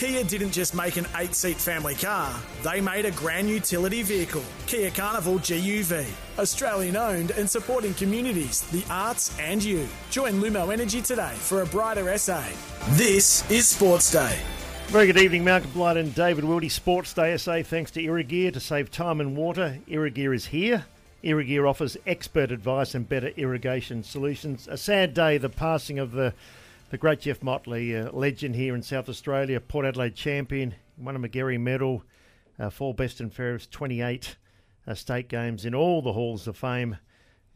Kia 0.00 0.24
didn't 0.24 0.52
just 0.52 0.74
make 0.74 0.96
an 0.96 1.06
eight 1.18 1.34
seat 1.34 1.58
family 1.58 1.94
car, 1.94 2.34
they 2.62 2.80
made 2.80 3.04
a 3.04 3.10
grand 3.10 3.50
utility 3.50 4.02
vehicle, 4.02 4.42
Kia 4.66 4.90
Carnival 4.90 5.34
GUV. 5.34 6.06
Australian 6.38 6.96
owned 6.96 7.32
and 7.32 7.50
supporting 7.50 7.92
communities, 7.92 8.62
the 8.70 8.82
arts, 8.88 9.38
and 9.38 9.62
you. 9.62 9.86
Join 10.10 10.40
Lumo 10.40 10.72
Energy 10.72 11.02
today 11.02 11.34
for 11.34 11.60
a 11.60 11.66
brighter 11.66 12.16
SA. 12.16 12.42
This 12.92 13.48
is 13.50 13.68
Sports 13.68 14.10
Day. 14.10 14.38
Very 14.86 15.06
good 15.06 15.18
evening, 15.18 15.44
Malcolm 15.44 15.70
Blight 15.72 15.98
and 15.98 16.14
David 16.14 16.44
Wildy. 16.44 16.70
Sports 16.70 17.12
Day 17.12 17.36
SA 17.36 17.62
thanks 17.62 17.90
to 17.90 18.02
Irrigear 18.02 18.54
to 18.54 18.60
save 18.60 18.90
time 18.90 19.20
and 19.20 19.36
water. 19.36 19.80
Irrigear 19.86 20.34
is 20.34 20.46
here. 20.46 20.86
Irrigear 21.22 21.68
offers 21.68 21.98
expert 22.06 22.50
advice 22.50 22.94
and 22.94 23.06
better 23.06 23.32
irrigation 23.36 24.02
solutions. 24.02 24.66
A 24.66 24.78
sad 24.78 25.12
day, 25.12 25.36
the 25.36 25.50
passing 25.50 25.98
of 25.98 26.12
the 26.12 26.32
the 26.90 26.98
great 26.98 27.20
Geof 27.20 27.42
Motley, 27.42 28.02
legend 28.02 28.56
here 28.56 28.74
in 28.74 28.82
South 28.82 29.08
Australia, 29.08 29.60
Port 29.60 29.86
Adelaide 29.86 30.16
champion, 30.16 30.74
won 30.98 31.14
a 31.14 31.20
Magarey 31.20 31.58
medal, 31.58 32.02
uh, 32.58 32.68
four 32.68 32.94
best 32.94 33.20
and 33.20 33.32
fairest, 33.32 33.70
28 33.70 34.36
uh, 34.86 34.94
state 34.94 35.28
games 35.28 35.64
in 35.64 35.74
all 35.74 36.02
the 36.02 36.12
halls 36.12 36.48
of 36.48 36.56
fame. 36.56 36.98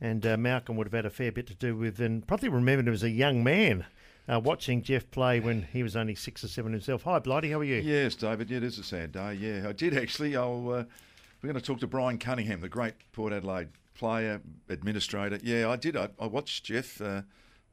And 0.00 0.24
uh, 0.24 0.36
Malcolm 0.36 0.76
would 0.76 0.86
have 0.86 0.94
had 0.94 1.06
a 1.06 1.10
fair 1.10 1.32
bit 1.32 1.46
to 1.48 1.54
do 1.54 1.76
with, 1.76 2.00
and 2.00 2.26
probably 2.26 2.48
remembered 2.48 2.86
him 2.86 2.94
as 2.94 3.02
a 3.02 3.10
young 3.10 3.42
man. 3.42 3.86
Uh, 4.26 4.40
watching 4.40 4.82
Geof 4.82 5.10
play 5.10 5.38
when 5.40 5.62
he 5.72 5.82
was 5.82 5.96
only 5.96 6.14
six 6.14 6.42
or 6.42 6.48
seven 6.48 6.72
himself. 6.72 7.02
Hi, 7.02 7.18
Blighty, 7.18 7.50
how 7.50 7.58
are 7.58 7.64
you? 7.64 7.76
Yes, 7.76 8.14
David. 8.14 8.48
Yeah, 8.48 8.58
it 8.58 8.64
is 8.64 8.78
a 8.78 8.82
sad 8.82 9.12
day. 9.12 9.34
Yeah, 9.34 9.68
I 9.68 9.72
did 9.72 9.96
actually. 9.96 10.34
I'll, 10.34 10.70
uh, 10.70 10.84
we're 11.42 11.50
going 11.52 11.54
to 11.54 11.60
talk 11.60 11.80
to 11.80 11.86
Brian 11.86 12.18
Cunningham, 12.18 12.60
the 12.60 12.68
great 12.68 12.94
Port 13.12 13.34
Adelaide 13.34 13.68
player, 13.94 14.40
administrator. 14.70 15.38
Yeah, 15.42 15.68
I 15.68 15.76
did. 15.76 15.96
I, 15.96 16.08
I 16.18 16.26
watched 16.26 16.66
Geof 16.66 17.04
uh, 17.04 17.22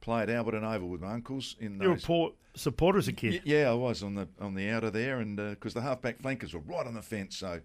play 0.02 0.22
at 0.22 0.28
Alberton 0.28 0.62
Oval 0.64 0.88
with 0.90 1.00
my 1.00 1.12
uncles. 1.14 1.56
In 1.58 1.80
you 1.80 1.88
were 1.88 1.94
a 1.94 1.98
Port 1.98 2.34
supporter 2.54 2.98
as 2.98 3.08
a 3.08 3.12
kid. 3.14 3.32
Y- 3.34 3.40
Yeah, 3.44 3.70
I 3.70 3.74
was 3.74 4.02
on 4.02 4.14
the 4.14 4.28
on 4.40 4.54
the 4.54 4.68
outer 4.68 4.90
there, 4.90 5.20
and 5.20 5.36
because 5.36 5.72
the 5.72 5.80
halfback 5.80 6.20
flankers 6.20 6.52
were 6.52 6.60
right 6.60 6.86
on 6.86 6.92
the 6.94 7.00
fence, 7.02 7.38
so 7.38 7.60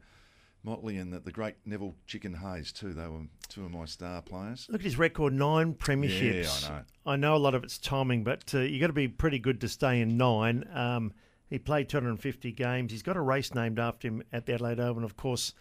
Motley 0.63 0.97
and 0.97 1.13
the, 1.13 1.19
the 1.19 1.31
great 1.31 1.55
Neville 1.65 1.95
Chicken 2.07 2.33
Hayes 2.35 2.71
too. 2.71 2.93
They 2.93 3.07
were 3.07 3.21
two 3.49 3.65
of 3.65 3.71
my 3.71 3.85
star 3.85 4.21
players. 4.21 4.67
Look 4.69 4.81
at 4.81 4.85
his 4.85 4.97
record: 4.97 5.33
nine 5.33 5.73
premierships. 5.73 6.63
Yeah, 6.69 6.75
I 6.75 6.77
know. 6.79 6.83
I 7.05 7.15
know 7.15 7.35
a 7.35 7.37
lot 7.37 7.55
of 7.55 7.63
it's 7.63 7.77
timing, 7.77 8.23
but 8.23 8.53
uh, 8.53 8.59
you 8.59 8.79
got 8.79 8.87
to 8.87 8.93
be 8.93 9.07
pretty 9.07 9.39
good 9.39 9.61
to 9.61 9.67
stay 9.69 10.01
in 10.01 10.17
nine. 10.17 10.63
Um, 10.73 11.13
he 11.49 11.57
played 11.59 11.87
250 11.87 12.51
games. 12.51 12.91
He's 12.91 13.03
got 13.03 13.15
a 13.15 13.21
race 13.21 13.53
named 13.55 13.79
after 13.79 14.09
him 14.09 14.23
at 14.33 14.45
the 14.45 14.53
Adelaide 14.53 14.79
Oval, 14.81 14.97
and 14.97 15.05
of 15.05 15.15
course, 15.15 15.53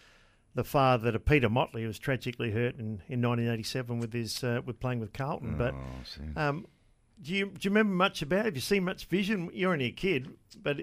the 0.57 0.63
father 0.65 1.11
to 1.13 1.19
Peter 1.19 1.49
Motley 1.49 1.83
who 1.83 1.87
was 1.87 1.97
tragically 1.99 2.51
hurt 2.51 2.75
in, 2.75 3.01
in 3.07 3.21
1987 3.21 3.99
with 3.99 4.11
his 4.11 4.43
uh, 4.43 4.59
with 4.65 4.79
playing 4.79 4.99
with 4.99 5.13
Carlton. 5.13 5.55
but 5.57 5.73
Oh, 5.73 5.83
see. 6.03 6.21
um, 6.35 6.65
do 7.21 7.33
you 7.33 7.45
do 7.45 7.59
you 7.61 7.69
remember 7.69 7.93
much 7.93 8.21
about? 8.21 8.39
it? 8.39 8.45
Have 8.45 8.55
you 8.55 8.61
seen 8.61 8.83
much 8.83 9.05
vision? 9.05 9.49
You're 9.53 9.71
only 9.73 9.85
a 9.85 9.91
kid, 9.91 10.29
but 10.61 10.81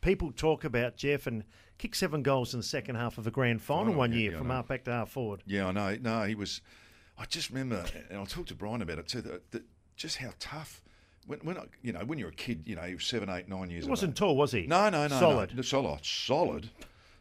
people 0.00 0.32
talk 0.32 0.64
about 0.64 0.96
Geof 0.96 1.26
and 1.26 1.44
kicked 1.78 1.96
seven 1.96 2.22
goals 2.22 2.54
in 2.54 2.60
the 2.60 2.64
second 2.64 2.94
half 2.96 3.18
of 3.18 3.26
a 3.26 3.30
grand 3.30 3.60
final 3.62 3.84
Final, 3.86 3.98
one 3.98 4.12
yeah, 4.12 4.18
year 4.18 4.32
yeah, 4.32 4.38
from 4.38 4.50
half 4.50 4.68
back 4.68 4.84
to 4.84 4.90
half 4.92 5.10
forward. 5.10 5.42
Yeah, 5.46 5.66
I 5.68 5.72
know. 5.72 5.96
No, 6.00 6.22
he 6.24 6.34
was. 6.34 6.60
I 7.18 7.26
just 7.26 7.50
remember, 7.50 7.84
and 8.08 8.18
I 8.18 8.24
talked 8.24 8.48
to 8.48 8.54
Brian 8.54 8.80
about 8.80 8.98
it 8.98 9.06
too. 9.08 9.20
That, 9.20 9.50
that 9.50 9.62
just 9.96 10.16
how 10.18 10.30
tough. 10.38 10.82
When, 11.26 11.38
when 11.40 11.58
I, 11.58 11.64
you 11.82 11.92
know, 11.92 12.00
when 12.00 12.18
you're 12.18 12.30
a 12.30 12.34
kid, 12.34 12.62
you 12.64 12.74
know, 12.76 12.84
you're 12.86 12.98
seven, 12.98 13.28
eight, 13.28 13.46
nine 13.46 13.70
years. 13.70 13.84
He 13.84 13.90
wasn't 13.90 14.16
tall, 14.16 14.36
was 14.36 14.52
he? 14.52 14.66
No, 14.66 14.88
no, 14.88 15.06
no, 15.06 15.20
solid. 15.20 15.54
no. 15.54 15.62
solid, 15.62 16.04
solid, 16.04 16.70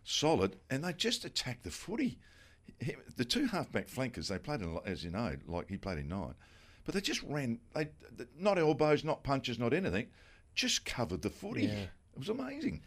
solid, 0.10 0.58
and 0.70 0.84
they 0.84 0.94
just 0.94 1.24
attacked 1.26 1.64
the 1.64 1.72
footy. 1.72 2.20
He- 2.80 2.96
The 3.16 3.26
two 3.26 3.46
halfback 3.48 3.88
flankers, 3.88 4.28
they 4.30 4.40
played, 4.40 4.62
in, 4.62 4.78
as 4.86 5.04
you 5.04 5.12
know, 5.12 5.36
like 5.48 5.70
he 5.70 5.78
played 5.78 5.98
in 6.00 6.08
nine, 6.08 6.34
but 6.86 6.94
they 6.96 7.02
just 7.02 7.22
ran. 7.24 7.60
They 7.74 7.90
not 8.38 8.58
elbows, 8.58 9.04
not 9.04 9.24
punches, 9.24 9.60
not 9.60 9.74
anything, 9.74 10.08
just 10.56 10.86
covered 10.86 11.22
the 11.22 11.30
footy. 11.30 11.66
Yeah. 11.68 11.84
It 12.14 12.20
was 12.20 12.30
amazing. 12.30 12.82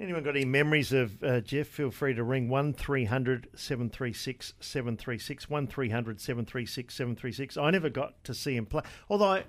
Anyone 0.00 0.24
got 0.24 0.34
any 0.34 0.44
memories 0.44 0.92
of 0.92 1.22
uh, 1.22 1.40
Geof? 1.40 1.66
Feel 1.66 1.90
free 1.92 2.14
to 2.14 2.24
ring 2.24 2.48
1300 2.48 3.48
736 3.54 4.54
736. 4.58 5.48
1300 5.48 6.20
736 6.20 6.94
736. 6.94 7.56
I 7.56 7.70
never 7.70 7.88
got 7.90 8.24
to 8.24 8.34
see 8.34 8.56
him 8.56 8.66
play. 8.66 8.82
Although 9.08 9.26
I, 9.26 9.44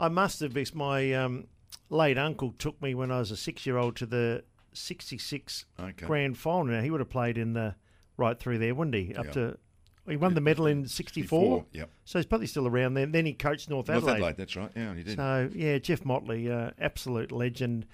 I 0.00 0.08
must 0.08 0.40
have, 0.40 0.56
my 0.74 1.12
um, 1.12 1.46
late 1.88 2.18
uncle 2.18 2.52
took 2.58 2.80
me 2.82 2.94
when 2.96 3.12
I 3.12 3.20
was 3.20 3.30
a 3.30 3.36
six 3.36 3.64
year 3.64 3.76
old 3.76 3.94
to 3.96 4.06
the 4.06 4.42
66 4.76 5.64
Okay. 5.80 6.06
grand 6.06 6.38
final. 6.38 6.64
Now, 6.66 6.80
he 6.82 6.90
would 6.90 7.00
have 7.00 7.10
played 7.10 7.38
in 7.38 7.52
the 7.54 7.74
right 8.16 8.38
through 8.38 8.58
there, 8.58 8.74
wouldn't 8.74 8.94
he? 8.94 9.14
Up 9.14 9.26
Yeah. 9.26 9.32
to. 9.32 9.58
He 10.08 10.16
won 10.16 10.34
the 10.34 10.40
medal 10.40 10.66
in 10.66 10.86
64. 10.86 11.66
Yep. 11.72 11.90
So 12.04 12.18
he's 12.20 12.26
probably 12.26 12.46
still 12.46 12.68
around 12.68 12.94
then. 12.94 13.10
Then 13.10 13.26
he 13.26 13.32
coached 13.32 13.68
North 13.68 13.88
North 13.88 13.98
Adelaide. 14.04 14.12
Adelaide, 14.14 14.36
that's 14.36 14.54
right. 14.54 14.70
Yeah, 14.76 14.94
he 14.94 15.02
did. 15.02 15.16
So 15.16 15.50
yeah, 15.52 15.78
Geof 15.78 16.04
Motley, 16.04 16.48
uh, 16.48 16.70
absolute 16.78 17.32
legend, 17.32 17.86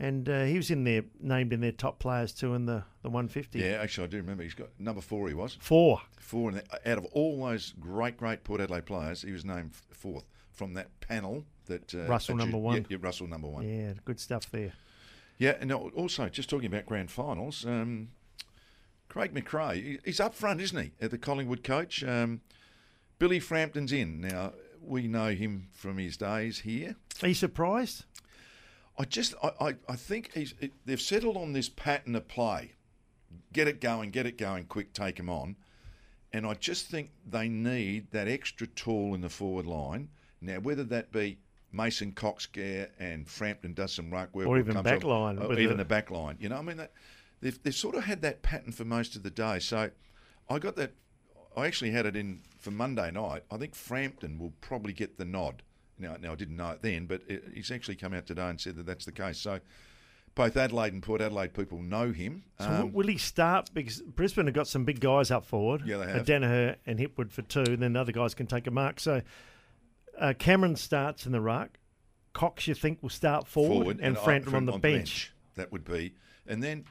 and 0.00 0.28
uh, 0.28 0.42
he 0.46 0.56
was 0.56 0.72
in 0.72 0.82
there 0.82 1.04
named 1.20 1.52
in 1.52 1.60
their 1.60 1.70
top 1.70 2.00
players 2.00 2.32
too 2.32 2.54
in 2.54 2.66
the 2.66 2.82
the 3.02 3.08
150. 3.08 3.60
yeah, 3.60 3.78
actually, 3.80 4.04
I 4.04 4.06
do 4.08 4.16
remember. 4.16 4.42
He's 4.42 4.54
got 4.54 4.68
number 4.80 5.00
four. 5.00 5.28
He 5.28 5.34
was 5.34 5.56
Four. 5.60 6.00
four, 6.18 6.50
and 6.50 6.60
out 6.84 6.98
of 6.98 7.04
all 7.12 7.44
those 7.46 7.72
great, 7.78 8.16
great 8.16 8.42
Port 8.42 8.60
Adelaide 8.60 8.86
players, 8.86 9.22
he 9.22 9.30
was 9.30 9.44
named 9.44 9.74
fourth 9.92 10.24
from 10.50 10.74
that 10.74 10.88
panel. 11.00 11.44
That 11.66 11.94
uh, 11.94 12.06
Russell 12.06 12.34
that 12.36 12.42
you- 12.42 12.46
number 12.50 12.58
one. 12.58 12.76
Yeah, 12.78 12.82
yeah, 12.90 12.96
Russell 13.00 13.28
number 13.28 13.46
one. 13.48 13.62
Yeah, 13.68 13.92
good 14.04 14.18
stuff 14.18 14.50
there. 14.50 14.72
Yeah, 15.38 15.56
and 15.60 15.72
also 15.72 16.28
just 16.28 16.48
talking 16.48 16.66
about 16.66 16.86
grand 16.86 17.10
finals, 17.10 17.64
um, 17.66 18.08
Craig 19.08 19.34
McRae, 19.34 19.74
he- 19.82 19.98
he's 20.04 20.20
up 20.20 20.34
front, 20.34 20.60
isn't 20.60 20.80
he, 20.80 20.92
at 21.00 21.10
the 21.10 21.18
Collingwood 21.18 21.64
coach? 21.64 22.02
Um, 22.04 22.40
Billy 23.18 23.40
Frampton's 23.40 23.92
in. 23.92 24.20
Now, 24.20 24.52
we 24.80 25.08
know 25.08 25.30
him 25.30 25.68
from 25.72 25.98
his 25.98 26.16
days 26.16 26.60
here. 26.60 26.96
Are 27.22 27.28
you 27.28 27.34
surprised? 27.34 28.04
I 28.98 29.04
just, 29.04 29.34
I, 29.42 29.50
I, 29.60 29.74
I 29.88 29.96
think 29.96 30.32
he's, 30.34 30.54
they've 30.84 31.00
settled 31.00 31.36
on 31.36 31.52
this 31.52 31.68
pattern 31.68 32.14
of 32.14 32.28
play. 32.28 32.72
Get 33.52 33.66
it 33.66 33.80
going, 33.80 34.10
get 34.10 34.26
it 34.26 34.38
going, 34.38 34.66
quick, 34.66 34.92
take 34.92 35.18
him 35.18 35.28
on. 35.28 35.56
And 36.32 36.46
I 36.46 36.54
just 36.54 36.86
think 36.86 37.10
they 37.28 37.48
need 37.48 38.10
that 38.10 38.28
extra 38.28 38.66
tool 38.66 39.14
in 39.14 39.20
the 39.20 39.28
forward 39.28 39.66
line. 39.66 40.10
Now, 40.40 40.58
whether 40.58 40.84
that 40.84 41.12
be 41.12 41.38
Mason 41.74 42.12
Coxgare 42.12 42.88
and 42.98 43.28
Frampton 43.28 43.74
does 43.74 43.92
some 43.92 44.10
ruck 44.10 44.34
work, 44.34 44.46
Or 44.46 44.58
even 44.58 44.80
back 44.82 45.02
line 45.04 45.38
or 45.38 45.52
even 45.58 45.76
the- 45.76 45.82
the 45.82 45.84
back 45.84 46.10
line. 46.10 46.36
You 46.38 46.48
know, 46.48 46.56
I 46.56 46.62
mean, 46.62 46.76
that, 46.76 46.92
they've, 47.40 47.60
they've 47.62 47.74
sort 47.74 47.94
of 47.96 48.04
had 48.04 48.22
that 48.22 48.42
pattern 48.42 48.72
for 48.72 48.84
most 48.84 49.16
of 49.16 49.22
the 49.22 49.30
day. 49.30 49.58
So 49.58 49.90
I 50.48 50.58
got 50.58 50.76
that. 50.76 50.92
I 51.56 51.66
actually 51.66 51.90
had 51.92 52.06
it 52.06 52.16
in 52.16 52.40
for 52.58 52.70
Monday 52.70 53.10
night. 53.10 53.44
I 53.50 53.56
think 53.56 53.74
Frampton 53.74 54.38
will 54.38 54.52
probably 54.60 54.92
get 54.92 55.18
the 55.18 55.24
nod. 55.24 55.62
Now, 55.98 56.16
now 56.20 56.32
I 56.32 56.34
didn't 56.34 56.56
know 56.56 56.70
it 56.70 56.82
then, 56.82 57.06
but 57.06 57.22
it, 57.28 57.44
he's 57.54 57.70
actually 57.70 57.96
come 57.96 58.12
out 58.14 58.26
today 58.26 58.48
and 58.48 58.60
said 58.60 58.74
that 58.76 58.86
that's 58.86 59.04
the 59.04 59.12
case. 59.12 59.38
So 59.38 59.60
both 60.34 60.56
Adelaide 60.56 60.92
and 60.92 61.00
Port 61.02 61.20
Adelaide 61.20 61.54
people 61.54 61.80
know 61.80 62.10
him. 62.10 62.42
So 62.58 62.66
Um, 62.68 62.92
will 62.92 63.06
he 63.06 63.18
start? 63.18 63.70
Because 63.72 64.00
Brisbane 64.02 64.46
have 64.46 64.54
got 64.54 64.66
some 64.66 64.84
big 64.84 64.98
guys 64.98 65.30
up 65.30 65.44
forward. 65.44 65.82
Yeah, 65.86 65.98
they 65.98 66.04
Uh, 66.06 66.14
have. 66.14 66.26
Daniher 66.26 66.76
and 66.86 66.98
Hipwood 66.98 67.30
for 67.30 67.42
two. 67.42 67.60
And 67.62 67.80
then 67.80 67.92
the 67.92 68.00
other 68.00 68.10
guys 68.12 68.34
can 68.34 68.48
take 68.48 68.66
a 68.66 68.72
mark. 68.72 68.98
So 68.98 69.22
uh, 70.18 70.34
Cameron 70.38 70.76
starts 70.76 71.26
in 71.26 71.32
the 71.32 71.40
ruck. 71.40 71.78
Cox, 72.32 72.66
you 72.66 72.74
think, 72.74 73.02
will 73.02 73.10
start 73.10 73.46
forward, 73.46 74.00
and, 74.00 74.16
uh, 74.16 74.20
Frampton 74.20 74.54
on 74.54 74.66
the 74.66 74.78
bench. 74.78 75.32
That 75.54 75.70
would 75.70 75.84
be, 75.84 76.14
and 76.46 76.62
then 76.62 76.84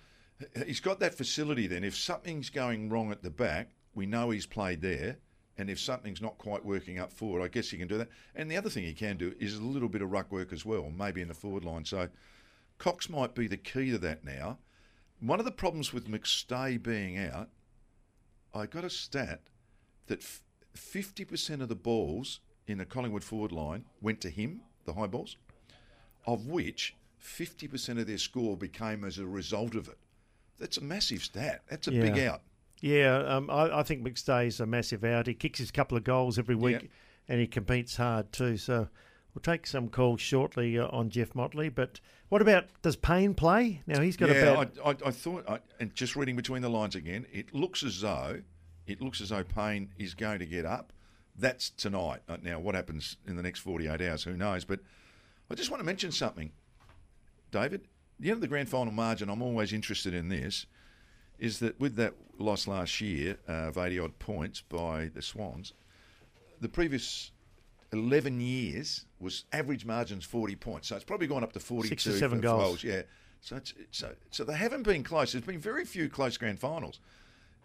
he's 0.65 0.79
got 0.79 0.99
that 1.01 1.13
facility. 1.13 1.67
Then, 1.67 1.83
if 1.83 1.95
something's 1.95 2.49
going 2.49 2.89
wrong 2.89 3.11
at 3.11 3.21
the 3.21 3.29
back, 3.29 3.71
we 3.93 4.05
know 4.05 4.29
he's 4.29 4.45
played 4.45 4.81
there. 4.81 5.17
And 5.57 5.69
if 5.69 5.79
something's 5.79 6.21
not 6.21 6.39
quite 6.39 6.65
working 6.65 6.97
up 6.97 7.13
forward, 7.13 7.43
I 7.43 7.47
guess 7.47 7.69
he 7.69 7.77
can 7.77 7.87
do 7.87 7.99
that. 7.99 8.09
And 8.33 8.49
the 8.49 8.57
other 8.57 8.71
thing 8.71 8.85
he 8.85 8.93
can 8.93 9.17
do 9.17 9.35
is 9.39 9.55
a 9.55 9.61
little 9.61 9.89
bit 9.89 10.01
of 10.01 10.11
ruck 10.11 10.31
work 10.31 10.51
as 10.51 10.65
well, 10.65 10.89
maybe 10.89 11.21
in 11.21 11.27
the 11.27 11.35
forward 11.35 11.63
line. 11.63 11.85
So 11.85 12.09
Cox 12.79 13.07
might 13.07 13.35
be 13.35 13.47
the 13.47 13.57
key 13.57 13.91
to 13.91 13.99
that 13.99 14.25
now. 14.25 14.57
One 15.19 15.37
of 15.39 15.45
the 15.45 15.51
problems 15.51 15.93
with 15.93 16.09
McStay 16.09 16.81
being 16.81 17.19
out, 17.19 17.49
I 18.53 18.65
got 18.65 18.83
a 18.83 18.89
stat 18.89 19.41
that 20.07 20.21
50% 20.75 21.61
of 21.61 21.69
the 21.69 21.75
balls 21.75 22.39
in 22.67 22.77
the 22.77 22.85
Collingwood 22.85 23.23
forward 23.23 23.51
line 23.51 23.85
went 24.01 24.21
to 24.21 24.29
him, 24.29 24.61
the 24.85 24.93
high 24.93 25.07
balls, 25.07 25.37
of 26.25 26.47
which 26.47 26.95
50% 27.21 27.99
of 27.99 28.07
their 28.07 28.17
score 28.17 28.57
became 28.57 29.03
as 29.03 29.17
a 29.17 29.25
result 29.25 29.75
of 29.75 29.87
it. 29.87 29.97
That's 30.59 30.77
a 30.77 30.81
massive 30.83 31.23
stat. 31.23 31.61
That's 31.69 31.87
a 31.87 31.91
big 31.91 32.19
out. 32.19 32.41
Yeah, 32.79 33.17
um, 33.19 33.49
I, 33.49 33.79
I 33.79 33.83
think 33.83 34.03
McStay's 34.03 34.59
a 34.59 34.65
massive 34.65 35.03
out. 35.03 35.27
He 35.27 35.33
kicks 35.33 35.59
his 35.59 35.71
couple 35.71 35.97
of 35.97 36.03
goals 36.03 36.37
every 36.37 36.55
week, 36.55 36.81
Yeah. 36.81 36.87
and 37.29 37.39
he 37.39 37.47
competes 37.47 37.95
hard 37.95 38.31
too. 38.33 38.57
So 38.57 38.89
we'll 39.33 39.41
take 39.41 39.65
some 39.65 39.87
calls 39.87 40.19
shortly 40.21 40.77
uh, 40.77 40.87
on 40.87 41.09
Geof 41.09 41.33
Motley. 41.33 41.69
But 41.69 41.99
what 42.29 42.41
about 42.41 42.65
does 42.81 42.95
Payne 42.97 43.35
play? 43.35 43.81
Now 43.87 44.01
he's 44.01 44.17
got 44.17 44.29
yeah, 44.29 44.35
about 44.35 44.77
I, 44.83 44.89
I, 44.89 44.95
I 45.07 45.11
thought, 45.11 45.49
I, 45.49 45.59
and 45.79 45.95
just 45.95 46.15
reading 46.15 46.35
between 46.35 46.61
the 46.61 46.69
lines 46.69 46.95
again, 46.95 47.25
it 47.31 47.53
looks 47.53 47.83
as 47.83 48.01
though 48.01 48.41
it 48.85 49.01
looks 49.01 49.21
as 49.21 49.29
though 49.29 49.43
Payne 49.43 49.89
is 49.97 50.13
going 50.13 50.39
to 50.39 50.45
get 50.45 50.65
up. 50.65 50.91
That's 51.37 51.69
tonight. 51.71 52.21
Uh, 52.29 52.37
Now, 52.41 52.59
what 52.59 52.75
happens 52.75 53.17
in 53.27 53.35
the 53.35 53.43
next 53.43 53.59
48 53.61 54.01
hours, 54.01 54.23
who 54.23 54.33
knows? 54.37 54.65
But 54.65 54.79
I 55.49 55.55
just 55.55 55.71
want 55.71 55.81
to 55.81 55.85
mention 55.85 56.11
something, 56.11 56.51
David. 57.51 57.81
The 58.19 58.29
end 58.29 58.37
of 58.37 58.41
the 58.41 58.47
grand 58.47 58.69
final 58.69 58.93
margin, 58.93 59.29
I'm 59.29 59.41
always 59.41 59.73
interested 59.73 60.13
in 60.13 60.29
this, 60.29 60.65
is 61.39 61.59
that 61.59 61.79
with 61.79 61.95
that 61.95 62.13
loss 62.37 62.67
last 62.67 63.01
year 63.01 63.37
uh, 63.49 63.69
of 63.69 63.77
80 63.77 63.99
odd 63.99 64.19
points 64.19 64.61
by 64.61 65.09
the 65.13 65.21
Swans, 65.21 65.73
the 66.61 66.69
previous 66.69 67.31
11 67.91 68.39
years 68.39 69.05
was 69.19 69.45
average 69.51 69.85
margins 69.85 70.23
40 70.25 70.55
points. 70.55 70.87
So 70.87 70.95
it's 70.95 71.03
probably 71.03 71.27
gone 71.27 71.43
up 71.43 71.53
to 71.53 71.59
42 71.59 71.89
Six 71.89 72.07
or 72.07 72.17
seven 72.17 72.39
for 72.39 72.43
goals. 72.43 72.83
Yeah. 72.83 73.01
So, 73.41 73.57
it's, 73.57 73.73
so, 73.91 74.13
so 74.31 74.43
they 74.43 74.55
haven't 74.55 74.83
been 74.83 75.03
close. 75.03 75.33
There's 75.33 75.43
been 75.43 75.59
very 75.59 75.83
few 75.85 76.07
close 76.09 76.37
grand 76.37 76.59
finals. 76.59 76.99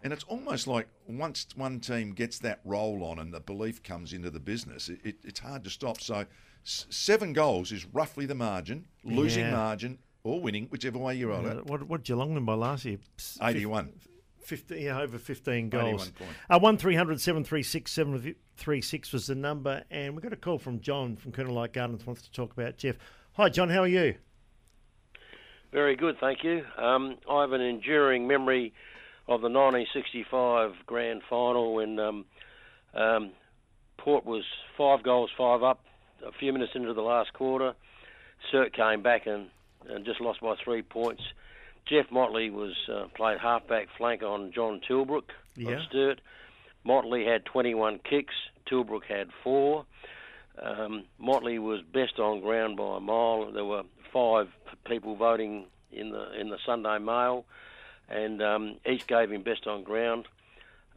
And 0.03 0.13
it's 0.13 0.23
almost 0.25 0.65
like 0.67 0.87
once 1.07 1.45
one 1.55 1.79
team 1.81 2.13
gets 2.13 2.39
that 2.39 2.61
roll 2.63 3.03
on 3.03 3.19
and 3.19 3.33
the 3.33 3.39
belief 3.41 3.83
comes 3.83 4.13
into 4.13 4.29
the 4.29 4.39
business, 4.39 4.87
it, 4.89 4.99
it, 5.03 5.15
it's 5.23 5.39
hard 5.41 5.63
to 5.65 5.69
stop. 5.69 5.99
So 5.99 6.25
s- 6.65 6.85
seven 6.89 7.33
goals 7.33 7.71
is 7.73 7.85
roughly 7.87 8.25
the 8.25 8.35
margin, 8.35 8.87
losing 9.03 9.43
Yeah. 9.45 9.51
margin 9.51 9.99
or 10.23 10.39
winning, 10.39 10.67
whichever 10.67 10.97
way 10.99 11.15
you 11.15 11.29
roll 11.29 11.45
Uh, 11.45 11.55
it. 11.57 11.65
what 11.65 11.83
what 11.83 11.97
did 12.03 12.07
Geelong 12.07 12.33
win 12.33 12.45
by 12.45 12.53
last 12.53 12.85
year? 12.85 12.97
S- 13.17 13.37
fif- 13.41 13.49
81. 13.49 13.91
15, 14.41 14.81
yeah, 14.81 14.99
over 15.01 15.19
15 15.19 15.67
81 15.67 15.69
goals. 15.69 16.09
point. 16.11 16.31
Uh, 16.49 16.59
1300 16.59 17.19
736 17.21 17.91
736 17.91 19.11
was 19.13 19.27
the 19.27 19.35
number. 19.35 19.83
And 19.91 20.15
we 20.15 20.21
got 20.21 20.31
a 20.33 20.37
call 20.37 20.57
from 20.59 20.79
John 20.79 21.17
from 21.17 21.33
Colonel 21.33 21.53
Light 21.55 21.73
Gardens 21.73 22.05
wants 22.07 22.21
to 22.23 22.31
talk 22.31 22.53
about 22.53 22.77
Geof. 22.77 22.95
Hi, 23.33 23.49
John. 23.49 23.69
How 23.69 23.81
are 23.81 23.87
you? 23.87 24.15
Very 25.71 25.95
good, 25.95 26.17
thank 26.19 26.43
you. 26.43 26.63
Um, 26.77 27.17
I 27.29 27.41
have 27.41 27.51
an 27.51 27.61
enduring 27.61 28.27
memory 28.27 28.73
of 29.29 29.41
the 29.41 29.49
1965 29.49 30.71
grand 30.87 31.21
final 31.29 31.75
when 31.75 31.99
um, 31.99 32.25
um, 32.95 33.31
Port 33.97 34.25
was 34.25 34.43
five 34.77 35.03
goals, 35.03 35.29
five 35.37 35.61
up, 35.63 35.79
a 36.25 36.31
few 36.31 36.51
minutes 36.51 36.71
into 36.75 36.93
the 36.93 37.01
last 37.01 37.31
quarter. 37.33 37.73
Sturt 38.47 38.73
came 38.73 39.03
back 39.03 39.27
and, 39.27 39.47
and 39.87 40.03
just 40.05 40.19
lost 40.19 40.41
by 40.41 40.55
three 40.63 40.81
points. 40.81 41.21
Geof 41.89 42.11
Motley 42.11 42.49
was 42.49 42.73
uh, 42.91 43.05
played 43.15 43.39
halfback 43.39 43.87
flank 43.97 44.23
on 44.23 44.51
John 44.53 44.81
Tilbrook 44.87 45.29
Yeah. 45.55 45.71
of 45.77 45.83
Sturt. 45.89 46.21
Motley 46.83 47.25
had 47.25 47.45
21 47.45 47.99
kicks. 48.09 48.33
Tilbrook 48.69 49.03
had 49.07 49.29
four. 49.43 49.85
Um, 50.61 51.03
Motley 51.19 51.59
was 51.59 51.81
best 51.93 52.19
on 52.19 52.41
ground 52.41 52.77
by 52.77 52.97
a 52.97 52.99
mile. 52.99 53.51
There 53.51 53.65
were 53.65 53.83
five 54.11 54.47
people 54.85 55.15
voting 55.15 55.65
in 55.91 56.11
the 56.11 56.39
in 56.39 56.49
the 56.49 56.57
Sunday 56.65 56.97
Mail, 56.99 57.45
and 58.09 58.41
um, 58.41 58.75
each 58.85 59.07
gave 59.07 59.31
him 59.31 59.43
best 59.43 59.67
on 59.67 59.83
ground. 59.83 60.27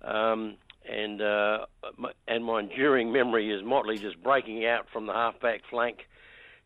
Um, 0.03 0.57
and 0.89 1.23
uh, 1.23 1.67
my, 1.97 2.13
and 2.27 2.45
my 2.45 2.61
enduring 2.61 3.13
memory 3.13 3.53
is 3.53 3.63
Motley 3.65 3.99
just 3.99 4.23
breaking 4.23 4.67
out 4.67 4.87
from 4.93 5.07
the 5.07 5.13
halfback 5.13 5.61
flank, 5.71 6.09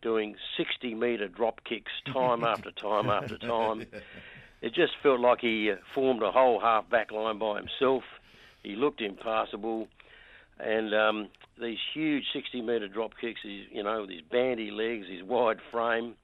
doing 0.01 0.37
60 0.57 0.95
metre 0.95 1.29
drop 1.29 1.61
kicks 1.65 1.93
time 2.13 2.45
after 2.45 2.71
time 2.71 3.11
after 3.11 3.39
time. 3.39 3.87
It 4.63 4.75
just 4.75 4.95
felt 5.03 5.21
like 5.21 5.41
he 5.41 5.71
uh, 5.71 5.77
formed 5.95 6.23
a 6.23 6.31
whole 6.31 6.59
halfback 6.59 7.13
line 7.13 7.39
by 7.39 7.59
himself. 7.59 8.05
He 8.63 8.75
looked 8.75 9.01
impassable, 9.01 9.87
and 10.59 10.95
um, 10.95 11.29
these 11.61 11.79
huge 11.93 12.25
60 12.33 12.63
metre 12.63 12.89
drop 12.89 13.13
kicks, 13.21 13.41
his, 13.43 13.67
you 13.71 13.83
know, 13.83 14.01
with 14.01 14.11
his 14.11 14.23
bandy 14.23 14.71
legs, 14.71 15.07
his 15.09 15.23
wide 15.23 15.59
frame, 15.71 16.15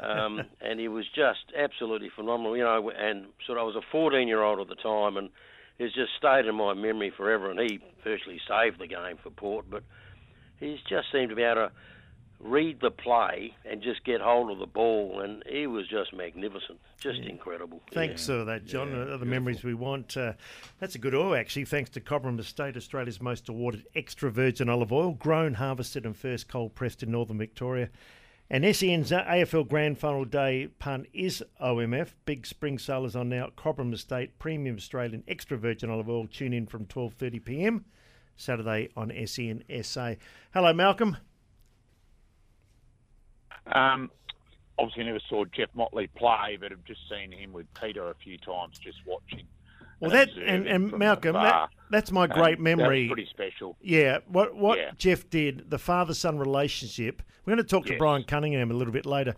um, 0.00 0.42
and 0.60 0.80
he 0.80 0.88
was 0.88 1.06
just 1.14 1.52
absolutely 1.56 2.10
phenomenal. 2.14 2.56
You 2.56 2.64
know, 2.64 2.90
and 2.90 3.26
sort 3.46 3.58
of 3.58 3.62
I 3.62 3.64
was 3.64 3.76
a 3.76 3.82
14 3.92 4.28
year 4.28 4.42
old 4.42 4.60
at 4.60 4.68
the 4.68 4.82
time, 4.82 5.16
and 5.16 5.30
it's 5.78 5.94
just 5.94 6.10
stayed 6.18 6.46
in 6.46 6.54
my 6.54 6.74
memory 6.74 7.12
forever. 7.16 7.50
And 7.50 7.60
he 7.60 7.80
virtually 8.04 8.40
saved 8.48 8.80
the 8.80 8.86
game 8.86 9.16
for 9.22 9.30
Port, 9.30 9.66
but 9.70 9.82
he's 10.58 10.78
just 10.88 11.10
seemed 11.12 11.30
to 11.30 11.36
be 11.36 11.42
able 11.42 11.68
to 11.68 11.72
read 12.40 12.80
the 12.80 12.90
play 12.90 13.52
and 13.64 13.82
just 13.82 14.04
get 14.04 14.20
hold 14.20 14.50
of 14.50 14.58
the 14.58 14.66
ball, 14.66 15.20
and 15.20 15.42
he 15.46 15.66
was 15.66 15.88
just 15.88 16.12
magnificent, 16.14 16.78
just 17.00 17.18
incredible. 17.20 17.80
Thanks 17.92 18.26
for 18.26 18.44
that, 18.44 18.64
John. 18.64 18.92
Yeah, 18.92 19.14
Uh, 19.14 19.16
the 19.16 19.26
memories 19.26 19.64
we 19.64 19.74
want. 19.74 20.16
Uh, 20.16 20.34
that's 20.78 20.94
a 20.94 20.98
good 20.98 21.14
oil, 21.16 21.34
actually. 21.34 21.64
Thanks 21.64 21.90
to 21.90 22.00
Cobram 22.00 22.38
Estate, 22.38 22.76
Australia's 22.76 23.20
most 23.20 23.48
awarded 23.48 23.86
extra 23.96 24.30
virgin 24.30 24.68
olive 24.68 24.92
oil, 24.92 25.14
grown, 25.14 25.54
harvested, 25.54 26.06
and 26.06 26.16
first 26.16 26.48
cold 26.48 26.76
pressed 26.76 27.02
in 27.02 27.10
northern 27.10 27.38
Victoria. 27.38 27.90
And 28.50 28.64
SEN's 28.74 29.10
AFL 29.10 29.68
Grand 29.68 29.98
Final 29.98 30.24
Day 30.24 30.68
punt 30.78 31.06
is 31.12 31.44
OMF. 31.62 32.12
Big 32.24 32.46
spring 32.46 32.78
sale 32.78 33.04
is 33.04 33.14
on 33.14 33.28
now 33.28 33.48
at 33.48 33.56
Cobram 33.56 33.92
Estate. 33.92 34.38
Premium 34.38 34.76
Australian 34.76 35.22
extra 35.28 35.58
virgin 35.58 35.90
olive 35.90 36.08
oil. 36.08 36.26
Tune 36.26 36.54
in 36.54 36.66
from 36.66 36.86
12:30 36.86 37.44
p.m. 37.44 37.84
Saturday 38.36 38.88
on 38.96 39.12
SEN 39.26 39.64
SA. 39.82 40.14
Hello, 40.54 40.72
Malcolm. 40.72 41.18
Um, 43.66 44.10
obviously, 44.78 45.04
never 45.04 45.20
saw 45.28 45.44
Geof 45.44 45.68
Motley 45.74 46.06
play, 46.16 46.56
but 46.58 46.72
I've 46.72 46.84
just 46.84 47.06
seen 47.10 47.30
him 47.32 47.52
with 47.52 47.66
Peter 47.78 48.08
a 48.08 48.14
few 48.14 48.38
times, 48.38 48.78
just 48.78 48.98
watching. 49.04 49.46
Well, 50.00 50.10
that 50.12 50.28
and, 50.30 50.66
and 50.66 50.92
Malcolm, 50.92 51.32
that, 51.32 51.70
that's 51.90 52.12
my 52.12 52.24
And 52.24 52.32
great 52.32 52.60
memory. 52.60 53.08
That's 53.08 53.14
pretty 53.14 53.30
special. 53.30 53.76
Yeah, 53.80 54.18
what 54.28 54.54
what 54.54 54.78
Yeah. 54.78 54.90
Geof 54.92 55.28
did, 55.30 55.70
the 55.70 55.78
father 55.78 56.14
son 56.14 56.38
relationship. 56.38 57.22
We're 57.44 57.54
going 57.54 57.64
to 57.64 57.68
talk 57.68 57.86
to 57.86 57.96
Brian 57.96 58.24
Cunningham 58.24 58.70
a 58.70 58.74
little 58.74 58.92
bit 58.92 59.06
later. 59.06 59.34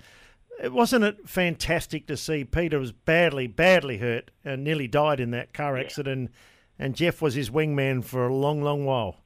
It 0.62 0.72
wasn't 0.72 1.04
it 1.04 1.28
fantastic 1.28 2.06
to 2.08 2.16
see 2.16 2.44
Peter 2.44 2.78
was 2.78 2.92
badly, 2.92 3.46
badly 3.46 3.98
hurt 3.98 4.30
and 4.44 4.62
nearly 4.62 4.88
died 4.88 5.20
in 5.20 5.30
that 5.30 5.54
car 5.54 5.78
accident, 5.78 6.30
and 6.78 6.94
Geof 6.94 7.22
was 7.22 7.34
his 7.34 7.48
wingman 7.50 8.04
for 8.04 8.26
a 8.26 8.34
long, 8.34 8.60
long 8.62 8.84
while. 8.84 9.16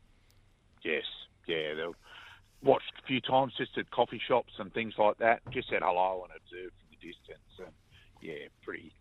Yes, 0.85 1.05
yeah. 1.47 1.75
They'll 1.75 1.97
watched 2.63 2.93
a 3.03 3.07
few 3.07 3.21
times 3.21 3.53
just 3.57 3.77
at 3.79 3.91
coffee 3.91 4.21
shops 4.27 4.53
and 4.59 4.73
things 4.73 4.95
like 4.99 5.19
that. 5.19 5.41
Just 5.51 5.69
said 5.69 5.81
hello 5.83 6.25
and 6.25 6.33
observed 6.37 6.73
from 6.79 6.89
the 6.91 7.07
distance. 7.07 7.59
And 7.59 7.73
yeah, 8.21 8.49
pretty. 8.63 8.93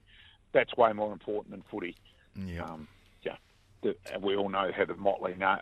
That's 0.54 0.76
way 0.78 0.94
more 0.94 1.12
important 1.12 1.52
than 1.52 1.64
footy. 1.72 1.96
Yeah. 2.36 2.64
Um, 2.66 2.88
yeah, 3.24 3.36
the, 3.82 3.96
we 4.22 4.36
all 4.36 4.50
know 4.50 4.72
how 4.76 4.86
the 4.86 4.96
Motley. 4.96 5.36
No, 5.38 5.58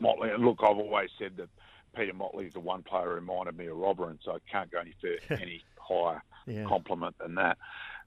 Motley. 0.00 0.30
Look, 0.38 0.58
I've 0.62 0.76
always 0.78 1.10
said 1.18 1.32
that 1.38 1.48
Peter 1.96 2.12
Motley 2.12 2.46
is 2.46 2.52
the 2.52 2.60
one 2.60 2.82
player 2.82 3.04
who 3.08 3.14
reminded 3.14 3.56
me 3.56 3.66
of 3.66 3.76
Robber, 3.76 4.10
and 4.10 4.18
so 4.24 4.32
I 4.32 4.38
can't 4.50 4.70
go 4.70 4.78
any 4.80 4.94
further, 5.00 5.18
any 5.42 5.62
higher 5.78 6.22
Yeah. 6.46 6.64
compliment 6.66 7.16
than 7.18 7.34
that. 7.36 7.58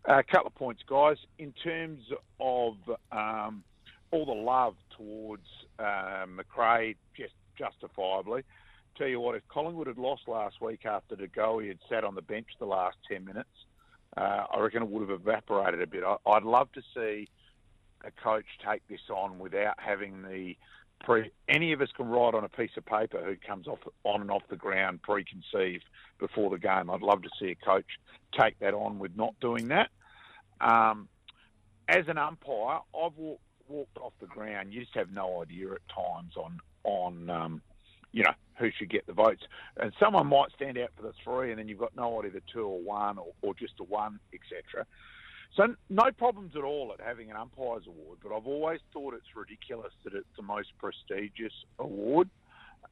A 0.05 0.23
couple 0.23 0.47
of 0.47 0.55
points, 0.55 0.81
guys. 0.87 1.17
In 1.39 1.51
terms 1.63 2.01
of 2.39 2.75
um, 3.11 3.63
all 4.11 4.25
the 4.25 4.31
love 4.31 4.75
towards 4.95 5.45
uh, 5.77 6.25
McRae, 6.25 6.95
just 7.17 7.33
justifiably. 7.57 8.43
Tell 8.97 9.07
you 9.07 9.19
what, 9.19 9.35
if 9.35 9.47
Collingwood 9.49 9.87
had 9.87 9.97
lost 9.97 10.27
last 10.27 10.61
week 10.61 10.85
after 10.85 11.15
De 11.15 11.27
Goey 11.27 11.67
had 11.69 11.79
sat 11.89 12.03
on 12.03 12.15
the 12.15 12.21
bench 12.21 12.47
the 12.59 12.65
last 12.65 12.97
10 13.09 13.23
minutes, 13.23 13.49
uh, 14.17 14.45
I 14.51 14.59
reckon 14.59 14.81
it 14.83 14.89
would 14.89 15.07
have 15.09 15.21
evaporated 15.21 15.81
a 15.81 15.87
bit. 15.87 16.03
I, 16.03 16.15
I'd 16.25 16.43
love 16.43 16.71
to 16.73 16.81
see 16.93 17.27
a 18.03 18.11
coach 18.11 18.45
take 18.65 18.81
this 18.87 19.09
on 19.09 19.39
without 19.39 19.75
having 19.77 20.23
the 20.23 20.55
pre. 21.03 21.31
Any 21.47 21.73
of 21.73 21.81
us 21.81 21.89
can 21.95 22.07
write 22.07 22.33
on 22.33 22.43
a 22.43 22.49
piece 22.49 22.71
of 22.77 22.85
paper 22.85 23.23
who 23.23 23.35
comes 23.35 23.67
off 23.67 23.79
on 24.03 24.21
and 24.21 24.31
off 24.31 24.43
the 24.49 24.55
ground 24.55 25.01
preconceived 25.01 25.85
before 26.19 26.49
the 26.49 26.57
game. 26.57 26.89
I'd 26.89 27.01
love 27.01 27.21
to 27.23 27.29
see 27.39 27.51
a 27.51 27.55
coach 27.55 27.85
take 28.37 28.59
that 28.59 28.73
on 28.73 28.99
with 28.99 29.15
not 29.15 29.33
doing 29.39 29.69
that. 29.69 29.89
Um, 30.61 31.07
as 31.87 32.07
an 32.07 32.18
umpire, 32.18 32.79
I've 32.95 33.15
walked, 33.18 33.41
walked 33.68 33.97
off 33.97 34.13
the 34.19 34.27
ground. 34.27 34.73
You 34.73 34.81
just 34.81 34.95
have 34.95 35.11
no 35.11 35.41
idea 35.41 35.71
at 35.73 35.81
times 35.94 36.33
on 36.37 36.59
on 36.83 37.29
um, 37.29 37.61
you 38.11 38.23
know 38.23 38.33
who 38.57 38.69
should 38.77 38.89
get 38.89 39.07
the 39.07 39.13
votes, 39.13 39.44
and 39.77 39.94
someone 39.99 40.27
might 40.27 40.51
stand 40.51 40.77
out 40.77 40.89
for 40.95 41.03
the 41.03 41.13
three, 41.23 41.51
and 41.51 41.59
then 41.59 41.68
you've 41.68 41.79
got 41.79 41.95
no 41.95 42.19
idea 42.19 42.31
the 42.31 42.41
two 42.51 42.65
or 42.65 42.81
one 42.81 43.18
or, 43.18 43.27
or 43.41 43.53
just 43.53 43.73
a 43.79 43.83
one, 43.83 44.19
etc. 44.33 44.85
So 45.56 45.75
no 45.89 46.11
problems 46.11 46.56
at 46.56 46.63
all 46.63 46.94
at 46.97 47.06
having 47.06 47.29
an 47.31 47.35
umpires 47.35 47.83
award, 47.87 48.19
but 48.23 48.35
I've 48.35 48.45
always 48.45 48.79
thought 48.94 49.13
it's 49.13 49.35
ridiculous 49.35 49.91
that 50.03 50.13
it's 50.13 50.27
the 50.37 50.44
most 50.44 50.69
prestigious 50.77 51.53
award. 51.79 52.29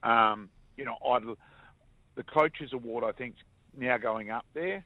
Um, 0.04 0.50
you 0.76 0.86
know, 0.86 0.98
I'd, 1.08 1.24
the 2.16 2.24
coaches 2.24 2.74
award 2.74 3.04
I 3.04 3.12
think 3.12 3.36
is 3.36 3.80
now 3.80 3.98
going 3.98 4.32
up 4.32 4.46
there. 4.54 4.84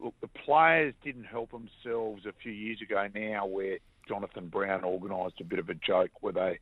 Look, 0.00 0.14
the 0.20 0.28
players 0.28 0.94
didn't 1.02 1.24
help 1.24 1.50
themselves 1.50 2.26
a 2.26 2.32
few 2.42 2.52
years 2.52 2.80
ago 2.82 3.08
now, 3.14 3.46
where 3.46 3.78
Jonathan 4.08 4.48
Brown 4.48 4.84
organised 4.84 5.40
a 5.40 5.44
bit 5.44 5.58
of 5.58 5.68
a 5.68 5.74
joke 5.74 6.10
where 6.20 6.32
they 6.32 6.58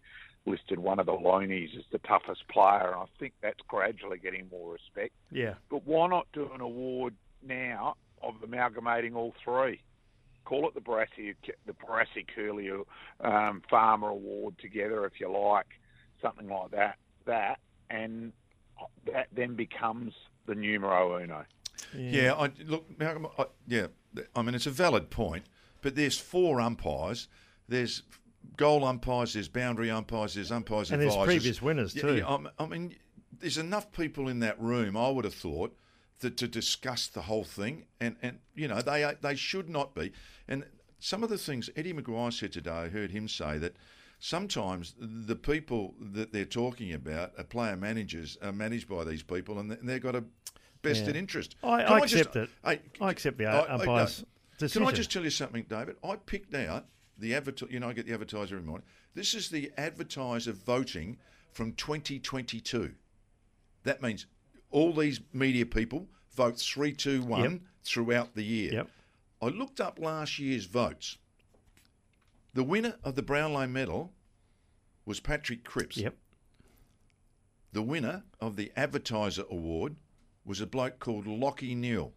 listed 0.46 0.78
one 0.78 0.98
of 0.98 1.06
the 1.06 1.12
loanies 1.12 1.76
as 1.76 1.84
the 1.92 1.98
toughest 1.98 2.46
player, 2.48 2.88
and 2.88 2.96
I 2.96 3.04
think 3.18 3.32
that's 3.42 3.60
gradually 3.68 4.18
getting 4.18 4.48
more 4.50 4.72
respect. 4.72 5.12
Yeah, 5.30 5.54
But 5.70 5.86
why 5.86 6.08
not 6.08 6.26
do 6.32 6.50
an 6.54 6.60
award 6.60 7.14
now 7.46 7.96
of 8.22 8.34
amalgamating 8.42 9.14
all 9.14 9.34
three? 9.44 9.80
Call 10.44 10.66
it 10.68 10.74
the 10.74 10.80
Barassi, 10.80 11.34
the 11.66 11.72
Barassi 11.72 12.26
Kerley 12.36 12.84
um, 13.20 13.62
Farmer 13.70 14.08
Award 14.08 14.58
together, 14.58 15.04
if 15.06 15.20
you 15.20 15.30
like, 15.30 15.66
something 16.20 16.48
like 16.48 16.70
that. 16.72 16.96
That 17.26 17.60
and 17.90 18.32
that 19.12 19.28
then 19.32 19.54
becomes 19.54 20.12
the 20.46 20.54
numero 20.54 21.22
uno. 21.22 21.44
Yeah, 21.96 22.34
I, 22.34 22.50
look, 22.66 22.86
Malcolm, 22.98 23.28
I, 23.38 23.44
yeah, 23.66 23.86
I 24.34 24.42
mean, 24.42 24.54
it's 24.54 24.66
a 24.66 24.70
valid 24.70 25.10
point, 25.10 25.44
but 25.82 25.94
there's 25.94 26.18
four 26.18 26.60
umpires. 26.60 27.28
There's 27.68 28.02
goal 28.56 28.84
umpires, 28.84 29.34
there's 29.34 29.48
boundary 29.48 29.90
umpires, 29.90 30.34
there's 30.34 30.50
umpires 30.50 30.90
And 30.90 31.00
there's 31.00 31.16
previous 31.16 31.62
winners 31.62 31.94
too. 31.94 32.16
yeah, 32.16 32.26
I'm- 32.26 32.48
I 32.58 32.66
mean, 32.66 32.96
there's 33.38 33.58
enough 33.58 33.92
people 33.92 34.28
in 34.28 34.40
that 34.40 34.60
room, 34.60 34.96
I 34.96 35.08
would 35.10 35.24
have 35.24 35.34
thought, 35.34 35.76
that, 36.22 36.36
to 36.38 36.48
discuss 36.48 37.06
the 37.06 37.22
whole 37.22 37.44
thing, 37.44 37.84
and, 38.00 38.16
and 38.22 38.38
you 38.54 38.66
know, 38.66 38.80
they 38.80 39.14
they 39.20 39.36
should 39.36 39.68
not 39.68 39.94
be. 39.94 40.12
And 40.48 40.64
some 40.98 41.22
of 41.22 41.28
the 41.28 41.38
things 41.38 41.68
Eddie 41.76 41.92
McGuire 41.92 42.32
said 42.32 42.52
today, 42.52 42.70
I 42.70 42.88
heard 42.88 43.10
him 43.10 43.28
say 43.28 43.58
that 43.58 43.76
sometimes 44.18 44.94
the 44.98 45.36
people 45.36 45.94
that 46.00 46.32
they're 46.32 46.44
talking 46.44 46.92
about 46.92 47.32
are 47.38 47.44
player 47.44 47.76
managers 47.76 48.38
are 48.42 48.52
managed 48.52 48.88
by 48.88 49.04
these 49.04 49.22
people, 49.22 49.58
and 49.58 49.70
they've 49.70 50.02
got 50.02 50.14
a 50.16 50.24
vested 50.82 51.14
Yeah. 51.14 51.20
interest. 51.20 51.56
I, 51.62 51.84
I 51.84 52.00
just- 52.00 52.14
accept 52.14 52.36
it. 52.36 52.50
Hey, 52.64 52.80
I 53.00 53.10
accept 53.10 53.38
the 53.38 53.46
I- 53.46 53.58
I- 53.60 53.74
umpire's 53.74 54.20
no. 54.22 54.26
decision. 54.58 54.82
Can 54.86 54.92
I 54.92 54.96
just 54.96 55.10
tell 55.12 55.24
you 55.24 55.30
something, 55.30 55.64
David? 55.68 55.96
I 56.04 56.16
picked 56.16 56.54
out 56.54 56.86
the 57.18 57.34
advertiser. 57.34 57.72
You 57.72 57.80
know, 57.80 57.88
I 57.88 57.92
get 57.92 58.06
the 58.06 58.12
advertiser 58.14 58.56
every 58.56 58.66
morning. 58.66 58.86
This 59.14 59.34
is 59.34 59.50
the 59.50 59.70
advertiser 59.76 60.52
voting 60.52 61.18
from 61.52 61.72
2022. 61.74 62.94
That 63.84 64.00
means 64.02 64.26
all 64.72 64.92
these 64.92 65.20
media 65.32 65.64
people 65.66 66.08
vote 66.34 66.58
three, 66.58 66.92
two, 66.92 67.22
one 67.22 67.42
Yep. 67.42 67.60
throughout 67.84 68.34
the 68.34 68.42
year. 68.42 68.72
Yep. 68.72 68.90
I 69.42 69.46
looked 69.46 69.80
up 69.80 69.98
last 69.98 70.38
year's 70.38 70.64
votes. 70.66 71.18
The 72.54 72.64
winner 72.64 72.96
of 73.04 73.14
the 73.14 73.22
Brownlow 73.22 73.66
Medal 73.66 74.12
was 75.04 75.20
Patrick 75.20 75.64
Cripps. 75.64 75.96
Yep. 75.96 76.16
The 77.72 77.82
winner 77.82 78.24
of 78.40 78.56
the 78.56 78.70
Advertiser 78.76 79.44
Award 79.50 79.96
was 80.44 80.60
a 80.60 80.66
bloke 80.66 80.98
called 80.98 81.24
Lachie 81.26 81.76
Neale. 81.76 82.12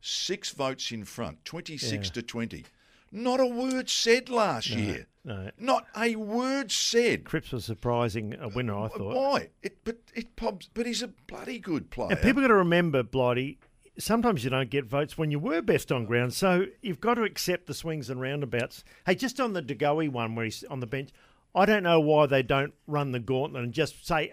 Six 0.00 0.50
votes 0.52 0.92
in 0.92 1.04
front, 1.04 1.44
26 1.44 2.08
Yeah. 2.08 2.12
to 2.12 2.22
20. 2.22 2.64
Not 3.12 3.40
a 3.40 3.46
word 3.46 3.90
said 3.90 4.28
last 4.28 4.68
year. 4.70 5.06
No. 5.24 5.50
Not 5.58 5.86
a 5.96 6.16
word 6.16 6.72
said. 6.72 7.24
Cripps 7.24 7.52
was 7.52 7.64
surprising 7.64 8.34
a 8.40 8.48
winner, 8.48 8.78
I 8.78 8.88
thought. 8.88 9.14
Why? 9.14 9.50
It, 9.62 9.78
but 9.84 9.98
it 10.14 10.34
pops. 10.36 10.70
But 10.72 10.86
he's 10.86 11.02
a 11.02 11.08
bloody 11.08 11.58
good 11.58 11.90
player. 11.90 12.12
And 12.12 12.20
people 12.20 12.40
got 12.40 12.48
to 12.48 12.54
remember, 12.54 13.02
Blighty, 13.02 13.58
sometimes 13.98 14.44
you 14.44 14.50
don't 14.50 14.70
get 14.70 14.86
votes 14.86 15.18
when 15.18 15.30
you 15.30 15.38
were 15.38 15.60
best 15.60 15.92
on 15.92 16.06
ground. 16.06 16.32
So 16.32 16.66
you've 16.80 17.00
got 17.00 17.14
to 17.14 17.24
accept 17.24 17.66
the 17.66 17.74
swings 17.74 18.08
and 18.08 18.20
roundabouts. 18.20 18.82
Hey, 19.06 19.14
just 19.14 19.40
on 19.40 19.52
the 19.52 19.62
De 19.62 19.74
Goey 19.74 20.08
one 20.08 20.34
where 20.34 20.46
he's 20.46 20.64
on 20.64 20.80
the 20.80 20.86
bench, 20.86 21.10
I 21.54 21.66
don't 21.66 21.82
know 21.82 22.00
why 22.00 22.26
they 22.26 22.42
don't 22.42 22.72
run 22.86 23.12
the 23.12 23.20
gauntlet 23.20 23.62
and 23.62 23.72
just 23.72 24.06
say, 24.06 24.32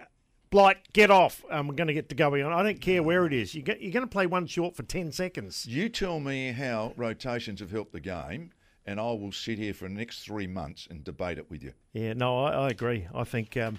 Blight, 0.50 0.94
get 0.94 1.12
off. 1.12 1.44
Um, 1.52 1.68
we're 1.68 1.76
going 1.76 1.88
to 1.88 1.94
get 1.94 2.08
De 2.08 2.16
Goey 2.16 2.46
on. 2.46 2.54
I 2.54 2.64
don't 2.64 2.80
care 2.80 3.04
where 3.04 3.26
it 3.26 3.34
is. 3.34 3.54
You 3.54 3.62
get, 3.62 3.82
you're 3.82 3.92
going 3.92 4.06
to 4.06 4.12
play 4.12 4.26
one 4.26 4.48
short 4.48 4.76
for 4.78 4.84
10 4.84 5.12
seconds. 5.12 5.66
You 5.66 5.90
tell 5.90 6.22
me 6.22 6.54
how 6.54 6.94
rotations 6.96 7.60
have 7.60 7.72
helped 7.72 7.92
the 7.92 8.00
game, 8.00 8.52
and 8.88 9.00
I 9.00 9.12
will 9.12 9.32
sit 9.34 9.60
here 9.60 9.74
for 9.74 9.88
the 9.88 9.94
next 9.94 10.24
three 10.24 10.48
months 10.48 10.88
and 10.90 11.04
debate 11.04 11.38
it 11.38 11.50
with 11.52 11.62
you. 11.62 11.74
Yeah, 11.94 12.14
no, 12.14 12.46
I, 12.46 12.52
I 12.52 12.70
agree. 12.70 13.08
I 13.14 13.24
think 13.26 13.56
um, 13.58 13.78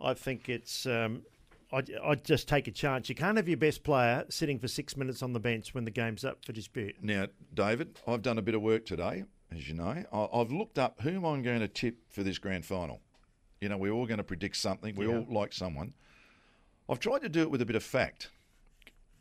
I 0.00 0.14
think 0.14 0.48
it's. 0.48 0.86
Um, 0.86 1.22
I 1.70 1.82
I 2.02 2.14
just 2.14 2.48
take 2.48 2.66
a 2.66 2.70
chance. 2.72 3.08
You 3.10 3.14
can't 3.14 3.36
have 3.36 3.46
your 3.46 3.58
best 3.58 3.84
player 3.84 4.24
sitting 4.30 4.58
for 4.58 4.66
six 4.68 4.96
minutes 4.96 5.22
on 5.22 5.34
the 5.34 5.40
bench 5.40 5.74
when 5.74 5.84
the 5.84 5.90
game's 5.90 6.24
up 6.24 6.44
for 6.44 6.52
dispute. 6.52 6.96
Now, 7.02 7.26
David, 7.54 7.98
I've 8.08 8.22
done 8.22 8.38
a 8.38 8.42
bit 8.42 8.54
of 8.54 8.62
work 8.62 8.86
today, 8.86 9.24
as 9.54 9.68
you 9.68 9.74
know. 9.74 10.02
I- 10.10 10.28
I've 10.32 10.50
looked 10.50 10.78
up 10.78 11.02
who 11.02 11.10
am 11.10 11.26
I 11.26 11.38
going 11.42 11.60
to 11.60 11.68
tip 11.68 11.96
for 12.08 12.22
this 12.22 12.38
grand 12.38 12.64
final. 12.64 13.00
You 13.60 13.68
know, 13.68 13.76
we're 13.76 13.92
all 13.92 14.06
going 14.06 14.18
to 14.18 14.24
predict 14.24 14.56
something. 14.56 14.94
We 14.96 15.06
all 15.08 15.26
like 15.28 15.52
someone. 15.52 15.92
I've 16.88 17.00
tried 17.00 17.20
to 17.20 17.28
do 17.28 17.42
it 17.42 17.50
with 17.50 17.60
a 17.60 17.66
bit 17.66 17.76
of 17.76 17.82
fact. 17.82 18.30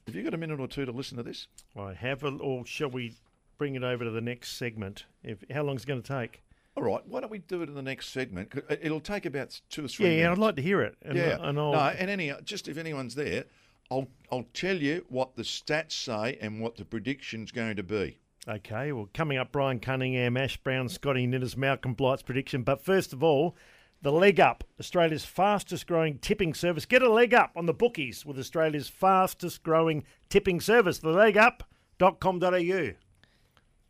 Have 0.06 0.16
you 0.16 0.24
got 0.24 0.34
a 0.34 0.38
minute 0.38 0.62
or 0.62 0.68
two 0.68 0.86
to 0.86 0.92
listen 0.94 1.18
to 1.18 1.24
this? 1.24 1.48
I 1.76 1.92
have, 1.94 2.24
a, 2.24 2.30
or 2.30 2.66
shall 2.66 2.90
we 2.90 3.16
bring 3.58 3.76
it 3.76 3.84
over 3.84 4.04
to 4.04 4.12
the 4.12 4.22
next 4.22 4.58
segment? 4.58 5.06
If 5.24 5.44
how 5.52 5.64
long 5.64 5.76
is 5.76 5.84
it 5.84 5.88
going 5.88 6.02
to 6.02 6.20
take? 6.22 6.44
All 6.76 6.84
right, 6.84 7.02
why 7.08 7.22
don't 7.22 7.32
we 7.32 7.40
do 7.40 7.64
it 7.64 7.70
in 7.70 7.76
the 7.76 7.82
next 7.82 8.10
segment? 8.10 8.54
it- 8.54 8.66
uh, 8.70 8.76
It'll 8.82 9.00
take 9.00 9.26
about 9.26 9.60
two 9.70 9.86
or 9.86 9.88
three 9.88 10.06
Yeah, 10.06 10.10
minutes. 10.12 10.24
yeah, 10.26 10.32
I'd 10.32 10.38
like 10.38 10.56
to 10.58 10.62
hear 10.62 10.82
it. 10.82 10.96
And, 11.02 11.18
yeah, 11.18 11.38
uh, 11.42 11.50
and 11.50 11.60
I'll, 11.60 11.72
no, 11.72 11.80
and 11.80 12.10
any 12.10 12.30
uh, 12.32 12.42
just 12.42 12.68
if 12.68 12.78
anyone's 12.78 13.16
there, 13.16 13.46
I'll 13.90 14.08
I'll 14.32 14.46
tell 14.54 14.76
you 14.78 15.06
what 15.10 15.36
the 15.36 15.42
stats 15.44 15.94
say 15.94 16.38
and 16.40 16.62
what 16.62 16.76
the 16.76 16.86
prediction's 16.86 17.52
going 17.52 17.76
to 17.78 17.84
be. 17.84 18.20
Okay, 18.48 18.92
well, 18.94 19.10
coming 19.14 19.38
up, 19.38 19.52
Brian 19.52 19.80
Cunningham, 19.80 20.38
Ash 20.38 20.56
Browne, 20.58 20.88
Scotty 20.88 21.26
Ninnis, 21.28 21.58
Malcolm 21.58 21.94
Blight's 21.94 22.22
prediction. 22.22 22.64
But 22.64 22.82
first 22.82 23.12
of 23.12 23.22
all, 23.24 23.58
the 24.02 24.12
leg 24.12 24.40
up, 24.40 24.64
Australia's 24.80 25.26
fastest 25.26 25.86
growing 25.88 26.20
tipping 26.20 26.54
service. 26.54 26.86
Get 26.86 27.02
a 27.02 27.12
leg 27.12 27.34
up 27.34 27.52
on 27.58 27.66
the 27.66 27.74
bookies 27.74 28.26
with 28.26 28.38
Australia's 28.40 28.88
fastest 28.88 29.64
growing 29.64 30.04
tipping 30.30 30.62
service, 30.62 31.00
thelegup.com.au. 31.00 32.92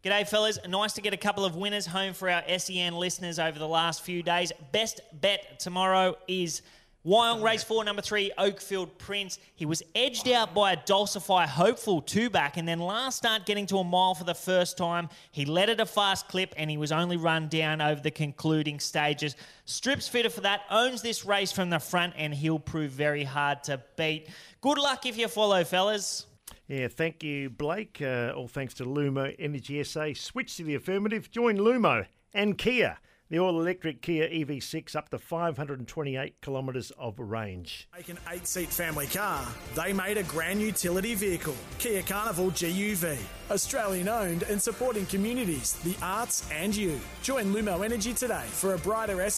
G'day, 0.08 0.26
fellas. 0.26 0.58
Nice 0.66 0.94
to 0.94 1.02
get 1.02 1.14
a 1.14 1.18
couple 1.18 1.44
of 1.44 1.58
winners 1.58 1.86
home 1.86 2.14
for 2.14 2.30
our 2.30 2.42
SEN 2.58 2.94
listeners 2.94 3.40
over 3.40 3.60
the 3.60 3.68
last 3.68 4.04
few 4.04 4.24
days. 4.24 4.54
Best 4.72 5.02
bet 5.12 5.60
tomorrow 5.60 6.16
is 6.30 6.62
Wyong 7.06 7.44
Race 7.44 7.62
4, 7.66 7.84
number 7.84 8.02
3, 8.02 8.32
Oakfield 8.38 8.98
Prince. 8.98 9.38
He 9.56 9.66
was 9.66 9.84
edged 9.96 10.30
out 10.30 10.54
by 10.54 10.72
a 10.72 10.78
Dulcify 10.78 11.46
Hopeful 11.46 12.02
two 12.02 12.30
back, 12.30 12.56
and 12.56 12.66
then 12.66 12.80
last 12.80 13.18
start 13.18 13.46
getting 13.46 13.66
to 13.66 13.80
a 13.80 13.84
mile 13.84 14.16
for 14.16 14.24
the 14.24 14.34
first 14.34 14.78
time. 14.78 15.10
He 15.34 15.44
led 15.44 15.70
at 15.70 15.82
a 15.82 15.86
fast 15.86 16.30
clip, 16.30 16.54
and 16.56 16.72
he 16.72 16.78
was 16.78 16.94
only 16.94 17.18
run 17.18 17.50
down 17.50 17.82
over 17.82 18.00
the 18.00 18.10
concluding 18.10 18.80
stages. 18.80 19.36
Strips 19.66 20.08
fitter 20.08 20.30
for 20.30 20.40
that, 20.40 20.62
owns 20.70 21.02
this 21.02 21.26
race 21.26 21.52
from 21.52 21.70
the 21.70 21.80
front, 21.80 22.14
and 22.16 22.34
he'll 22.34 22.60
prove 22.60 22.92
very 22.92 23.26
hard 23.26 23.62
to 23.66 23.84
beat. 23.98 24.30
Good 24.62 24.78
luck 24.78 25.06
if 25.06 25.18
you 25.18 25.28
follow, 25.28 25.66
fellas. 25.66 26.28
Yeah, 26.68 26.90
thank 26.90 27.24
you, 27.24 27.50
Blake. 27.50 28.02
Uh, 28.02 28.34
all 28.36 28.48
thanks 28.48 28.74
to 28.76 28.86
Lumo 28.86 29.34
Energy 29.40 29.82
SA. 29.84 30.10
Switch 30.16 30.58
to 30.58 30.64
the 30.64 30.76
affirmative. 30.76 31.32
Join 31.32 31.58
Lumo 31.58 32.06
and 32.34 32.58
Kia. 32.58 32.98
The 33.30 33.40
all 33.40 33.60
electric 33.60 34.02
Kia 34.02 34.28
EV6 34.30 34.96
up 34.96 35.10
to 35.10 35.18
528 35.18 36.42
kilometres 36.42 36.92
of 36.98 37.20
range. 37.20 37.90
Make 37.96 38.08
an 38.08 38.20
eight 38.32 38.48
seat 38.48 38.70
family 38.70 39.08
car, 39.08 39.46
they 39.76 39.92
made 39.92 40.18
a 40.18 40.24
grand 40.24 40.62
utility 40.62 41.14
vehicle, 41.14 41.56
Kia 41.78 42.04
Carnival 42.04 42.52
GUV. 42.52 43.18
Australian 43.52 44.08
owned 44.08 44.44
and 44.44 44.62
supporting 44.62 45.06
communities, 45.08 45.74
the 45.84 45.96
arts, 46.02 46.50
and 46.54 46.74
you. 46.74 47.00
Join 47.22 47.54
Lumo 47.54 47.84
Energy 47.84 48.14
today 48.14 48.46
for 48.48 48.76
a 48.76 48.78
brighter 48.78 49.22
S. 49.22 49.38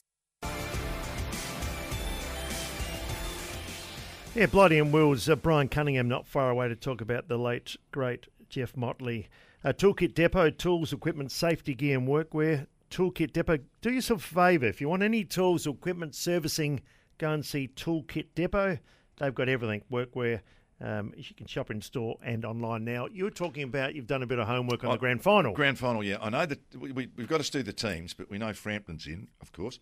Yeah, 4.39 4.46
Blighty 4.46 4.79
and 4.79 4.93
Wilds. 4.93 5.27
Uh, 5.27 5.36
Brian 5.36 5.67
Cunningham 5.67 6.08
not 6.08 6.25
far 6.25 6.50
away 6.50 6.69
to 6.69 6.75
talk 6.77 7.01
about 7.01 7.27
the 7.27 7.36
late, 7.36 7.75
great 7.91 8.27
Geof 8.50 8.77
Motley. 8.77 9.27
Uh, 9.65 9.74
Toolkit 9.74 10.13
Depot, 10.13 10.50
tools, 10.50 10.93
equipment, 10.93 11.34
safety 11.34 11.75
gear, 11.75 11.98
and 11.98 12.08
workwear. 12.08 12.67
Toolkit 12.89 13.34
Depot, 13.34 13.58
do 13.81 13.91
yourself 13.91 14.31
a 14.31 14.34
favour. 14.34 14.67
If 14.67 14.79
you 14.79 14.88
want 14.88 15.03
any 15.03 15.25
tools 15.25 15.67
or 15.67 15.72
equipment 15.72 16.15
servicing, 16.15 16.79
go 17.17 17.31
and 17.31 17.46
see 17.46 17.67
Toolkit 17.67 18.27
Depot. 18.34 18.77
They've 19.17 19.36
got 19.36 19.50
everything, 19.50 19.84
workwear. 19.91 20.39
Um, 20.79 21.12
you 21.17 21.36
can 21.36 21.46
shop 21.46 21.69
in 21.69 21.81
store 21.81 22.15
and 22.24 22.46
online 22.46 22.86
now. 22.86 23.08
You 23.08 23.25
were 23.25 23.31
talking 23.31 23.63
about 23.63 23.93
you've 23.93 24.08
done 24.08 24.24
a 24.24 24.25
bit 24.25 24.39
of 24.39 24.48
homework 24.48 24.86
on 24.86 24.91
Oh, 24.91 24.93
the 24.93 25.00
grand 25.00 25.22
final. 25.22 25.51
Grand 25.51 25.77
final, 25.77 26.01
yeah. 26.01 26.15
I 26.22 26.29
know 26.29 26.46
that 26.46 26.62
we, 26.77 26.93
we, 26.93 27.10
we've 27.17 27.27
got 27.27 27.41
to 27.41 27.51
do 27.51 27.62
the 27.62 27.74
teams, 27.74 28.13
but 28.13 28.29
we 28.29 28.38
know 28.38 28.53
Frampton's 28.53 29.05
in, 29.05 29.27
of 29.41 29.51
course. 29.51 29.79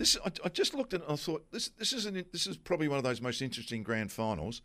This 0.00 0.16
I, 0.24 0.32
I 0.46 0.48
just 0.48 0.72
looked 0.74 0.94
at. 0.94 1.02
it 1.02 1.06
and 1.06 1.12
I 1.12 1.16
thought 1.16 1.44
this 1.52 1.68
this 1.78 1.92
is 1.92 2.06
an, 2.06 2.24
this 2.32 2.46
is 2.46 2.56
probably 2.56 2.88
one 2.88 2.96
of 2.96 3.04
those 3.04 3.20
most 3.20 3.42
interesting 3.42 3.82
grand 3.82 4.10
finals 4.10 4.62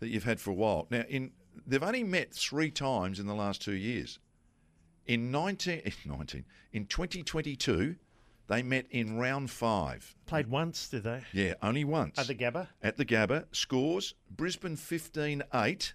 that 0.00 0.08
you've 0.08 0.24
had 0.24 0.38
for 0.38 0.50
a 0.50 0.54
while. 0.54 0.86
Now, 0.90 1.04
in 1.08 1.30
they've 1.66 1.82
only 1.82 2.04
met 2.04 2.34
three 2.34 2.70
times 2.70 3.18
in 3.18 3.26
the 3.26 3.34
last 3.34 3.62
two 3.62 3.72
years. 3.72 4.18
In 5.06 5.30
19, 5.30 5.80
in 5.86 5.92
19 6.04 6.44
in 6.74 6.84
2022, 6.84 7.96
they 8.48 8.62
met 8.62 8.84
in 8.90 9.16
round 9.16 9.50
five. 9.50 10.14
Played 10.26 10.48
once, 10.48 10.90
did 10.90 11.04
they? 11.04 11.22
Yeah, 11.32 11.54
only 11.62 11.84
once. 11.84 12.18
At 12.18 12.26
the 12.26 12.34
Gabba? 12.34 12.68
At 12.82 12.98
the 12.98 13.06
Gabba. 13.06 13.46
Scores 13.52 14.12
Brisbane 14.30 14.76
15 14.76 15.44
8, 15.54 15.94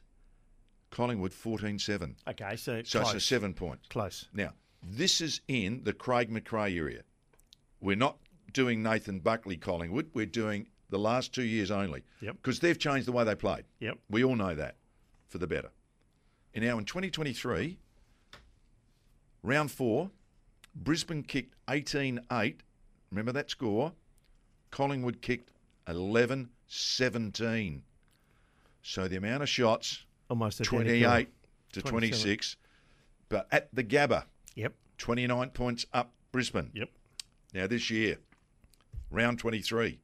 Collingwood 0.89 1.31
14 1.34 1.77
7. 1.77 2.15
Okay, 2.27 2.55
so, 2.55 2.81
So 2.84 3.01
close. 3.01 3.13
it's 3.13 3.24
a 3.24 3.27
seven 3.27 3.53
point. 3.53 3.81
Close. 3.91 4.27
Now, 4.34 4.53
this 4.81 5.22
is 5.22 5.41
in 5.48 5.84
the 5.84 5.93
Craig 5.93 6.31
McRae 6.31 6.75
area. 6.75 7.03
We're 7.81 7.96
not 7.96 8.17
doing 8.53 8.84
Nathan 8.84 9.20
Buckley 9.20 9.58
Collingwood. 9.58 10.10
We're 10.13 10.25
doing 10.25 10.68
the 10.89 11.00
last 11.00 11.34
two 11.34 11.44
years 11.44 11.72
only. 11.72 12.03
Yep. 12.22 12.38
Because 12.38 12.60
they've 12.60 12.77
changed 12.77 13.08
the 13.08 13.12
way 13.12 13.24
they 13.24 13.36
played. 13.36 13.65
Yep. 13.79 13.98
We 14.10 14.24
all 14.24 14.36
know 14.36 14.56
that 14.56 14.75
for 15.27 15.38
the 15.38 15.48
better. 15.48 15.70
And 16.53 16.63
now 16.65 16.77
in 16.77 16.86
2023, 16.86 17.77
round 19.44 19.72
four, 19.72 20.10
Brisbane 20.75 21.24
kicked 21.24 21.56
18 21.70 22.20
8. 22.32 22.62
Remember 23.12 23.32
that 23.32 23.50
score? 23.50 23.94
Collingwood 24.72 25.22
kicked 25.22 25.51
11 25.88 26.50
17. 26.68 27.84
So 28.82 29.08
the 29.08 29.18
amount 29.18 29.44
of 29.44 29.50
shots, 29.50 30.06
Almost 30.29 30.62
identical. 30.62 30.79
28 30.79 31.27
to 31.74 31.82
26. 31.82 32.56
But 33.29 33.48
at 33.51 33.74
the 33.74 33.84
Gabba, 33.84 34.24
Yep. 34.56 34.74
29 34.98 35.50
points 35.50 35.86
up 35.94 36.13
Brisbane. 36.32 36.72
Yep. 36.74 36.89
Now 37.53 37.68
this 37.68 37.89
year, 37.89 38.18
round 39.12 39.39
23. 39.39 40.00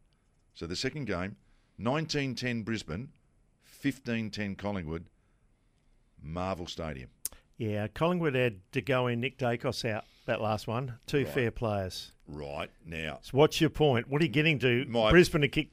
So 0.54 0.66
the 0.66 0.76
second 0.76 1.06
game, 1.06 1.36
19-10 1.80 2.64
Brisbane, 2.64 3.10
15-10 3.84 4.58
Collingwood, 4.58 5.06
Marvel 6.22 6.68
Stadium. 6.68 7.10
Yeah, 7.58 7.88
Collingwood 7.88 8.36
had 8.36 8.60
to 8.74 8.82
go 8.82 9.08
in 9.08 9.22
Nick 9.22 9.38
Daicos 9.38 9.90
out 9.90 10.06
that 10.26 10.42
last 10.42 10.68
one. 10.68 10.96
Two 11.08 11.26
fair 11.26 11.52
players. 11.52 12.12
Right 12.28 12.72
now, 12.86 13.20
So 13.22 13.38
what's 13.38 13.62
your 13.62 13.70
point? 13.70 14.10
What 14.10 14.22
are 14.22 14.26
you 14.26 14.32
getting 14.32 14.60
to? 14.60 14.86
My- 14.88 15.12
Brisbane 15.12 15.42
to 15.42 15.48
kick 15.48 15.70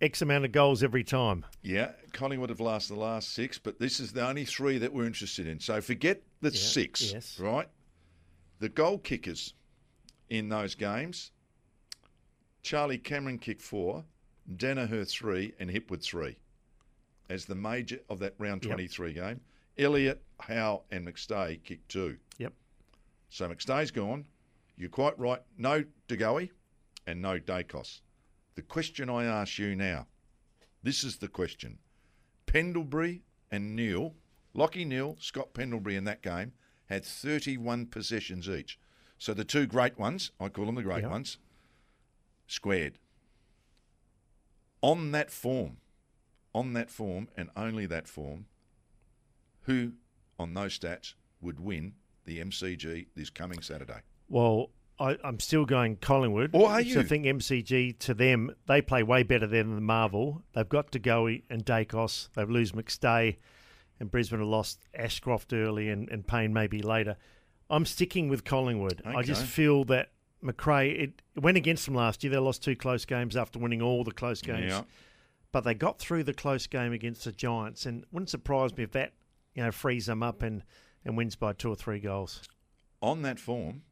X 0.00 0.22
amount 0.22 0.44
of 0.44 0.52
goals 0.52 0.82
every 0.82 1.04
time. 1.04 1.44
yeah, 1.62 1.92
Collingwood 2.12 2.48
have 2.48 2.60
lost 2.60 2.88
the 2.88 2.94
last 2.94 3.32
six, 3.32 3.58
but 3.58 3.78
this 3.78 4.00
is 4.00 4.12
the 4.12 4.26
only 4.26 4.44
three 4.44 4.78
that 4.78 4.92
we're 4.92 5.06
interested 5.06 5.46
in. 5.46 5.60
So 5.60 5.80
forget 5.80 6.22
the 6.40 6.50
six, 6.50 7.12
yes. 7.12 7.38
right? 7.38 7.68
The 8.60 8.68
goal 8.68 8.98
kickers 8.98 9.54
in 10.30 10.48
those 10.48 10.74
games 10.74 11.30
Charlie 12.64 12.98
Cameron 12.98 13.38
kicked 13.38 13.62
four, 13.62 14.04
Daniher 14.56 15.06
three, 15.08 15.52
and 15.60 15.70
Hipwood 15.70 16.02
three 16.02 16.36
as 17.28 17.44
the 17.44 17.54
major 17.54 18.00
of 18.10 18.18
that 18.18 18.34
round 18.38 18.64
Yep. 18.64 18.72
23 18.72 19.12
game. 19.12 19.40
Elliott, 19.78 20.22
Howe, 20.40 20.82
and 20.90 21.06
McStay 21.06 21.62
kicked 21.62 21.88
two. 21.90 22.18
Yep. 22.38 22.52
So 23.28 23.48
McStay's 23.48 23.90
gone. 23.90 24.24
You're 24.76 24.88
quite 24.90 25.18
right. 25.18 25.40
No 25.58 25.84
DeGoey 26.08 26.50
and 27.06 27.20
no 27.22 27.38
Daicos. 27.38 28.00
The 28.54 28.62
question 28.62 29.08
I 29.10 29.24
ask 29.24 29.58
you 29.58 29.76
now 29.76 30.06
this 30.82 31.04
is 31.04 31.16
the 31.16 31.28
question. 31.28 31.78
Pendlebury 32.46 33.22
and 33.50 33.74
Neale, 33.74 34.14
Lachie 34.54 34.86
Neale, 34.86 35.16
Scott 35.18 35.54
Pendlebury 35.54 35.96
in 35.96 36.04
that 36.04 36.22
game 36.22 36.52
had 36.86 37.04
31 37.04 37.86
possessions 37.86 38.48
each. 38.48 38.78
So 39.18 39.32
the 39.34 39.44
two 39.44 39.66
great 39.66 39.98
ones, 39.98 40.30
I 40.38 40.48
call 40.50 40.66
them 40.66 40.74
the 40.74 40.82
great 40.82 41.02
Yep. 41.02 41.10
ones, 41.10 41.38
squared. 42.46 42.98
On 44.80 45.12
that 45.12 45.30
form, 45.30 45.78
on 46.54 46.72
that 46.74 46.90
form 46.90 47.28
and 47.36 47.50
only 47.56 47.86
that 47.86 48.06
form, 48.06 48.46
who 49.62 49.92
on 50.38 50.54
those 50.54 50.78
stats 50.78 51.14
would 51.40 51.60
win 51.60 51.94
the 52.24 52.40
MCG 52.40 53.06
this 53.14 53.30
coming 53.30 53.60
Saturday? 53.62 54.00
Well, 54.28 54.70
I, 54.98 55.16
I'm 55.24 55.40
still 55.40 55.64
going 55.64 55.96
Collingwood. 55.96 56.50
Or 56.52 56.68
are 56.68 56.82
So 56.82 56.88
you? 56.88 57.00
I 57.00 57.02
think 57.04 57.24
MCG 57.24 57.98
to 58.00 58.14
them, 58.14 58.54
they 58.66 58.80
play 58.80 59.02
way 59.02 59.22
better 59.22 59.46
than 59.46 59.74
the 59.74 59.80
Marvel. 59.80 60.42
They've 60.54 60.68
got 60.68 60.92
DeGoey 60.92 61.42
and 61.50 61.64
Daicos. 61.64 62.28
They've 62.34 62.48
lose 62.48 62.72
McStay, 62.72 63.36
and 63.98 64.10
Brisbane 64.10 64.38
have 64.40 64.48
lost 64.48 64.80
Ashcroft 64.94 65.52
early 65.52 65.88
and, 65.88 66.08
and 66.10 66.26
Payne 66.26 66.52
maybe 66.52 66.82
later. 66.82 67.16
I'm 67.70 67.86
sticking 67.86 68.28
with 68.28 68.44
Collingwood. 68.44 69.02
I 69.04 69.22
just 69.22 69.44
feel 69.44 69.84
that 69.84 70.10
McRae 70.44 71.02
it, 71.02 71.22
it 71.34 71.40
went 71.40 71.56
against 71.56 71.86
them 71.86 71.94
last 71.94 72.22
year. 72.22 72.30
They 72.30 72.38
lost 72.38 72.62
two 72.62 72.76
close 72.76 73.04
games 73.04 73.36
after 73.36 73.58
winning 73.58 73.82
all 73.82 74.04
the 74.04 74.12
close 74.12 74.42
games. 74.42 74.72
Yeah. 74.72 74.82
But 75.52 75.64
they 75.64 75.74
got 75.74 75.98
through 75.98 76.24
the 76.24 76.34
close 76.34 76.66
game 76.66 76.92
against 76.92 77.24
the 77.24 77.32
Giants, 77.32 77.86
and 77.86 78.02
it 78.02 78.08
wouldn't 78.12 78.30
surprise 78.30 78.76
me 78.76 78.84
if 78.84 78.92
that 78.92 79.12
you 79.54 79.62
know 79.62 79.70
frees 79.70 80.06
them 80.06 80.22
up 80.22 80.42
and, 80.42 80.62
and 81.04 81.16
wins 81.16 81.36
by 81.36 81.52
two 81.52 81.70
or 81.70 81.76
three 81.76 82.00
goals. 82.00 82.42
On 83.00 83.22
that 83.22 83.38
form, 83.38 83.82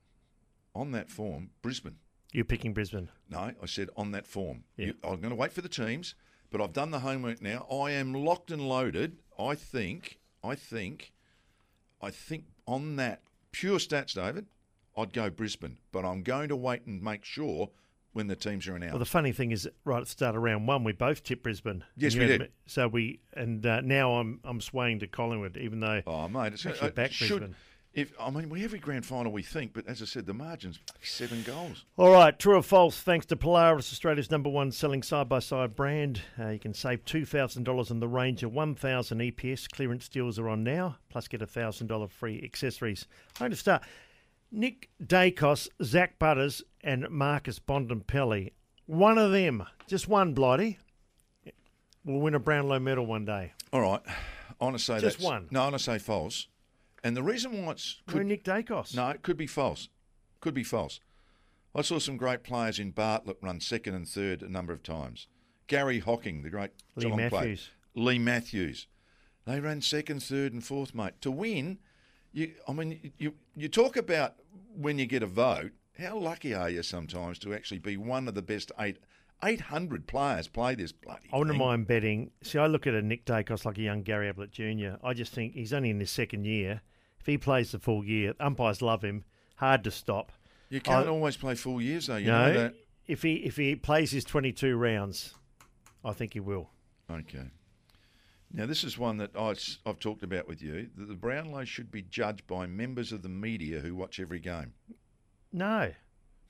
on 0.75 0.93
that 0.93 1.11
form, 1.11 1.51
Brisbane. 1.63 1.97
You're 2.33 2.45
picking 2.47 2.73
Brisbane. 2.73 3.11
No, 3.31 3.53
I 3.63 3.67
said 3.67 3.91
on 3.97 4.13
that 4.13 4.27
form. 4.27 4.65
Yeah. 4.77 4.87
You, 4.87 4.95
I'm 5.05 5.21
going 5.21 5.31
to 5.31 5.37
wait 5.37 5.53
for 5.53 5.61
the 5.61 5.69
teams, 5.69 6.15
but 6.51 6.61
I've 6.61 6.73
done 6.73 6.91
the 6.91 7.01
homework 7.01 7.43
now. 7.43 7.67
I 7.71 7.93
am 7.93 8.15
locked 8.15 8.51
and 8.51 8.67
loaded. 8.67 9.19
I 9.39 9.55
think, 9.55 10.19
I 10.43 10.55
think, 10.55 11.13
I 12.01 12.11
think 12.11 12.45
on 12.67 12.97
that 12.97 13.21
pure 13.53 13.79
stats, 13.79 14.15
David, 14.15 14.47
I'd 14.97 15.13
go 15.13 15.31
Brisbane, 15.31 15.79
but 15.91 16.05
I'm 16.05 16.23
going 16.23 16.49
to 16.49 16.57
wait 16.57 16.87
and 16.87 17.03
make 17.03 17.25
sure 17.25 17.71
when 18.13 18.27
the 18.27 18.37
teams 18.37 18.69
are 18.69 18.77
announced. 18.77 18.93
Well, 18.93 18.99
the 18.99 19.05
funny 19.07 19.33
thing 19.33 19.53
is, 19.53 19.69
right 19.85 19.99
at 19.99 20.05
the 20.05 20.11
start 20.11 20.37
of 20.37 20.43
round 20.43 20.69
one, 20.69 20.85
we 20.85 20.93
both 20.93 21.23
tipped 21.23 21.43
Brisbane. 21.43 21.85
Yes, 21.97 22.15
we 22.15 22.27
did. 22.27 22.53
So 22.67 22.89
we, 22.89 23.21
and 23.33 23.65
uh, 23.65 23.81
now 23.81 24.13
I'm 24.15 24.41
I'm 24.45 24.61
swaying 24.61 25.01
to 25.01 25.07
Collingwood, 25.07 25.57
even 25.57 25.81
though 25.81 26.03
Oh 26.07 26.29
mate, 26.29 26.53
it's 26.53 26.67
Actually 26.67 26.89
uh, 26.89 26.93
back 26.93 27.13
should, 27.13 27.29
Brisbane. 27.29 27.57
If 27.95 28.13
I 28.19 28.31
mean, 28.31 28.49
we 28.49 28.65
every 28.65 28.79
grand 28.79 29.05
final 29.05 29.33
we 29.33 29.43
think, 29.43 29.75
but 29.75 29.87
as 29.87 30.01
I 30.01 30.07
said, 30.07 30.25
the 30.25 30.33
margins 30.33 30.79
seven 31.03 31.43
goals. 31.43 31.85
All 31.99 32.11
right, 32.11 32.39
true 32.39 32.57
or 32.57 32.63
false? 32.63 32.99
Thanks 32.99 33.27
to 33.27 33.37
Polaris, 33.37 33.93
Australia's 33.93 34.31
number 34.31 34.49
one 34.49 34.73
selling 34.73 35.03
side 35.03 35.29
by 35.29 35.41
side 35.41 35.75
brand, 35.75 36.23
uh, 36.39 36.49
you 36.49 36.59
can 36.59 36.73
save 36.73 37.05
two 37.05 37.27
thousand 37.27 37.65
dollars 37.65 37.91
on 37.91 38.01
the 38.01 38.09
range 38.09 38.43
of 38.43 38.53
one 38.53 38.75
thousand 38.75 39.19
EPS 39.21 39.71
clearance 39.71 40.09
deals 40.09 40.39
are 40.39 40.49
on 40.49 40.65
now. 40.65 40.97
Plus, 41.11 41.29
get 41.29 41.43
a 41.43 41.47
thousand 41.47 41.87
dollar 41.87 42.09
free 42.09 42.41
accessories. 42.43 43.07
I'm 43.37 43.45
going 43.45 43.51
to 43.53 43.57
start. 43.57 43.83
Nick 44.53 44.91
Daicos, 45.03 45.69
Zak 45.83 46.19
Butters, 46.19 46.63
and 46.83 47.09
Marcus 47.09 47.59
Bontempelli. 47.59 48.53
One 48.87 49.17
of 49.17 49.33
them, 49.33 49.65
just 49.87 50.09
one, 50.09 50.35
Blighty, 50.35 50.79
will 52.05 52.21
win 52.21 52.35
a 52.35 52.39
Brownlow 52.39 52.79
medal 52.79 53.07
one 53.07 53.25
day. 53.25 53.55
All 53.73 53.81
right, 53.81 54.03
I 54.61 54.65
want 54.65 54.77
to 54.77 54.83
say 54.83 55.01
Just 55.01 55.19
that's, 55.19 55.25
one. 55.25 55.49
No, 55.51 55.61
I 55.61 55.65
want 55.65 55.77
to 55.77 55.83
say 55.83 55.99
false, 55.99 56.49
and 57.03 57.17
the 57.17 57.23
reason 57.23 57.65
why 57.65 57.73
it's 57.73 58.03
could, 58.07 58.27
Nick 58.27 58.45
Daicos? 58.45 58.95
no, 58.95 59.09
it 59.09 59.23
could 59.23 59.39
be 59.39 59.47
false, 59.47 59.89
could 60.41 60.55
be 60.55 60.65
false. 60.65 61.01
I 61.75 61.81
saw 61.81 61.99
some 61.99 62.19
great 62.19 62.43
players 62.43 62.79
in 62.79 62.91
Bartlett 62.91 63.39
run 63.41 63.59
second 63.61 63.95
and 63.95 64.07
third 64.07 64.43
a 64.43 64.49
number 64.49 64.75
of 64.75 64.83
times. 64.83 65.27
Gary 65.69 66.01
Hocking, 66.01 66.43
the 66.43 66.51
great 66.51 66.73
Lee 66.97 67.05
Geelong 67.05 67.29
player. 67.31 67.31
Matthews. 67.31 67.71
Leigh 67.95 68.19
Matthews, 68.19 68.87
they 69.47 69.61
ran 69.61 69.81
second, 69.81 70.23
third, 70.23 70.53
and 70.53 70.63
fourth, 70.63 70.95
mate. 70.95 71.21
To 71.23 71.31
win, 71.31 71.79
you, 72.33 72.53
I 72.69 72.73
mean, 72.73 73.13
you 73.19 73.35
you 73.55 73.69
talk 73.69 73.97
about 73.97 74.35
when 74.77 74.99
you 74.99 75.07
get 75.07 75.23
a 75.23 75.27
vote. 75.27 75.73
How 75.99 76.17
lucky 76.17 76.55
are 76.55 76.71
you 76.71 76.83
sometimes 76.83 77.39
to 77.41 77.53
actually 77.55 77.79
be 77.79 77.97
one 77.97 78.27
of 78.29 78.35
the 78.35 78.43
best 78.43 78.73
eight 78.81 78.99
eight 79.45 79.61
hundred 79.61 80.07
players 80.07 80.49
play 80.49 80.75
this 80.75 80.93
bloody? 80.93 81.29
I 81.33 81.37
wouldn't 81.39 81.55
thing? 81.59 81.67
mind 81.67 81.87
betting. 81.87 82.31
See, 82.43 82.59
I 82.59 82.67
look 82.67 82.87
at 82.87 82.95
a 82.95 83.03
Nick 83.03 83.25
Daicos 83.27 83.65
like 83.65 83.79
a 83.79 83.83
young 83.83 84.03
Gary 84.03 84.29
Ablett 84.29 84.51
Jr. 84.53 84.97
I 85.05 85.13
just 85.15 85.33
think 85.33 85.53
he's 85.55 85.73
only 85.73 85.91
in 85.91 86.01
his 86.01 86.11
second 86.11 86.45
year. 86.47 86.81
If 87.21 87.27
he 87.27 87.39
plays 87.39 87.73
the 87.73 87.79
full 87.79 88.05
year, 88.05 88.35
umpires 88.41 88.83
love 88.83 89.03
him. 89.03 89.25
Hard 89.57 89.85
to 89.85 89.91
stop. 89.91 90.33
You 90.71 90.81
can't 90.81 91.07
I- 91.07 91.11
always 91.11 91.37
play 91.37 91.55
full 91.55 91.81
years 91.81 92.07
though. 92.07 92.17
You 92.17 92.27
no, 92.29 92.47
know 92.49 92.55
that. 92.55 92.75
if 93.07 93.23
he 93.23 93.35
if 93.45 93.57
he 93.57 93.77
plays 93.77 94.11
his 94.11 94.25
twenty 94.25 94.53
two 94.53 94.77
rounds, 94.77 95.35
I 96.05 96.13
think 96.15 96.33
he 96.33 96.41
will. 96.41 96.71
Okay. 97.11 97.51
Now, 98.55 98.67
this 98.67 98.85
is 98.85 98.99
one 98.99 99.17
that 99.17 99.31
I, 99.35 99.55
have 99.87 99.99
talked 99.99 100.23
about 100.23 100.47
with 100.47 100.61
you 100.63 100.89
that 100.97 101.09
the 101.09 101.15
Brownlow 101.15 101.65
should 101.65 101.91
be 101.91 102.03
judged 102.03 102.47
by 102.47 102.67
members 102.67 103.11
of 103.13 103.23
the 103.23 103.29
media 103.29 103.81
who 103.81 103.95
watch 103.95 104.21
every 104.21 104.41
game. 104.41 104.75
No, 105.53 105.93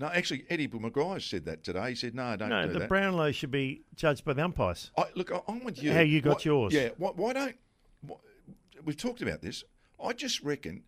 No, 0.01 0.07
actually, 0.09 0.45
Eddie 0.51 0.67
McGuire 0.69 1.23
said 1.23 1.45
that 1.45 1.63
today. 1.63 1.91
He 1.91 1.95
said, 1.95 2.15
no, 2.15 2.35
don't 2.37 2.49
no, 2.49 2.67
do 2.67 2.73
the 2.73 2.79
that. 2.81 2.89
Brownlow 2.89 3.31
should 3.33 3.51
be 3.53 3.83
judged 3.95 4.25
by 4.25 4.33
the 4.33 4.45
umpires. 4.45 4.91
I, 4.99 5.05
look, 5.15 5.31
I- 5.31 5.43
I'm 5.47 5.63
with 5.65 5.81
you. 5.83 5.93
How 5.93 6.01
you 6.01 6.21
got 6.21 6.39
Why- 6.39 6.43
yours. 6.45 6.73
Yeah, 6.75 6.89
why, 6.97 7.11
why 7.15 7.33
don't. 7.35 7.57
Why, 8.01 8.17
we've 8.85 8.97
talked 8.97 9.23
about 9.23 9.43
this. 9.43 9.63
I 10.03 10.13
just 10.13 10.43
reckon 10.43 10.83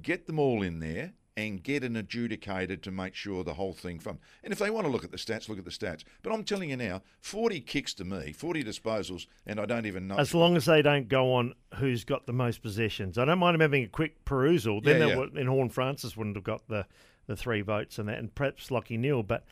get 0.00 0.26
them 0.28 0.38
all 0.38 0.62
in 0.62 0.78
there 0.78 1.12
and 1.36 1.62
get 1.62 1.82
an 1.82 1.94
adjudicator 1.94 2.80
to 2.82 2.90
make 2.90 3.14
sure 3.14 3.42
the 3.42 3.54
whole 3.54 3.72
thing 3.72 3.98
from. 3.98 4.18
And 4.44 4.52
if 4.52 4.58
they 4.58 4.70
want 4.70 4.86
to 4.86 4.90
look 4.92 5.04
at 5.04 5.10
the 5.10 5.16
stats, 5.16 5.48
look 5.48 5.58
at 5.58 5.64
the 5.64 5.70
stats. 5.70 6.04
But 6.22 6.32
I'm 6.32 6.44
telling 6.44 6.70
you 6.70 6.76
now, 6.76 7.02
40 7.20 7.60
kicks 7.60 7.94
to 7.94 8.04
me, 8.04 8.32
40 8.32 8.62
disposals, 8.62 9.26
and 9.46 9.58
I 9.58 9.64
don't 9.64 9.86
even 9.86 10.06
know. 10.06 10.16
As 10.16 10.34
long 10.34 10.56
as 10.56 10.66
they 10.66 10.82
don't 10.82 11.08
go 11.08 11.32
on 11.34 11.54
who's 11.76 12.04
got 12.04 12.26
the 12.26 12.32
most 12.34 12.62
possessions, 12.62 13.16
I 13.16 13.24
don't 13.24 13.38
mind 13.38 13.54
them 13.54 13.60
having 13.62 13.84
a 13.84 13.88
quick 13.88 14.24
perusal. 14.24 14.80
Then 14.82 15.00
Yeah, 15.00 15.06
yeah. 15.06 15.16
would- 15.16 15.46
Horne-Francis 15.46 16.16
wouldn't 16.16 16.36
have 16.36 16.44
got 16.44 16.68
the, 16.68 16.86
the 17.26 17.36
three 17.36 17.62
votes 17.62 17.98
and 17.98 18.08
that, 18.08 18.18
and 18.18 18.34
perhaps 18.34 18.68
Lachie 18.68 18.98
Neale, 18.98 19.22
but 19.22 19.44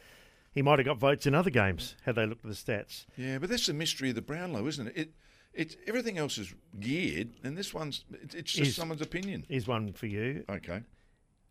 he 0.52 0.60
might 0.62 0.78
have 0.80 0.86
got 0.86 0.98
votes 0.98 1.26
in 1.26 1.34
other 1.34 1.50
games 1.50 1.94
had 2.04 2.14
they 2.16 2.26
looked 2.26 2.44
at 2.44 2.50
the 2.50 2.56
stats. 2.56 3.06
Yeah, 3.16 3.38
but 3.38 3.48
that's 3.48 3.66
the 3.66 3.72
mystery 3.72 4.10
of 4.10 4.16
the 4.16 4.22
Brownlow, 4.22 4.66
isn't 4.66 4.88
it? 4.88 4.96
It, 4.96 5.10
it 5.54 5.76
everything 5.86 6.18
else 6.18 6.36
is 6.36 6.52
geared, 6.78 7.30
and 7.42 7.56
this 7.56 7.72
one's 7.72 8.04
it, 8.12 8.34
it's 8.34 8.52
just 8.52 8.70
Is- 8.70 8.76
someone's 8.76 9.00
opinion. 9.00 9.46
Here's 9.48 9.66
one 9.66 9.92
for 9.94 10.06
you. 10.06 10.44
Okay. 10.48 10.82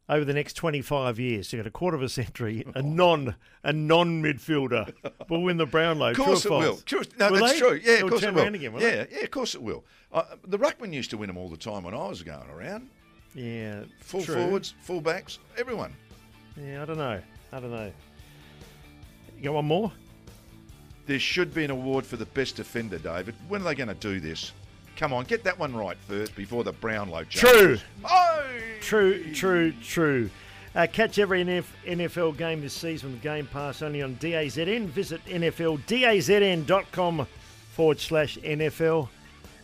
Over 0.10 0.26
the 0.26 0.34
next 0.34 0.54
25 0.54 1.20
years, 1.20 1.54
you 1.54 1.60
got 1.60 1.68
a 1.68 1.72
quarter 1.72 1.96
of 1.96 2.02
a 2.02 2.10
century, 2.10 2.66
a 2.76 2.82
non 2.82 3.36
a 3.64 3.72
non 3.72 4.24
midfielder 4.24 4.92
will 5.30 5.44
win 5.44 5.58
the 5.58 5.68
Brownlow. 5.68 6.12
Of 6.12 6.18
course 6.18 6.46
it 6.46 6.52
will. 6.52 6.80
No, 7.20 7.32
Will 7.32 7.40
that's 7.40 7.54
they? 7.54 7.60
true. 7.60 7.74
Yeah, 7.84 7.96
They'll 7.98 8.06
of 8.06 8.10
course 8.10 8.24
it 8.24 8.34
will. 8.34 8.42
around 8.44 8.56
again, 8.56 8.74
will 8.74 8.82
yeah, 8.82 9.06
yeah, 9.12 9.20
of 9.20 9.32
course 9.32 9.54
it 9.54 9.62
will. 9.62 9.86
Uh, 10.12 10.24
the 10.48 10.58
ruckman 10.58 10.92
used 10.94 11.12
to 11.12 11.18
win 11.18 11.28
them 11.28 11.38
all 11.38 11.48
the 11.48 11.58
time 11.58 11.84
when 11.84 11.94
I 11.94 12.08
was 12.08 12.24
going 12.24 12.50
around. 12.50 12.90
they? 13.36 13.42
Yeah. 13.42 13.84
Full 14.02 14.24
true. 14.24 14.34
forwards, 14.36 14.74
full 14.82 15.00
backs, 15.02 15.38
everyone. 15.58 15.94
Yeah, 16.58 16.82
I 16.82 16.86
don't 16.86 16.98
know. 16.98 17.22
I 17.54 17.60
don't 17.60 17.72
know. 17.72 17.92
You 19.38 19.44
got 19.44 19.54
one 19.54 19.66
more? 19.66 19.92
There 21.06 21.20
should 21.20 21.54
be 21.54 21.64
an 21.64 21.72
award 21.72 22.06
for 22.06 22.18
the 22.18 22.26
best 22.26 22.56
defender, 22.56 22.98
David. 22.98 23.36
When 23.48 23.62
are 23.62 23.66
they 23.66 23.76
going 23.76 23.88
to 23.90 23.94
do 23.96 24.20
this? 24.20 24.52
Come 25.00 25.14
on, 25.14 25.24
get 25.24 25.46
that 25.46 25.58
one 25.58 25.74
right 25.74 25.96
first 26.10 26.36
before 26.36 26.66
the 26.66 26.74
Brownlow. 26.74 27.24
True. 27.24 27.78
changes. 27.78 27.84
Oh! 28.04 28.46
True, 28.82 29.34
true, 29.34 29.72
true. 29.82 30.30
Uh, 30.76 30.88
catch 30.92 31.18
every 31.18 31.42
NF 31.42 31.64
NFL 31.86 32.38
game 32.38 32.60
this 32.60 32.74
season 32.74 33.14
with 33.14 33.22
Game 33.22 33.48
Pass 33.48 33.82
only 33.82 34.02
on 34.02 34.18
DAZN. 34.18 34.88
Visit 34.88 35.24
NFLDAZN.com 35.26 37.28
forward 37.72 38.00
slash 38.02 38.38
NFL. 38.40 39.08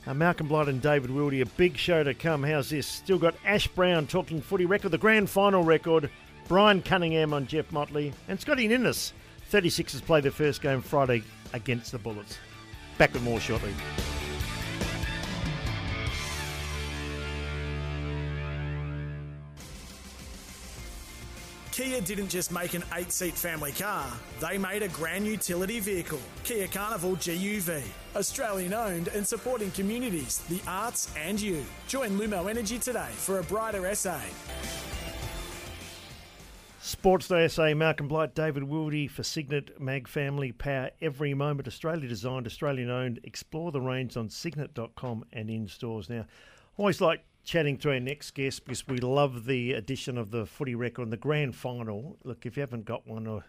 Uh, 0.08 0.14
Malcolm 0.14 0.48
Blight 0.48 0.70
and 0.70 0.82
David 0.82 1.10
Wildy, 1.10 1.42
a 1.42 1.46
big 1.46 1.76
show 1.76 2.02
to 2.02 2.14
come. 2.14 2.42
How's 2.42 2.70
this? 2.70 2.88
Still 2.88 3.18
got 3.18 3.36
Ash 3.44 3.68
Browne 3.68 4.08
talking 4.08 4.40
footy 4.40 4.66
record, 4.66 4.92
the 4.92 4.98
grand 4.98 5.30
final 5.30 5.64
record. 5.64 6.10
Brian 6.48 6.82
Cunningham 6.82 7.34
on 7.34 7.46
Geof 7.46 7.70
Motley. 7.74 8.14
And 8.30 8.40
Scotty 8.40 8.70
Ninnis. 8.70 9.12
36ers 9.52 10.02
play 10.02 10.22
their 10.22 10.32
first 10.32 10.62
game 10.62 10.82
Friday 10.82 11.24
against 11.52 11.92
the 11.92 11.98
Bullets. 11.98 12.38
Back 12.98 13.12
with 13.12 13.24
more 13.24 13.42
shortly. 13.42 13.74
Kia 21.76 22.00
didn't 22.00 22.30
just 22.30 22.54
make 22.54 22.74
an 22.74 22.86
eight 22.94 23.12
seat 23.12 23.34
family 23.34 23.74
car, 23.74 24.10
they 24.40 24.58
made 24.58 24.82
a 24.82 24.88
grand 24.88 25.28
utility 25.28 25.82
vehicle. 25.82 26.22
Kia 26.46 26.68
Carnival 26.68 27.18
GUV. 27.18 27.84
Australian 28.16 28.74
owned 28.74 29.10
and 29.10 29.28
supporting 29.28 29.70
communities, 29.72 30.38
the 30.48 30.62
arts, 30.70 31.14
and 31.18 31.38
you. 31.42 31.66
Join 31.90 32.12
Lumo 32.12 32.50
Energy 32.50 32.80
today 32.80 33.10
for 33.12 33.40
a 33.40 33.44
brighter 33.44 33.94
SA. 33.94 34.22
Sports 36.80 37.28
Day 37.28 37.46
SA, 37.50 37.74
Malcolm 37.74 38.08
Blight, 38.08 38.34
David 38.34 38.64
Wildy 38.64 39.12
for 39.12 39.24
Signet 39.24 39.78
Mag 39.78 40.08
Family 40.08 40.54
Power 40.54 40.92
every 41.02 41.34
moment. 41.34 41.68
Australia 41.68 42.08
designed, 42.08 42.48
Australian 42.48 42.90
owned. 42.90 43.20
Explore 43.26 43.74
the 43.74 43.82
range 43.82 44.16
on 44.16 44.30
signet.com 44.30 45.26
and 45.34 45.50
in 45.50 45.68
stores. 45.68 46.10
Now, 46.10 46.26
always 46.78 47.02
like 47.02 47.26
chatting 47.46 47.78
to 47.78 47.92
our 47.92 48.00
next 48.00 48.32
guest 48.32 48.66
because 48.66 48.88
we 48.88 48.98
love 48.98 49.46
the 49.46 49.74
addition 49.74 50.18
of 50.18 50.32
the 50.32 50.46
footy 50.46 50.76
record 50.76 51.04
and 51.04 51.14
the 51.14 51.18
grand 51.18 51.56
final. 51.56 52.18
Look, 52.24 52.46
if 52.46 52.58
you 52.58 52.62
haven't 52.62 52.86
got 52.86 53.08
one, 53.08 53.28
or 53.28 53.46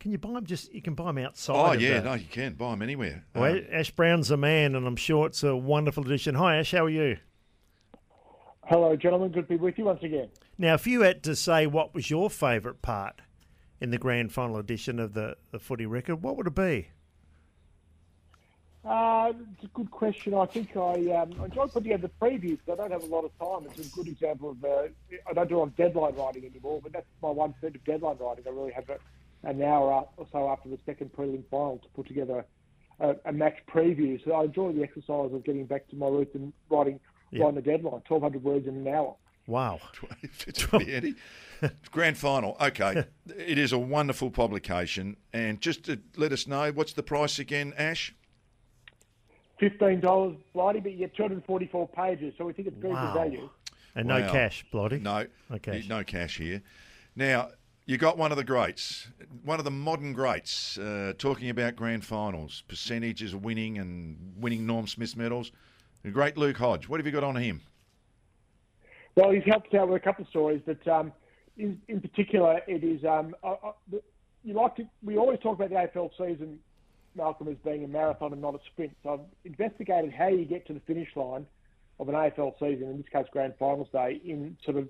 can 0.00 0.10
you 0.10 0.18
buy 0.18 0.32
them? 0.32 0.44
Just 0.46 0.72
you 0.74 0.82
can 0.82 0.94
buy 0.94 1.06
them 1.06 1.18
outside. 1.18 1.54
Oh 1.54 1.72
yeah, 1.78 2.00
the- 2.00 2.06
no, 2.08 2.14
you 2.14 2.26
can 2.30 2.54
buy 2.54 2.70
them 2.70 2.82
anywhere. 2.82 3.24
Well, 3.34 3.52
Um, 3.56 3.64
Ash 3.70 3.90
Browne's 3.90 4.30
a 4.30 4.36
man, 4.36 4.74
and 4.74 4.86
I'm 4.86 4.96
sure 4.96 5.26
it's 5.26 5.42
a 5.44 5.54
wonderful 5.54 6.04
addition. 6.04 6.34
Hi, 6.34 6.56
Ash. 6.56 6.72
How 6.72 6.86
are 6.86 6.90
you? 6.90 7.18
Hello, 8.66 8.96
gentlemen. 8.96 9.30
Good 9.30 9.42
to 9.48 9.48
be 9.48 9.56
with 9.56 9.76
you 9.78 9.84
once 9.84 10.02
again. 10.02 10.28
Now, 10.56 10.74
if 10.74 10.86
you 10.86 11.02
had 11.02 11.22
to 11.24 11.36
say 11.36 11.66
what 11.66 11.94
was 11.94 12.08
your 12.10 12.30
favourite 12.30 12.80
part 12.80 13.20
in 13.80 13.90
the 13.90 13.98
grand 13.98 14.32
final 14.32 14.56
edition 14.56 14.98
of 14.98 15.12
the, 15.12 15.36
the 15.50 15.58
footy 15.58 15.84
record, 15.84 16.22
what 16.22 16.36
would 16.36 16.46
it 16.46 16.54
be? 16.54 16.88
Uh, 18.84 19.32
it's 19.54 19.64
a 19.64 19.68
good 19.68 19.90
question. 19.90 20.34
I 20.34 20.44
think 20.44 20.76
I, 20.76 20.92
um, 21.12 21.32
I 21.40 21.46
enjoy 21.46 21.66
putting 21.68 21.84
together 21.84 22.08
the 22.08 22.26
previews. 22.26 22.58
but 22.66 22.74
I 22.74 22.88
don't 22.88 22.92
have 23.00 23.02
a 23.10 23.14
lot 23.14 23.24
of 23.24 23.38
time. 23.38 23.70
It's 23.76 23.90
a 23.90 23.94
good 23.94 24.08
example 24.08 24.50
of. 24.50 24.62
Uh, 24.64 24.88
I 25.26 25.32
don't 25.32 25.48
do 25.48 25.56
a 25.56 25.60
lot 25.60 25.68
of 25.68 25.76
deadline 25.76 26.14
writing 26.16 26.44
anymore, 26.44 26.80
but 26.82 26.92
that's 26.92 27.06
my 27.22 27.30
one 27.30 27.54
third 27.60 27.76
of 27.76 27.84
deadline 27.84 28.18
writing. 28.20 28.44
I 28.46 28.50
really 28.50 28.72
have 28.72 28.90
a, 28.90 28.98
an 29.48 29.62
hour 29.62 30.06
or 30.16 30.26
so 30.30 30.48
after 30.50 30.68
the 30.68 30.78
second 30.84 31.12
prelim 31.12 31.44
final 31.50 31.78
to 31.78 31.88
put 31.96 32.06
together 32.06 32.44
a, 33.00 33.16
a 33.24 33.32
match 33.32 33.58
preview. 33.72 34.22
So 34.22 34.32
I 34.32 34.44
enjoy 34.44 34.72
the 34.72 34.82
exercise 34.82 35.32
of 35.32 35.44
getting 35.44 35.64
back 35.64 35.88
to 35.88 35.96
my 35.96 36.08
roots 36.08 36.34
and 36.34 36.52
writing 36.68 37.00
writing 37.32 37.54
the 37.54 37.62
deadline, 37.62 38.02
twelve 38.02 38.22
hundred 38.22 38.44
words 38.44 38.66
in 38.66 38.76
an 38.76 38.88
hour. 38.88 39.16
Wow. 39.46 39.80
it's 40.22 40.62
pretty 40.66 40.92
handy. 40.92 41.14
Grand 41.90 42.16
final. 42.16 42.56
Okay, 42.60 43.04
it 43.36 43.58
is 43.58 43.72
a 43.72 43.78
wonderful 43.78 44.30
publication, 44.30 45.16
and 45.32 45.60
just 45.60 45.84
to 45.84 45.98
let 46.16 46.32
us 46.32 46.46
know, 46.46 46.70
what's 46.72 46.92
the 46.92 47.02
price 47.02 47.38
again, 47.38 47.72
Ash? 47.78 48.14
Fifteen 49.58 50.00
dollars, 50.00 50.36
Blighty, 50.52 50.80
but 50.80 50.92
you 50.92 50.98
get 50.98 51.14
two 51.14 51.22
hundred 51.22 51.36
and 51.36 51.44
forty-four 51.44 51.88
pages. 51.88 52.34
So 52.36 52.44
we 52.44 52.52
think 52.52 52.68
it's 52.68 52.76
very 52.78 52.94
Wow. 52.94 53.12
good 53.12 53.20
value. 53.20 53.50
And 53.94 54.08
no 54.08 54.20
cash, 54.28 54.64
Blighty. 54.72 54.98
No, 54.98 55.26
No 55.48 55.58
cash. 55.58 55.88
no 55.88 56.02
cash 56.02 56.38
here. 56.38 56.60
Now 57.14 57.50
you 57.86 57.96
got 57.96 58.18
one 58.18 58.32
of 58.32 58.36
the 58.36 58.42
greats, 58.44 59.08
one 59.44 59.58
of 59.60 59.64
the 59.64 59.70
modern 59.70 60.12
greats, 60.12 60.76
uh, 60.78 61.12
talking 61.18 61.50
about 61.50 61.76
grand 61.76 62.04
finals, 62.04 62.64
percentages 62.66 63.32
of 63.32 63.44
winning 63.44 63.78
and 63.78 64.34
winning 64.36 64.66
Norm 64.66 64.88
Smith 64.88 65.16
medals. 65.16 65.52
The 66.02 66.10
great 66.10 66.36
Luke 66.36 66.56
Hodge. 66.56 66.88
What 66.88 66.98
have 66.98 67.06
you 67.06 67.12
got 67.12 67.24
on 67.24 67.36
him? 67.36 67.60
Well, 69.16 69.30
he's 69.30 69.44
helped 69.44 69.72
out 69.74 69.88
with 69.88 70.02
a 70.02 70.04
couple 70.04 70.24
of 70.24 70.28
stories, 70.30 70.60
but 70.66 70.86
um, 70.88 71.12
in, 71.56 71.80
in 71.86 72.00
particular, 72.00 72.60
it 72.66 72.82
is 72.82 73.04
um, 73.04 73.36
I, 73.44 73.48
I, 73.50 73.72
you 74.42 74.54
like 74.54 74.74
to. 74.76 74.88
We 75.04 75.16
always 75.16 75.38
talk 75.38 75.54
about 75.60 75.70
the 75.70 75.76
AFL 75.76 76.10
season, 76.18 76.58
Malcolm, 77.14 77.48
as 77.48 77.56
being 77.64 77.84
a 77.84 77.88
marathon 77.88 78.32
and 78.32 78.42
not 78.42 78.54
a 78.54 78.58
sprint. 78.72 78.92
So 79.02 79.14
I've 79.14 79.52
investigated 79.52 80.12
how 80.12 80.28
you 80.28 80.44
get 80.44 80.66
to 80.66 80.72
the 80.72 80.80
finish 80.80 81.08
line 81.16 81.46
of 82.00 82.08
an 82.08 82.14
AFL 82.14 82.58
season, 82.58 82.88
in 82.90 82.96
this 82.98 83.06
case, 83.12 83.26
grand 83.32 83.54
finals 83.58 83.88
day, 83.92 84.20
in 84.24 84.56
sort 84.64 84.76
of 84.76 84.88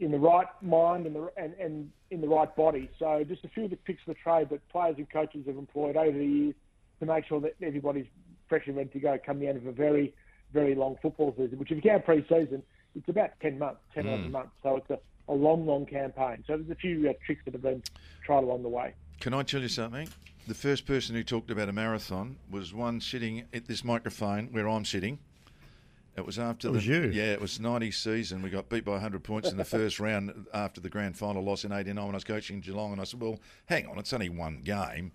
in 0.00 0.10
the 0.10 0.18
right 0.18 0.46
mind 0.60 1.06
and, 1.06 1.14
the, 1.14 1.30
and, 1.36 1.54
and 1.54 1.90
in 2.10 2.20
the 2.20 2.28
right 2.28 2.54
body. 2.56 2.90
So 2.98 3.24
just 3.26 3.44
a 3.44 3.48
few 3.48 3.64
of 3.64 3.70
the 3.70 3.76
picks 3.76 4.02
of 4.06 4.14
the 4.14 4.20
trade 4.22 4.48
that 4.50 4.68
players 4.68 4.96
and 4.98 5.08
coaches 5.08 5.46
have 5.46 5.56
employed 5.56 5.96
over 5.96 6.16
the 6.16 6.24
years 6.24 6.54
to 7.00 7.06
make 7.06 7.26
sure 7.26 7.40
that 7.40 7.54
everybody's 7.62 8.06
fresh 8.48 8.66
and 8.66 8.76
ready 8.76 8.90
to 8.90 9.00
go 9.00 9.18
come 9.24 9.38
the 9.38 9.48
end 9.48 9.58
of 9.58 9.66
a 9.66 9.72
very, 9.72 10.14
very 10.52 10.74
long 10.74 10.96
football 11.00 11.34
season, 11.36 11.58
which 11.58 11.70
if 11.70 11.76
you 11.76 11.90
count 11.90 12.04
pre-season, 12.04 12.62
it's 12.94 13.08
about 13.08 13.30
10 13.40 13.58
months, 13.58 13.80
10 13.94 14.06
11 14.06 14.30
months. 14.30 14.52
So 14.62 14.76
it's 14.76 14.90
a, 14.90 14.98
a 15.28 15.34
long, 15.34 15.66
long 15.66 15.86
campaign. 15.86 16.44
So 16.46 16.56
there's 16.56 16.70
a 16.70 16.76
few 16.76 17.08
uh, 17.08 17.12
tricks 17.24 17.42
that 17.44 17.54
have 17.54 17.62
been 17.62 17.82
tried 18.24 18.44
along 18.44 18.62
the 18.62 18.68
way. 18.68 18.94
Can 19.20 19.34
I 19.34 19.42
tell 19.42 19.60
you 19.62 19.68
something? 19.68 20.08
The 20.46 20.54
first 20.54 20.86
person 20.86 21.14
who 21.14 21.24
talked 21.24 21.50
about 21.50 21.68
a 21.68 21.72
marathon 21.72 22.36
was 22.50 22.74
one 22.74 23.00
sitting 23.00 23.44
at 23.54 23.66
this 23.66 23.82
microphone 23.84 24.48
where 24.52 24.68
I'm 24.68 24.84
sitting. 24.84 25.18
It 26.16 26.24
was 26.24 26.38
after 26.38 26.68
It 26.68 26.72
the 26.72 26.76
was 26.76 26.86
you. 26.86 27.10
yeah, 27.12 27.32
it 27.32 27.40
was 27.40 27.58
'90 27.58 27.90
season. 27.90 28.42
We 28.42 28.50
got 28.50 28.68
beat 28.68 28.84
by 28.84 28.92
100 28.92 29.24
points 29.24 29.50
in 29.50 29.56
the 29.56 29.64
first 29.64 29.98
round 30.00 30.46
after 30.52 30.80
the 30.80 30.88
grand 30.90 31.16
final 31.16 31.42
loss 31.42 31.64
in 31.64 31.72
'89 31.72 32.04
when 32.06 32.14
I 32.14 32.16
was 32.16 32.24
coaching 32.24 32.60
Geelong, 32.60 32.92
and 32.92 33.00
I 33.00 33.04
said, 33.04 33.20
"Well, 33.20 33.40
hang 33.66 33.86
on, 33.86 33.98
it's 33.98 34.12
only 34.12 34.28
one 34.28 34.60
game." 34.62 35.12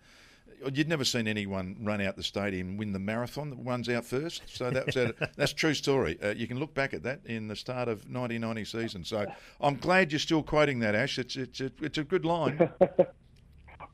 You'd 0.73 0.89
never 0.89 1.05
seen 1.05 1.25
anyone 1.29 1.77
run 1.83 2.01
out 2.01 2.17
the 2.17 2.23
stadium 2.23 2.75
win 2.75 2.91
the 2.91 2.99
marathon. 2.99 3.49
that 3.51 3.59
runs 3.63 3.88
out 3.88 4.03
first, 4.03 4.41
so 4.47 4.69
that 4.71 4.88
was 4.88 4.95
that's 5.38 5.53
a 5.53 5.55
true 5.55 5.73
story. 5.73 6.17
Uh, 6.21 6.31
you 6.31 6.47
can 6.47 6.59
look 6.59 6.73
back 6.73 6.93
at 6.93 7.03
that 7.03 7.21
in 7.25 7.47
the 7.47 7.55
start 7.55 7.88
of 7.88 7.99
1990 8.12 8.65
season. 8.65 9.05
So 9.05 9.25
I'm 9.62 9.75
glad 9.77 10.12
you're 10.12 10.19
still 10.19 10.43
quoting 10.43 10.79
that, 10.79 10.95
Ash. 10.95 11.17
It's 11.17 11.38
it's 11.38 11.62
it's 11.62 11.97
a 11.99 12.03
good 12.03 12.25
line. 12.25 12.69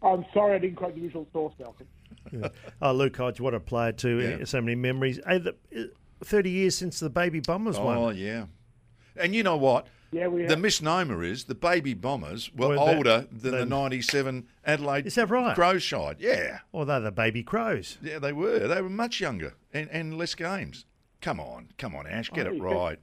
I'm 0.06 0.26
sorry 0.34 0.56
I 0.56 0.60
didn't 0.60 0.76
quote 0.78 0.96
the 0.96 1.02
visual 1.02 1.28
source, 1.34 1.54
Malcolm. 1.60 1.88
Oh, 2.82 2.92
Luke 2.94 3.16
Hodge, 3.18 3.40
what 3.40 3.54
a 3.54 3.60
player, 3.60 3.92
too. 3.92 4.20
Yeah. 4.40 4.46
So 4.46 4.62
many 4.62 4.76
memories. 4.76 5.20
Hey, 5.28 5.38
the, 5.40 5.56
uh, 5.76 5.84
30 6.24 6.50
years 6.50 6.76
since 6.78 7.00
the 7.00 7.10
Baby 7.10 7.40
Bombers 7.40 7.78
Oh 7.78 7.86
won. 7.86 7.98
Oh 7.98 8.10
yeah, 8.10 8.46
and 9.18 9.36
you 9.36 9.44
know 9.44 9.58
what? 9.58 9.88
Yeah, 10.12 10.28
we 10.28 10.46
The 10.46 10.56
misnomer 10.56 11.24
is 11.24 11.44
the 11.46 11.56
baby 11.56 11.94
bombers 11.94 12.50
were, 12.54 12.70
Were 12.70 12.76
that- 12.76 12.96
older 12.98 13.28
than 13.32 13.52
the 13.52 13.66
'97 13.66 14.48
Adelaide 14.66 15.08
Is 15.08 15.16
that 15.16 15.30
right? 15.30 15.54
Crows 15.54 15.84
side. 15.86 16.18
Yeah, 16.20 16.60
Or 16.72 16.86
they're 16.86 17.02
the 17.02 17.12
Baby 17.12 17.44
Crows. 17.44 17.98
yeah, 18.02 18.20
they 18.20 18.32
were. 18.32 18.60
They 18.68 18.82
were 18.82 18.90
much 18.90 19.20
younger 19.20 19.56
and, 19.74 19.90
and 19.92 20.18
less 20.18 20.34
games. 20.36 20.86
Come 21.22 21.40
on, 21.40 21.70
come 21.78 21.96
on, 21.96 22.08
Ash, 22.08 22.30
get 22.30 22.48
Oh, 22.48 22.52
it 22.54 22.62
right. 22.62 23.00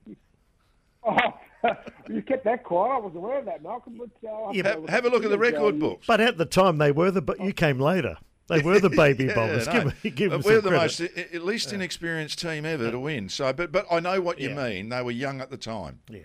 Oh, 1.05 1.17
you 2.09 2.23
kept 2.23 2.45
that 2.45 2.65
quiet. 2.65 2.93
I 2.95 2.99
wasn't 2.99 3.17
aware 3.19 3.39
of 3.39 3.45
that, 3.47 3.63
Malcolm. 3.63 3.99
But, 3.99 4.29
uh, 4.29 4.33
I'll 4.33 4.55
Yeah, 4.55 4.69
Have, 4.69 4.89
have 4.89 5.05
a 5.05 5.09
look 5.09 5.25
at 5.25 5.31
the 5.31 5.39
record 5.39 5.79
books. 5.79 6.07
But 6.07 6.21
at 6.21 6.39
the 6.39 6.45
time, 6.47 6.79
they 6.79 6.93
were 6.93 7.11
the. 7.11 7.23
But 7.23 7.41
you 7.41 7.53
came 7.53 7.79
later. 7.79 8.17
They 8.49 8.61
were 8.61 8.81
the 8.81 8.91
Baby 8.91 9.25
Yeah, 9.27 9.35
Bombers. 9.35 9.67
no. 9.67 9.73
Give, 9.73 9.83
'em- 9.87 10.13
give 10.15 10.31
them 10.33 10.43
we're 10.45 10.61
the 10.61 10.69
credit. 10.71 10.83
most, 10.83 11.01
at 11.01 11.45
least 11.45 11.73
inexperienced 11.73 12.39
team 12.41 12.67
ever 12.67 12.91
to 12.91 12.99
win. 12.99 13.29
So, 13.29 13.53
but 13.53 13.71
but 13.73 13.87
I 13.91 14.01
know 14.01 14.21
what 14.21 14.41
you 14.41 14.51
Yeah. 14.51 14.69
mean. 14.69 14.89
They 14.89 15.01
were 15.03 15.11
young 15.13 15.41
at 15.41 15.51
the 15.51 15.57
time. 15.57 16.01
Yeah. 16.11 16.21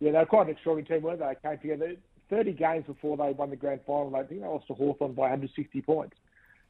Yeah, 0.00 0.12
they 0.12 0.18
were 0.18 0.26
quite 0.26 0.46
an 0.48 0.52
extraordinary 0.54 0.98
team, 1.00 1.06
weren't 1.06 1.20
they? 1.20 1.26
They 1.42 1.48
came 1.56 1.58
together 1.58 1.96
30 2.30 2.52
games 2.54 2.86
before 2.86 3.16
they 3.16 3.30
won 3.32 3.50
the 3.50 3.56
grand 3.56 3.80
final. 3.86 4.14
I 4.16 4.24
think 4.24 4.40
they 4.40 4.46
lost 4.46 4.66
to 4.68 4.74
Hawthorn 4.74 5.12
by 5.12 5.22
160 5.28 5.82
points. 5.82 6.16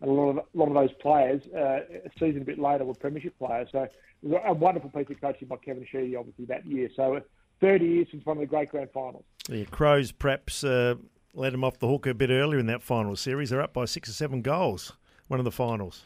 And 0.03 0.11
a 0.11 0.12
lot 0.12 0.31
of, 0.31 0.37
a 0.38 0.43
lot 0.55 0.69
of 0.69 0.75
those 0.75 0.93
players, 1.01 1.43
uh, 1.55 1.81
a 2.05 2.11
season 2.19 2.43
a 2.43 2.45
bit 2.45 2.59
later, 2.59 2.85
were 2.85 2.95
premiership 2.95 3.38
players. 3.38 3.69
So 3.71 3.85
it 3.85 3.93
was 4.21 4.43
a 4.45 4.53
wonderful 4.53 4.91
piece 4.91 5.09
of 5.09 5.21
coaching 5.21 5.49
by 5.49 5.57
Kevin 5.57 5.87
Sheedy, 5.91 6.17
obviously, 6.17 6.45
that 6.47 6.67
year. 6.67 6.91
So 6.95 7.17
uh, 7.17 7.21
30 7.61 7.85
years 7.85 8.09
since 8.11 8.27
one 8.27 8.37
of 8.37 8.41
the 8.41 8.47
great 8.47 8.71
grand 8.71 8.91
finals. 8.93 9.25
The 9.49 9.65
Crows 9.67 10.11
perhaps 10.11 10.65
uh, 10.65 10.97
let 11.35 11.53
them 11.53 11.62
off 11.62 11.79
the 11.79 11.87
hook 11.87 12.07
a 12.07 12.15
bit 12.15 12.31
earlier 12.31 12.59
in 12.59 12.67
that 12.67 12.83
final 12.83 13.15
series. 13.15 13.51
They're 13.51 13.62
up 13.62 13.73
by 13.73 13.85
six 13.85 14.09
or 14.09 14.12
seven 14.12 14.43
goals. 14.43 14.93
One 15.29 15.38
of 15.38 15.45
the 15.45 15.53
finals. 15.53 16.03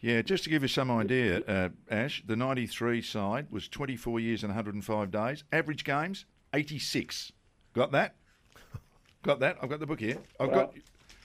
Yeah, 0.00 0.22
just 0.22 0.44
to 0.44 0.50
give 0.50 0.62
you 0.62 0.68
some 0.68 0.90
idea, 0.90 1.40
uh, 1.40 1.68
Ash, 1.90 2.22
the 2.26 2.36
93 2.36 3.02
side 3.02 3.48
was 3.50 3.68
24 3.68 4.20
years 4.20 4.42
and 4.42 4.50
105 4.50 5.10
days. 5.10 5.44
Average 5.52 5.84
games, 5.84 6.24
86. 6.54 7.32
Got 7.74 7.92
that? 7.92 8.14
Got 9.22 9.40
that? 9.40 9.58
I've 9.60 9.68
got 9.68 9.80
the 9.80 9.86
book 9.86 10.00
here. 10.00 10.16
I've 10.38 10.52
got. 10.52 10.72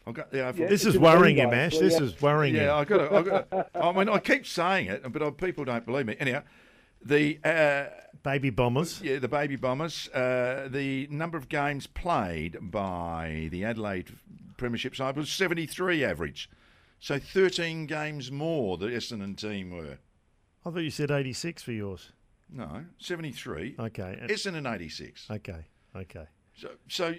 I've 0.07 0.13
got. 0.13 0.27
Yeah, 0.33 0.49
I've, 0.49 0.57
Yeah. 0.57 0.67
This 0.67 0.85
is 0.85 0.97
worrying 0.97 1.37
team, 1.37 1.49
him, 1.49 1.53
Ash. 1.53 1.77
This 1.77 1.99
is 1.99 2.21
worrying 2.21 2.55
yeah. 2.55 2.75
I 2.75 2.85
got. 2.85 3.11
I 3.11 3.21
got. 3.21 3.69
I 3.75 3.91
mean, 3.91 4.09
I 4.09 4.19
keep 4.19 4.45
saying 4.45 4.87
it, 4.87 5.11
but 5.11 5.21
uh, 5.21 5.31
people 5.31 5.65
don't 5.65 5.85
believe 5.85 6.05
me. 6.05 6.15
Anyhow, 6.19 6.43
the 7.03 7.39
uh, 7.43 7.85
Baby 8.23 8.49
Bombers. 8.49 9.01
yeah, 9.03 9.19
the 9.19 9.27
baby 9.27 9.55
bombers. 9.55 10.07
Uh, 10.09 10.67
the 10.71 11.07
number 11.11 11.37
of 11.37 11.49
games 11.49 11.85
played 11.87 12.57
by 12.59 13.49
the 13.51 13.63
Adelaide 13.63 14.09
Premiership 14.57 14.95
side 14.95 15.15
was 15.15 15.29
73 15.29 16.03
average, 16.03 16.49
so 16.99 17.19
13 17.19 17.85
games 17.85 18.31
more 18.31 18.77
the 18.77 18.87
Essendon 18.87 19.37
team 19.37 19.71
were. 19.71 19.99
I 20.65 20.71
thought 20.71 20.79
you 20.79 20.89
said 20.89 21.11
86 21.11 21.61
for 21.61 21.71
yours. 21.71 22.11
No, 22.51 22.85
73. 22.99 23.75
Okay. 23.79 24.19
Essendon 24.27 24.71
86. 24.73 25.27
Okay. 25.29 25.65
Okay. 25.95 26.25
So, 26.55 26.69
so 26.87 27.13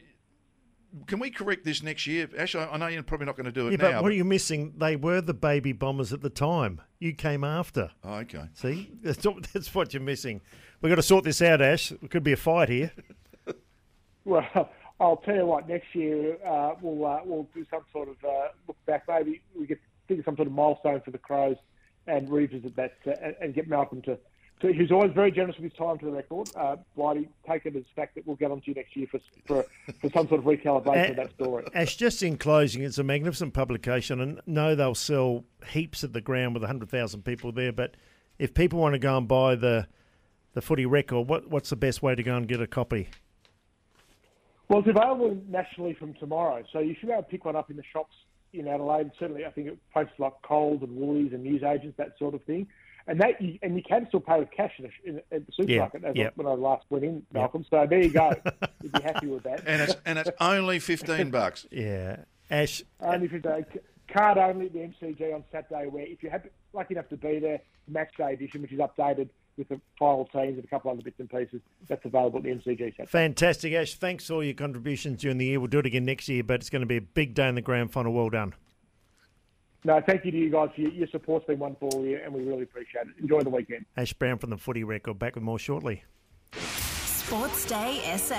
can 1.07 1.19
we 1.19 1.31
correct 1.31 1.65
this 1.65 1.83
next 1.83 2.07
year, 2.07 2.29
Ash? 2.39 2.55
I, 2.55 2.67
I 2.67 2.77
know 2.77 2.87
you're 2.87 3.03
probably 3.03 3.27
not 3.27 3.37
going 3.37 3.47
to 3.47 3.53
do 3.53 3.69
it 3.69 3.73
Yeah, 3.73 3.77
now. 3.91 3.93
but 3.99 4.03
what 4.05 4.13
are 4.13 4.17
you 4.17 4.25
missing? 4.25 4.75
They 4.77 4.97
were 4.97 5.21
the 5.21 5.35
Baby 5.35 5.73
Bombers 5.73 6.13
at 6.13 6.23
the 6.23 6.31
time. 6.31 6.81
You 6.99 7.13
came 7.15 7.45
after. 7.45 7.91
Oh, 8.05 8.15
okay. 8.17 8.49
See, 8.55 8.91
that's 9.03 9.25
what, 9.25 9.43
that's 9.53 9.75
what 9.75 9.93
you're 9.95 10.03
missing. 10.03 10.41
We've 10.81 10.91
got 10.91 10.97
to 10.97 11.03
sort 11.03 11.25
this 11.25 11.41
out, 11.43 11.61
Ash. 11.63 11.93
It 11.93 12.11
could 12.11 12.23
be 12.25 12.33
a 12.33 12.37
fight 12.37 12.69
here. 12.69 12.93
Well, 14.25 14.45
I'll 15.01 15.19
tell 15.19 15.37
you 15.37 15.47
what. 15.47 15.69
Next 15.69 15.95
year 15.95 16.37
uh, 16.45 16.75
we'll 16.81 17.07
uh, 17.07 17.21
we'll 17.25 17.49
do 17.55 17.65
some 17.71 17.83
sort 17.93 18.09
of 18.09 18.17
uh, 18.25 18.49
look 18.67 18.77
back. 18.87 19.05
Maybe 19.09 19.41
we 19.57 19.67
get 19.67 19.79
think 20.09 20.19
of 20.19 20.25
some 20.25 20.35
sort 20.37 20.49
of 20.49 20.53
milestone 20.55 21.01
for 21.05 21.13
the 21.13 21.19
Crows 21.19 21.57
and 22.09 22.29
revisit 22.29 22.75
that 22.75 22.95
uh, 23.07 23.13
and, 23.23 23.37
and 23.41 23.55
get 23.55 23.69
Malcolm 23.69 24.03
to. 24.03 24.19
To 24.61 24.73
who's 24.73 24.91
always 24.91 25.13
very 25.13 25.31
generous 25.31 25.57
with 25.57 25.71
his 25.71 25.79
time 25.79 25.99
to 25.99 26.07
the 26.07 26.11
record. 26.11 26.49
Uh, 26.57 26.77
Blighty, 26.97 27.29
take 27.49 27.67
it 27.67 27.77
as 27.77 27.85
fact 27.95 28.15
that 28.15 28.27
we'll 28.27 28.37
get 28.37 28.51
on 28.51 28.61
to 28.63 28.69
you 28.69 28.75
next 28.75 28.97
year 28.97 29.07
for 29.11 29.21
for, 29.47 29.65
for 30.01 30.11
some 30.11 30.29
sort 30.29 30.41
of 30.41 30.47
recalibration 30.47 31.11
of 31.11 31.17
that 31.17 31.33
story. 31.35 31.65
Ash, 31.75 31.97
just 31.97 32.23
in 32.23 32.39
closing, 32.39 32.83
it's 32.83 32.99
a 32.99 33.05
magnificent 33.05 33.53
publication, 33.53 34.21
and 34.21 34.41
no, 34.47 34.75
they'll 34.75 34.95
sell 34.95 35.45
heaps 35.71 36.05
at 36.05 36.13
the 36.13 36.21
ground 36.21 36.55
with 36.55 36.63
100,000 36.63 37.23
people 37.23 37.53
there. 37.53 37.73
But 37.73 37.97
if 38.39 38.55
people 38.55 38.79
want 38.79 38.95
to 38.95 38.99
go 38.99 39.17
and 39.17 39.29
buy 39.29 39.55
the 39.55 39.87
the 40.55 40.63
footy 40.63 40.87
record, 40.87 41.29
what 41.29 41.49
what's 41.51 41.71
the 41.71 41.77
best 41.77 42.03
way 42.03 42.15
to 42.15 42.23
go 42.23 42.37
and 42.37 42.49
get 42.49 42.61
a 42.61 42.67
copy? 42.67 43.09
Well, 44.69 44.81
it's 44.81 44.89
available 44.89 45.39
nationally 45.49 45.95
from 45.95 46.15
tomorrow, 46.15 46.65
so 46.73 46.81
you 46.81 46.97
should 46.99 47.07
be 47.07 47.13
able 47.13 47.23
to 47.23 47.29
pick 47.29 47.45
one 47.45 47.55
up 47.55 47.71
in 47.71 47.77
the 47.77 47.85
shops 47.93 48.15
in 48.53 48.67
Adelaide. 48.67 49.13
Certainly, 49.19 49.45
I 49.45 49.51
think 49.51 49.69
at 49.69 49.93
places 49.93 50.15
like 50.19 50.33
Coles 50.43 50.83
and 50.83 50.97
Woolies 50.97 51.33
and 51.33 51.45
newsagents, 51.45 51.97
that 51.99 52.19
sort 52.19 52.35
of 52.35 52.43
thing. 52.45 52.67
And 53.09 53.21
that 53.21 53.41
you, 53.41 53.59
and 53.63 53.77
you 53.77 53.83
can 53.83 54.07
still 54.09 54.21
pay 54.21 54.39
with 54.39 54.51
cash 54.51 54.73
in, 54.79 54.87
a, 54.87 54.89
in, 55.09 55.23
at 55.31 55.47
the 55.47 55.53
supermarket 55.53 56.03
Yeah, 56.03 56.09
as 56.11 56.17
yeah. 56.17 56.31
when 56.35 56.47
I 56.47 56.51
last 56.53 56.85
went 56.91 57.05
in, 57.05 57.25
Malcolm. 57.33 57.65
So 57.71 57.87
there 57.89 58.03
you 58.03 58.11
go. 58.11 58.33
You'd 58.83 58.93
be 58.93 59.03
happy 59.03 59.27
with 59.29 59.45
that. 59.45 59.63
And 59.67 59.83
it's 59.83 59.95
and 60.05 60.19
it's 60.19 60.31
only 60.41 60.79
fifteen 60.79 61.31
bucks. 61.31 61.67
Yeah. 61.73 62.17
Ash, 62.51 62.83
uh, 63.03 63.07
Only 63.07 63.27
if 63.27 63.33
it's 63.33 63.45
a 63.47 63.65
card 64.13 64.39
only 64.39 64.67
at 64.67 64.73
the 64.73 64.79
MCG 64.79 65.35
on 65.35 65.43
Saturday, 65.51 65.89
where 65.89 66.05
if 66.05 66.23
you're 66.23 66.31
happy, 66.31 66.49
lucky 66.73 66.95
enough 66.95 67.09
to 67.09 67.17
be 67.17 67.39
there, 67.41 67.61
match 67.89 68.13
day 68.17 68.35
edition, 68.35 68.63
which 68.63 68.73
is 68.73 68.79
updated 68.79 69.29
with 69.57 69.69
the 69.69 69.81
final 69.99 70.27
teams 70.27 70.55
and 70.57 70.65
a 70.65 70.67
couple 70.69 70.91
other 70.91 71.03
bits 71.03 71.19
and 71.19 71.29
pieces, 71.31 71.61
that's 71.89 72.05
available 72.05 72.39
at 72.39 72.45
the 72.45 72.51
MCG 72.51 72.79
Saturday. 72.97 73.07
fantastic. 73.07 73.73
Ash, 73.73 73.95
thanks 73.95 74.27
for 74.27 74.35
all 74.35 74.45
your 74.45 74.55
contributions 74.55 75.21
during 75.23 75.39
the 75.39 75.47
year. 75.47 75.59
We'll 75.59 75.67
do 75.69 75.79
it 75.81 75.87
again 75.87 76.05
next 76.05 76.29
year, 76.29 76.45
but 76.45 76.61
it's 76.61 76.71
going 76.71 76.81
to 76.81 76.87
be 76.87 76.99
a 76.99 77.01
big 77.01 77.35
day 77.35 77.49
in 77.49 77.55
the 77.57 77.63
grand 77.63 77.91
final. 77.93 78.13
Well 78.13 78.31
done. 78.31 78.55
No, 79.87 80.03
thank 80.05 80.25
you 80.25 80.33
to 80.33 80.37
you 80.37 80.51
guys. 80.51 80.71
Your, 80.75 80.91
your 80.91 81.07
support's 81.13 81.47
been 81.47 81.61
wonderful 81.61 81.89
all 81.95 82.05
year, 82.05 82.21
and 82.25 82.35
we 82.35 82.43
really 82.43 82.65
appreciate 82.65 83.03
it. 83.03 83.23
Enjoy 83.23 83.41
the 83.43 83.51
weekend. 83.51 83.87
Ash 83.97 84.13
Browne 84.13 84.37
from 84.37 84.51
the 84.51 84.57
Footy 84.57 84.83
Record. 84.83 85.21
Back 85.21 85.37
with 85.37 85.45
more 85.45 85.61
shortly. 85.61 86.03
Sports 86.55 87.65
Day 87.67 88.01
SA. 88.17 88.35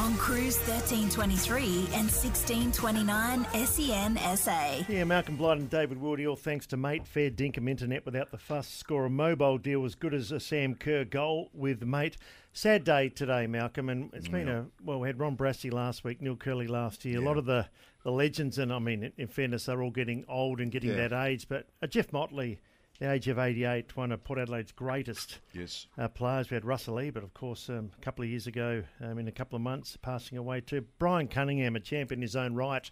On 0.00 0.14
Cruise 0.16 0.58
1323 0.68 1.62
and 1.94 2.10
1629 2.10 3.46
SEN 3.66 4.36
SA. 4.36 4.84
Yeah, 4.86 5.04
Malcolm 5.04 5.36
Blight 5.36 5.58
and 5.58 5.70
David 5.70 5.98
Wildy, 5.98 6.28
all 6.28 6.36
thanks 6.36 6.66
to 6.66 6.76
Mate 6.76 7.06
Fair 7.06 7.30
Dinkum 7.30 7.70
Internet 7.70 8.04
without 8.04 8.30
the 8.30 8.38
fuss. 8.38 8.68
Score 8.68 9.06
a 9.06 9.10
mobile 9.10 9.56
deal 9.56 9.86
as 9.86 9.94
good 9.94 10.12
as 10.12 10.30
a 10.30 10.40
Sam 10.40 10.74
Kerr 10.74 11.06
goal 11.06 11.48
with 11.54 11.82
Mate. 11.82 12.18
Sad 12.52 12.84
day 12.84 13.08
today, 13.08 13.46
Malcolm, 13.46 13.88
and 13.88 14.12
it's 14.12 14.28
mm, 14.28 14.32
been 14.32 14.48
a 14.48 14.66
well. 14.84 15.00
We 15.00 15.08
had 15.08 15.18
Ron 15.18 15.38
Barassi 15.38 15.72
last 15.72 16.04
week, 16.04 16.20
Neil 16.20 16.36
Kerley 16.36 16.68
last 16.68 17.04
year. 17.06 17.18
A 17.18 17.24
lot 17.24 17.38
of 17.38 17.46
the, 17.46 17.68
the 18.02 18.10
legends, 18.12 18.58
and 18.58 18.72
I 18.72 18.78
mean, 18.78 19.12
in- 19.16 19.28
fairness, 19.28 19.66
they're 19.66 19.82
all 19.82 19.90
getting 19.90 20.24
old 20.28 20.60
and 20.60 20.70
getting 20.72 20.90
Yeah. 20.90 21.08
that 21.08 21.26
age. 21.26 21.46
But 21.48 21.68
uh, 21.82 21.86
Geof 21.86 22.12
Motley, 22.12 22.60
the 22.98 23.10
age 23.10 23.28
of 23.28 23.38
88, 23.38 23.96
one 23.96 24.12
of 24.12 24.22
Port 24.24 24.38
Adelaide's 24.38 24.72
greatest 24.72 25.40
Yes. 25.52 25.86
uh, 25.98 26.08
players. 26.08 26.50
We 26.50 26.54
had 26.54 26.64
Russell 26.64 26.94
Lee, 26.96 27.10
but 27.10 27.22
of 27.22 27.32
course, 27.34 27.68
um, 27.68 27.90
a 27.96 28.00
couple 28.00 28.22
of 28.24 28.30
years 28.30 28.46
ago, 28.46 28.82
um, 29.00 29.18
in 29.18 29.28
a 29.28 29.32
couple 29.32 29.56
of 29.56 29.62
months, 29.62 29.96
passing 30.00 30.38
away 30.38 30.60
too. 30.60 30.84
Brian 30.98 31.28
Cunningham, 31.28 31.76
a 31.76 31.80
champ 31.80 32.12
in 32.12 32.20
his 32.22 32.36
own 32.36 32.54
right 32.54 32.90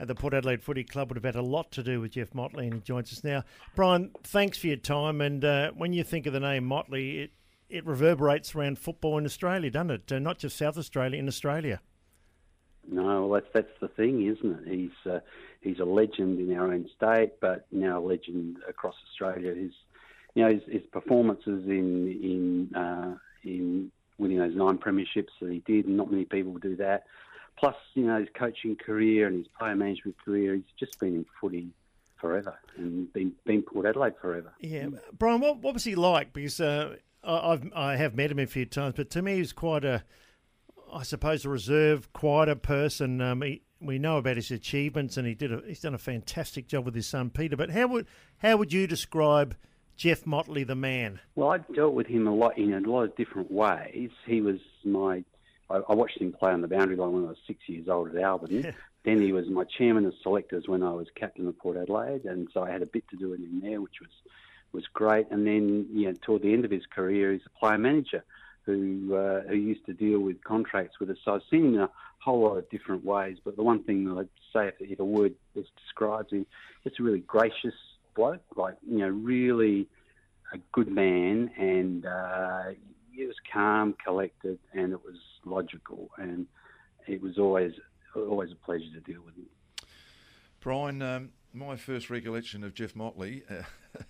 at 0.00 0.06
the 0.08 0.14
Port 0.14 0.34
Adelaide 0.34 0.62
Footy 0.62 0.84
Club, 0.84 1.10
would 1.10 1.16
have 1.16 1.24
had 1.24 1.34
a 1.36 1.42
lot 1.42 1.72
to 1.72 1.82
do 1.82 2.00
with 2.00 2.12
Geof 2.12 2.32
Motley, 2.34 2.66
and 2.66 2.74
he 2.74 2.80
joins 2.80 3.12
us 3.12 3.24
now. 3.24 3.42
Brian, 3.74 4.10
thanks 4.22 4.58
for 4.58 4.68
your 4.68 4.76
time. 4.76 5.20
And 5.20 5.44
uh, 5.44 5.72
when 5.72 5.92
you 5.92 6.04
think 6.04 6.26
of 6.26 6.32
the 6.32 6.40
name 6.40 6.64
Motley, 6.64 7.18
it, 7.22 7.32
it 7.68 7.84
reverberates 7.86 8.54
around 8.54 8.78
football 8.78 9.18
in 9.18 9.24
Australia, 9.24 9.70
doesn't 9.70 9.90
it? 9.90 10.12
Uh, 10.12 10.18
not 10.20 10.38
just 10.38 10.56
South 10.56 10.78
Australia, 10.78 11.18
in 11.18 11.26
Australia. 11.28 11.80
No, 12.90 13.32
that's 13.32 13.46
that's 13.52 13.80
the 13.80 13.88
thing, 13.88 14.26
isn't 14.26 14.66
it? 14.66 14.74
He's 14.74 15.12
uh, 15.12 15.20
he's 15.60 15.78
a 15.78 15.84
legend 15.84 16.40
in 16.40 16.56
our 16.56 16.72
own 16.72 16.88
state, 16.96 17.40
but 17.40 17.66
now 17.70 17.98
a 17.98 18.04
legend 18.04 18.58
across 18.68 18.94
Australia. 19.10 19.54
His 19.54 19.72
you 20.34 20.44
know 20.44 20.52
his, 20.52 20.62
his 20.70 20.82
performances 20.90 21.64
in 21.66 22.70
in 22.72 22.74
uh, 22.74 23.16
in 23.44 23.90
winning 24.18 24.38
those 24.38 24.56
nine 24.56 24.78
premierships 24.78 25.32
that 25.40 25.50
he 25.50 25.62
did, 25.66 25.86
and 25.86 25.96
not 25.96 26.10
many 26.10 26.24
people 26.24 26.54
do 26.54 26.76
that. 26.76 27.04
Plus, 27.56 27.76
you 27.94 28.06
know, 28.06 28.18
his 28.20 28.28
coaching 28.34 28.76
career 28.76 29.26
and 29.26 29.36
his 29.36 29.48
player 29.58 29.74
management 29.74 30.16
career. 30.24 30.54
He's 30.54 30.64
just 30.78 30.98
been 31.00 31.14
in 31.14 31.26
footy 31.40 31.68
forever 32.16 32.58
and 32.76 33.12
been 33.12 33.32
been 33.44 33.62
Port 33.62 33.86
Adelaide 33.86 34.14
forever. 34.20 34.52
Yeah, 34.60 34.88
Brian, 35.12 35.40
what, 35.40 35.58
what 35.58 35.74
was 35.74 35.84
he 35.84 35.94
like? 35.94 36.32
Because 36.32 36.60
uh, 36.60 36.96
I've 37.22 37.70
I 37.74 37.96
have 37.96 38.14
met 38.14 38.30
him 38.30 38.38
a 38.38 38.46
few 38.46 38.66
times, 38.66 38.94
but 38.96 39.10
to 39.10 39.22
me, 39.22 39.36
he's 39.36 39.52
quite 39.52 39.84
a, 39.84 40.04
I 40.92 41.02
suppose, 41.02 41.44
a 41.44 41.48
reserved, 41.48 42.12
quieter 42.12 42.54
person. 42.54 43.20
Um, 43.20 43.42
he, 43.42 43.62
we 43.80 43.98
know 43.98 44.18
about 44.18 44.36
his 44.36 44.50
achievements, 44.50 45.16
and 45.16 45.26
he 45.26 45.34
did 45.34 45.52
a, 45.52 45.62
he's 45.66 45.80
done 45.80 45.94
a 45.94 45.98
fantastic 45.98 46.66
job 46.66 46.84
with 46.84 46.94
his 46.94 47.06
son 47.06 47.30
Peter. 47.30 47.56
But 47.56 47.70
how 47.70 47.86
would 47.88 48.06
how 48.38 48.56
would 48.56 48.72
you 48.72 48.86
describe 48.86 49.56
Geof 49.98 50.26
Motley, 50.26 50.64
the 50.64 50.74
man? 50.74 51.20
Well, 51.34 51.50
I 51.50 51.58
dealt 51.74 51.94
with 51.94 52.06
him 52.06 52.26
a 52.26 52.34
lot 52.34 52.58
in 52.58 52.72
a 52.72 52.80
lot 52.80 53.04
of 53.04 53.16
different 53.16 53.50
ways. 53.50 54.10
He 54.26 54.40
was 54.40 54.58
my. 54.84 55.24
I, 55.70 55.80
I 55.88 55.94
watched 55.94 56.20
him 56.20 56.32
play 56.32 56.52
on 56.52 56.60
the 56.60 56.68
boundary 56.68 56.96
line 56.96 57.12
when 57.12 57.24
I 57.24 57.28
was 57.28 57.38
six 57.46 57.60
years 57.66 57.88
old 57.88 58.14
at 58.14 58.22
Alberton. 58.22 58.74
then 59.04 59.20
he 59.20 59.32
was 59.32 59.48
my 59.48 59.64
chairman 59.64 60.06
of 60.06 60.14
selectors 60.22 60.64
when 60.66 60.82
I 60.82 60.92
was 60.92 61.06
captain 61.14 61.46
of 61.46 61.58
Port 61.58 61.76
Adelaide, 61.76 62.24
and 62.24 62.48
so 62.52 62.62
I 62.62 62.70
had 62.70 62.82
a 62.82 62.86
bit 62.86 63.08
to 63.10 63.16
do 63.16 63.30
with 63.30 63.40
him 63.40 63.60
there, 63.62 63.80
which 63.80 64.00
was 64.00 64.10
was 64.72 64.86
great. 64.92 65.26
And 65.30 65.46
then, 65.46 65.86
you 65.92 66.06
know, 66.06 66.14
toward 66.20 66.42
the 66.42 66.52
end 66.52 66.64
of 66.64 66.70
his 66.70 66.84
career, 66.86 67.32
he's 67.32 67.40
a 67.46 67.58
player 67.58 67.78
manager 67.78 68.24
who 68.68 69.16
uh, 69.16 69.40
who 69.48 69.56
used 69.56 69.86
to 69.86 69.94
deal 69.94 70.20
with 70.20 70.44
contracts 70.44 71.00
with 71.00 71.08
us. 71.10 71.16
So 71.24 71.34
I've 71.34 71.42
seen 71.50 71.78
a 71.78 71.88
whole 72.18 72.42
lot 72.42 72.58
of 72.58 72.68
different 72.70 73.04
ways. 73.04 73.38
But 73.42 73.56
the 73.56 73.62
one 73.62 73.82
thing 73.82 74.04
that 74.04 74.18
I'd 74.18 74.28
say, 74.52 74.68
if, 74.68 74.74
if 74.92 75.00
a 75.00 75.04
word 75.04 75.34
best 75.54 75.70
describes 75.82 76.32
him, 76.32 76.46
it's 76.84 77.00
a 77.00 77.02
really 77.02 77.20
gracious 77.20 77.74
bloke, 78.14 78.42
like 78.56 78.76
you 78.86 78.98
know, 78.98 79.08
really 79.08 79.88
a 80.52 80.58
good 80.72 80.88
man, 80.88 81.50
and 81.56 82.04
uh, 82.04 82.62
he 83.10 83.24
was 83.24 83.36
calm, 83.50 83.94
collected, 84.04 84.58
and 84.74 84.92
it 84.92 85.00
was 85.02 85.16
logical, 85.46 86.10
and 86.18 86.46
it 87.06 87.22
was 87.22 87.38
always 87.38 87.72
always 88.14 88.52
a 88.52 88.66
pleasure 88.66 88.92
to 88.94 89.00
deal 89.00 89.22
with 89.24 89.34
him. 89.36 89.46
Brian, 90.60 91.00
um, 91.00 91.30
my 91.54 91.76
first 91.76 92.10
recollection 92.10 92.62
of 92.64 92.74
Geof 92.74 92.94
Motley 92.94 93.44
uh, 93.48 93.62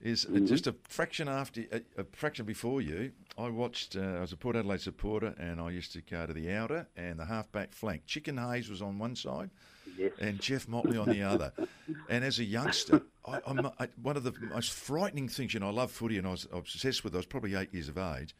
is 0.00 0.24
uh, 0.24 0.28
Mm-hmm. 0.30 0.46
just 0.46 0.66
a 0.66 0.74
fraction 0.88 1.28
after, 1.28 1.62
a, 1.72 1.80
a 2.00 2.04
fraction 2.12 2.44
before 2.46 2.80
you. 2.80 3.12
I 3.36 3.48
watched. 3.48 3.96
Uh, 3.96 4.00
I 4.00 4.20
was 4.20 4.32
a 4.32 4.36
Port 4.36 4.56
Adelaide 4.56 4.80
supporter, 4.80 5.34
and 5.38 5.60
I 5.60 5.70
used 5.70 5.92
to 5.92 6.00
go 6.02 6.26
to 6.26 6.32
the 6.32 6.52
outer 6.52 6.86
and 6.96 7.18
the 7.18 7.24
halfback 7.26 7.72
flank. 7.72 8.02
Chicken 8.06 8.36
Hayes 8.38 8.68
was 8.70 8.80
on 8.82 8.98
one 8.98 9.16
side, 9.16 9.50
Yes. 9.96 10.12
and 10.20 10.38
Geof 10.38 10.68
Motley 10.68 10.96
on 10.96 11.08
the 11.08 11.22
other. 11.22 11.52
And 12.10 12.22
as 12.24 12.38
a 12.38 12.44
youngster, 12.44 13.02
I, 13.26 13.40
I, 13.78 13.88
one 14.02 14.16
of 14.16 14.22
the 14.24 14.32
most 14.54 14.72
frightening 14.72 15.28
things, 15.28 15.52
you 15.54 15.60
know, 15.60 15.68
I 15.68 15.72
love 15.72 15.90
footy 15.90 16.16
and 16.18 16.26
I 16.26 16.30
was 16.30 16.46
obsessed 16.52 17.02
with 17.04 17.14
it. 17.14 17.16
I 17.16 17.20
was 17.20 17.26
probably 17.26 17.54
eight 17.54 17.72
years 17.72 17.88
of 17.88 17.96
age. 17.98 18.34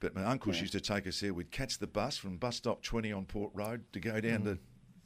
But 0.00 0.14
my 0.14 0.24
uncles 0.24 0.60
used 0.60 0.72
to 0.72 0.80
take 0.80 1.06
us 1.06 1.20
there. 1.20 1.32
We'd 1.34 1.50
catch 1.50 1.78
the 1.78 1.86
bus 1.86 2.16
from 2.16 2.36
bus 2.38 2.56
stop 2.56 2.82
20 2.82 3.12
on 3.12 3.24
Port 3.26 3.50
Road 3.54 3.84
to 3.92 4.00
go 4.00 4.20
down 4.20 4.44
to 4.44 4.58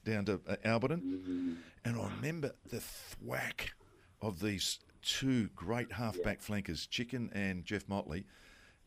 down 0.05 0.25
to 0.27 0.41
uh, 0.49 0.57
Alberton. 0.65 1.57
And 1.85 1.97
I 2.01 2.09
remember 2.17 2.53
the 2.69 2.81
thwack 2.81 3.73
of 4.21 4.41
these 4.41 4.79
two 5.03 5.49
great 5.55 5.93
halfback 5.93 6.41
flankers, 6.41 6.87
Chicken 6.87 7.31
and 7.35 7.65
Geof 7.65 7.89
Motley. 7.89 8.25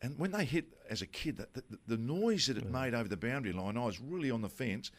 And 0.02 0.18
when 0.18 0.30
they 0.30 0.44
hit 0.44 0.66
as 0.90 1.02
a 1.02 1.06
kid, 1.06 1.36
the, 1.36 1.48
the, 1.54 1.78
the 1.86 1.96
noise 1.96 2.46
that 2.46 2.56
it 2.58 2.66
mm. 2.66 2.72
made 2.72 2.94
over 2.94 3.08
the 3.08 3.16
boundary 3.16 3.52
line, 3.52 3.76
I 3.76 3.84
was 3.84 4.00
really 4.00 4.30
on 4.30 4.42
the 4.42 4.48
fence. 4.48 4.90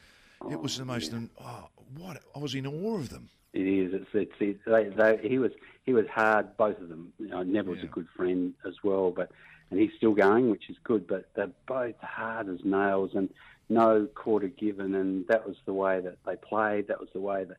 It 0.51 0.59
was 0.59 0.77
the 0.77 0.83
oh, 0.83 0.85
most, 0.85 1.13
oh, 1.41 1.69
what, 1.97 2.21
I 2.35 2.39
was 2.39 2.53
in 2.53 2.67
awe 2.67 2.95
of 2.95 3.09
them. 3.09 3.29
It 3.53 3.67
is. 3.67 3.93
It's. 3.93 4.07
It's. 4.13 4.33
It, 4.39 4.59
they, 4.65 4.89
they, 4.89 5.27
he 5.27 5.39
was. 5.39 5.51
He 5.83 5.93
was 5.93 6.05
hard. 6.07 6.55
Both 6.57 6.79
of 6.79 6.89
them. 6.89 7.11
You 7.17 7.27
know, 7.27 7.43
Neville's 7.43 7.81
a 7.81 7.87
good 7.87 8.07
friend 8.15 8.53
as 8.67 8.75
well, 8.83 9.09
but 9.09 9.31
and 9.71 9.79
he's 9.79 9.91
still 9.97 10.13
going, 10.13 10.51
which 10.51 10.69
is 10.69 10.75
good. 10.83 11.07
But 11.07 11.29
they're 11.35 11.49
both 11.65 11.99
hard 12.01 12.49
as 12.49 12.59
nails, 12.63 13.11
and 13.15 13.29
no 13.69 14.07
quarter 14.13 14.47
given. 14.47 14.93
And 14.93 15.27
that 15.27 15.47
was 15.47 15.55
the 15.65 15.73
way 15.73 16.01
that 16.01 16.17
they 16.25 16.35
played. 16.35 16.87
That 16.87 16.99
was 16.99 17.09
the 17.13 17.19
way 17.19 17.45
that 17.45 17.57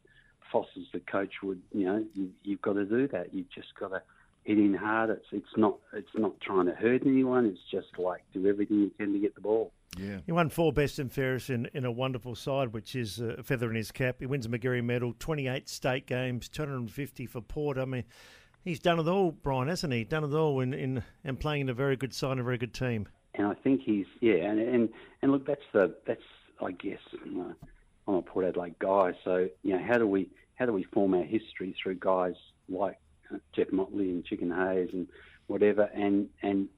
Foster's 0.53 0.87
the 0.93 1.01
coach 1.01 1.35
would. 1.43 1.61
You 1.73 1.87
know, 1.87 2.05
you, 2.15 2.31
you've 2.43 2.63
got 2.63 2.75
to 2.75 2.85
do 2.85 3.09
that. 3.09 3.35
You've 3.35 3.51
just 3.51 3.75
got 3.79 3.89
to 3.89 4.03
hit 4.45 4.59
in 4.59 4.75
hard. 4.75 5.11
It's. 5.11 5.27
It's 5.33 5.57
not. 5.57 5.79
It's 5.93 6.09
not 6.15 6.41
trying 6.41 6.67
to 6.67 6.73
hurt 6.73 7.03
anyone. 7.07 7.47
It's 7.47 7.61
just 7.71 7.99
like 7.99 8.23
do 8.33 8.47
everything 8.47 8.81
you 8.81 8.91
can 8.99 9.13
to 9.13 9.19
get 9.19 9.35
the 9.35 9.41
ball. 9.41 9.73
Yeah. 9.97 10.19
He 10.27 10.33
won 10.33 10.51
four 10.51 10.73
best 10.73 10.99
and 10.99 11.11
fairest 11.11 11.51
in, 11.51 11.69
in 11.73 11.85
a 11.85 11.91
wonderful 11.91 12.35
side, 12.35 12.73
which 12.73 12.95
is 12.95 13.21
a 13.21 13.43
feather 13.43 13.71
in 13.71 13.77
his 13.77 13.91
cap. 13.91 14.17
He 14.21 14.27
wins 14.27 14.47
a 14.47 14.49
Magarey 14.49 14.85
medal, 14.85 15.15
28 15.19 15.69
state 15.69 16.07
games, 16.07 16.49
250 16.49 17.27
for 17.27 17.41
Port. 17.41 17.79
I 17.79 17.85
mean, 17.87 18.05
he's 18.63 18.79
done 18.79 19.01
it 19.01 19.09
all, 19.09 19.33
Brian, 19.33 19.69
hasn't 19.69 19.93
he? 19.93 20.05
Done 20.05 20.25
it 20.25 20.35
all 20.35 20.61
in, 20.61 20.75
in 20.75 21.03
and 21.25 21.41
playing 21.41 21.63
in 21.63 21.69
a 21.69 21.75
very 21.75 21.97
good 21.97 22.13
side, 22.13 22.33
and 22.33 22.41
a 22.41 22.45
very 22.45 22.59
good 22.59 22.75
team. 22.75 23.09
and 23.35 23.47
I 23.47 23.55
think 23.55 23.83
he's 23.83 24.07
yeah, 24.21 24.35
and 24.35 24.61
and, 24.61 24.89
and 25.23 25.33
look, 25.33 25.47
that's 25.47 25.63
the 25.73 25.95
that's 26.07 26.23
I 26.61 26.73
guess 26.73 27.01
uh, 27.15 27.53
I'm 28.09 28.15
a 28.15 28.23
Port 28.23 28.47
Adelaide 28.47 28.79
guy, 28.79 29.13
so 29.23 29.49
you 29.63 29.77
know 29.77 29.85
how 29.87 29.99
do 29.99 30.07
we 30.07 30.31
how 30.55 30.65
do 30.65 30.73
we 30.73 30.83
form 30.85 31.13
our 31.15 31.23
history 31.23 31.77
through 31.81 31.97
guys 31.97 32.35
like 32.69 32.99
uh, 33.33 33.37
Geof 33.55 33.71
Motley 33.71 34.09
and 34.09 34.25
Chicken 34.25 34.51
Hayes 34.51 34.89
and 34.93 35.07
whatever, 35.47 35.91
and 35.95 36.29
and 36.43 36.69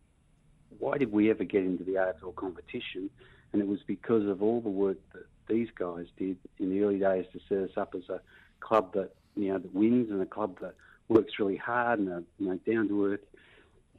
why 0.81 0.99
did 0.99 1.13
we 1.13 1.31
ever 1.31 1.45
get 1.45 1.63
into 1.63 1.85
the 1.85 1.93
AFL 1.93 2.35
competition? 2.35 3.11
And 3.53 3.63
it 3.63 3.69
was 3.69 3.79
because 3.87 4.27
of 4.27 4.43
all 4.43 4.61
the 4.61 4.69
work 4.69 4.99
that 5.13 5.27
these 5.49 5.69
guys 5.77 6.07
did 6.17 6.37
in 6.59 6.71
the 6.71 6.83
early 6.83 6.99
days 6.99 7.27
to 7.33 7.41
set 7.49 7.59
us 7.59 7.77
up 7.77 7.95
as 7.95 8.09
a 8.09 8.21
club 8.59 8.93
that 8.95 9.15
you 9.37 9.53
know 9.53 9.59
that 9.59 9.73
wins 9.73 10.11
and 10.11 10.21
a 10.21 10.27
club 10.27 10.59
that 10.61 10.75
works 11.09 11.35
really 11.39 11.57
hard 11.57 12.01
and 12.01 12.09
a 12.09 12.23
you 12.39 12.49
know 12.49 12.59
down 12.67 12.89
to 12.89 13.07
earth 13.07 13.21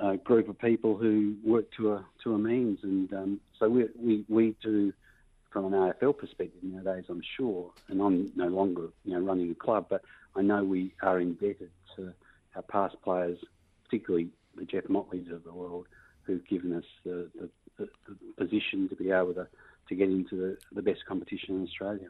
uh, 0.02 0.16
group 0.18 0.50
of 0.50 0.60
people 0.60 0.98
who 0.98 1.36
work 1.46 1.72
to 1.78 1.94
a 1.94 2.06
to 2.24 2.34
a 2.34 2.38
means, 2.38 2.80
and 2.84 3.14
um, 3.14 3.40
so 3.58 3.70
we, 3.70 3.86
we 3.98 4.26
we 4.28 4.56
do 4.62 4.92
from 5.52 5.66
an 5.66 5.74
AFL 5.74 6.18
perspective 6.18 6.64
nowadays. 6.64 7.06
I'm 7.10 7.22
sure, 7.38 7.72
and 7.90 8.02
I'm 8.02 8.32
no 8.36 8.48
longer 8.48 8.90
you 9.06 9.14
know 9.14 9.20
running 9.20 9.52
a 9.52 9.56
club, 9.56 9.88
but 9.90 10.02
I 10.36 10.42
know 10.42 10.64
we 10.64 10.94
are 11.02 11.20
indebted 11.20 11.70
to 11.96 12.14
our 12.56 12.62
past 12.64 12.96
players, 13.04 13.38
particularly 13.84 14.30
the 14.56 14.64
Geof 14.64 14.88
Motleys 14.88 15.32
of 15.32 15.44
the 15.44 15.54
world, 15.54 15.88
who've 16.24 16.46
given 16.48 16.74
us 16.74 16.86
the, 17.04 17.30
the, 17.36 17.50
the, 17.78 17.90
the 18.08 18.44
position 18.44 18.90
to 18.90 18.96
be 18.96 19.12
able 19.12 19.34
to, 19.34 19.48
to 19.90 19.96
get 19.96 20.10
into 20.10 20.36
the, 20.36 20.58
the 20.72 20.82
best 20.82 21.06
competition 21.06 21.56
in 21.56 21.64
Australia. 21.64 22.08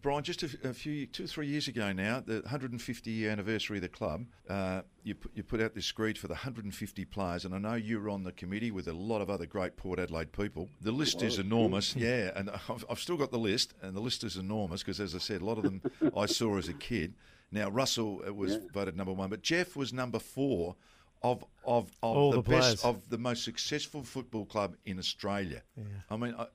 Brian, 0.00 0.22
just 0.22 0.42
a, 0.42 0.48
a, 0.64 0.72
few, 0.72 1.06
two 1.06 1.24
or 1.24 1.26
three 1.26 1.46
years 1.46 1.68
ago 1.68 1.92
now, 1.92 2.20
the 2.20 2.40
150 2.40 3.10
year 3.10 3.30
anniversary 3.30 3.78
of 3.78 3.82
the 3.82 3.88
club, 3.88 4.24
uh, 4.48 4.82
you, 5.02 5.14
put, 5.14 5.30
you 5.34 5.42
put 5.42 5.60
out 5.60 5.74
this 5.74 5.84
screed 5.84 6.16
for 6.16 6.26
the 6.26 6.34
150 6.34 7.04
players, 7.06 7.44
and 7.44 7.54
I 7.54 7.58
know 7.58 7.74
you 7.74 8.00
were 8.00 8.08
on 8.08 8.24
the 8.24 8.32
committee 8.32 8.70
with 8.70 8.88
a 8.88 8.92
lot 8.92 9.20
of 9.20 9.28
other 9.28 9.46
great 9.46 9.76
Port 9.76 9.98
Adelaide 9.98 10.32
people. 10.32 10.68
The 10.80 10.92
list 10.92 11.22
is 11.22 11.38
enormous, 11.38 11.94
yeah, 11.94 12.30
and 12.34 12.50
I've, 12.68 12.84
I've, 12.88 13.00
still 13.00 13.16
got 13.16 13.30
the 13.30 13.38
list, 13.38 13.74
and 13.82 13.94
the 13.94 14.00
list 14.00 14.24
is 14.24 14.36
enormous 14.36 14.82
because, 14.82 15.00
as 15.00 15.14
I 15.14 15.18
said, 15.18 15.42
a 15.42 15.44
lot 15.44 15.58
of 15.58 15.64
them 15.64 15.82
I 16.16 16.26
saw 16.26 16.56
as 16.56 16.68
a 16.68 16.74
kid. 16.74 17.14
Now, 17.50 17.68
Russell 17.70 18.22
uh, 18.26 18.32
was 18.32 18.52
yeah. 18.52 18.58
voted 18.72 18.96
number 18.96 19.12
one, 19.12 19.30
but 19.30 19.42
Geof 19.42 19.76
was 19.76 19.92
number 19.92 20.18
four 20.18 20.76
of 21.22 21.44
of, 21.64 21.90
of 22.02 22.32
the, 22.32 22.42
the 22.42 22.50
best 22.50 22.84
of 22.84 23.08
the 23.08 23.18
most 23.18 23.44
successful 23.44 24.02
football 24.02 24.46
club 24.46 24.76
in 24.86 24.98
Australia. 24.98 25.62
Yeah. 25.76 25.84
I 26.10 26.16
mean, 26.16 26.34
I, 26.38 26.46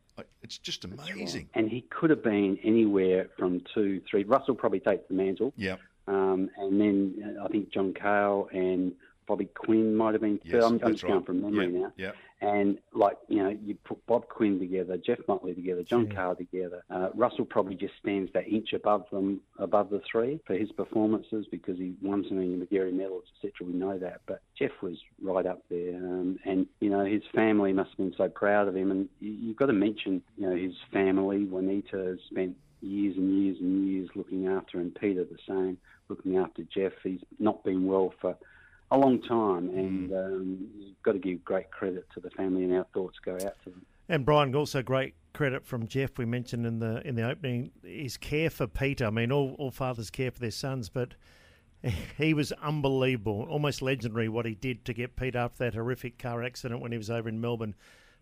it's 0.42 0.58
just 0.58 0.86
amazing. 0.86 1.50
And 1.54 1.70
he 1.70 1.82
could 1.82 2.10
have 2.10 2.24
been 2.24 2.58
anywhere 2.64 3.30
from 3.38 3.62
two, 3.74 4.02
three. 4.10 4.24
Russell 4.24 4.56
probably 4.56 4.80
takes 4.80 5.08
the 5.08 5.16
mantle. 5.16 5.54
Yeah. 5.56 5.78
Um, 6.08 6.50
and 6.58 6.80
then 6.80 7.38
uh, 7.40 7.46
I 7.46 7.48
think 7.48 7.72
John 7.72 7.94
Cahill 7.94 8.50
and 8.52 8.94
Bobby 9.26 9.46
Quinn 9.46 9.96
might 9.96 10.14
have 10.14 10.22
been. 10.22 10.40
Yes, 10.44 10.64
I'm, 10.64 10.80
I'm 10.84 10.94
just 10.94 11.06
going 11.06 11.24
from 11.24 11.42
memory 11.42 11.72
yep, 11.74 11.82
now. 11.82 11.94
Yeah. 11.98 12.12
And 12.42 12.78
like 12.94 13.18
you 13.30 13.42
know, 13.42 13.50
you 13.50 13.76
put 13.86 14.06
Bob 14.06 14.28
Quinn 14.28 14.60
together, 14.60 14.98
Geof 14.98 15.26
Motley 15.28 15.54
together, 15.54 15.82
John 15.84 16.08
yeah. 16.08 16.16
Carr 16.16 16.36
together. 16.36 16.84
Uh, 16.90 17.10
Russell 17.16 17.46
probably 17.46 17.76
just 17.76 17.94
stands 18.02 18.32
that 18.34 18.48
inch 18.48 18.74
above 18.74 19.06
them, 19.12 19.40
above 19.60 19.90
the 19.90 20.02
three 20.12 20.42
for 20.46 20.56
his 20.56 20.72
performances 20.72 21.46
because 21.50 21.78
he 21.78 21.94
won 22.02 22.26
so 22.28 22.36
many 22.36 22.50
Magarey 22.50 22.92
medals, 22.92 23.24
etc. 23.38 23.68
We 23.68 23.74
know 23.74 23.98
that, 23.98 24.22
but 24.26 24.42
Geof 24.60 24.72
was 24.82 24.98
right 25.22 25.46
up 25.46 25.64
there, 25.70 25.96
um, 25.96 26.38
and 26.44 26.68
you 26.82 26.90
know 26.90 27.06
his 27.06 27.24
family 27.34 27.72
must 27.72 27.92
have 27.92 27.98
been 27.98 28.14
so 28.18 28.28
proud 28.28 28.68
of 28.68 28.76
him. 28.76 28.92
And 28.92 29.08
you, 29.20 29.32
you've 29.32 29.58
got 29.58 29.68
to 29.68 29.74
mention, 29.74 30.22
you 30.38 30.50
know, 30.50 30.56
his 30.56 30.76
family. 30.92 31.46
Juanita 31.46 32.18
spent 32.30 32.58
years 32.82 33.16
and 33.16 33.42
years 33.42 33.58
and 33.60 33.88
years 33.88 34.10
looking 34.16 34.48
after 34.48 34.80
him. 34.80 34.94
Peter 35.00 35.24
the 35.24 35.38
same, 35.48 35.78
looking 36.10 36.38
after 36.38 36.64
Geof. 36.64 36.92
He's 37.04 37.22
not 37.40 37.64
been 37.64 37.86
well 37.86 38.14
for 38.20 38.36
a 38.94 38.98
long 38.98 39.20
time, 39.22 39.70
and 39.70 40.12
mm. 40.12 40.26
um, 40.26 40.68
you've 40.78 41.02
got 41.02 41.14
to 41.14 41.20
give 41.20 41.44
great 41.44 41.72
credit 41.72 42.06
to 42.14 42.20
the 42.20 42.30
family, 42.32 42.64
and 42.64 42.74
our 42.74 42.86
thoughts 42.94 43.18
go 43.24 43.34
out 43.34 43.56
to 43.64 43.72
them. 43.72 43.86
And 44.08 44.26
Brian, 44.26 44.54
also 44.56 44.84
great 44.84 45.16
credit 45.34 45.66
from 45.66 45.88
Geof. 45.88 46.18
We 46.18 46.26
mentioned 46.26 46.66
in 46.66 46.80
the 46.80 47.06
in 47.08 47.16
the 47.16 47.28
opening 47.28 47.72
his 47.84 48.18
care 48.18 48.50
for 48.50 48.68
Peter. 48.68 49.08
I 49.08 49.10
mean, 49.10 49.32
all, 49.32 49.56
all 49.58 49.72
fathers 49.72 50.10
care 50.10 50.30
for 50.30 50.40
their 50.40 50.52
sons, 50.52 50.90
but 50.90 51.16
he 52.18 52.34
was 52.34 52.52
unbelievable, 52.54 53.48
almost 53.50 53.82
legendary 53.82 54.30
what 54.30 54.46
he 54.46 54.54
did 54.54 54.86
to 54.86 54.94
get 54.94 55.16
Peter 55.16 55.40
after 55.40 55.66
that 55.66 55.74
horrific 55.74 56.20
car 56.20 56.44
accident 56.44 56.80
when 56.80 56.92
he 56.92 56.98
was 56.98 57.10
over 57.10 57.28
in 57.28 57.42
Melbourne 57.42 57.76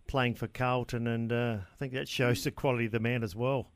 playing 0.08 0.36
for 0.36 0.48
Carlton, 0.48 1.08
and 1.08 1.32
uh, 1.32 1.58
I 1.72 1.76
think 1.78 1.94
that 1.94 2.08
shows 2.08 2.44
the 2.44 2.52
quality 2.52 2.86
of 2.86 2.92
the 2.92 3.00
man 3.00 3.24
as 3.24 3.36
well. 3.36 3.68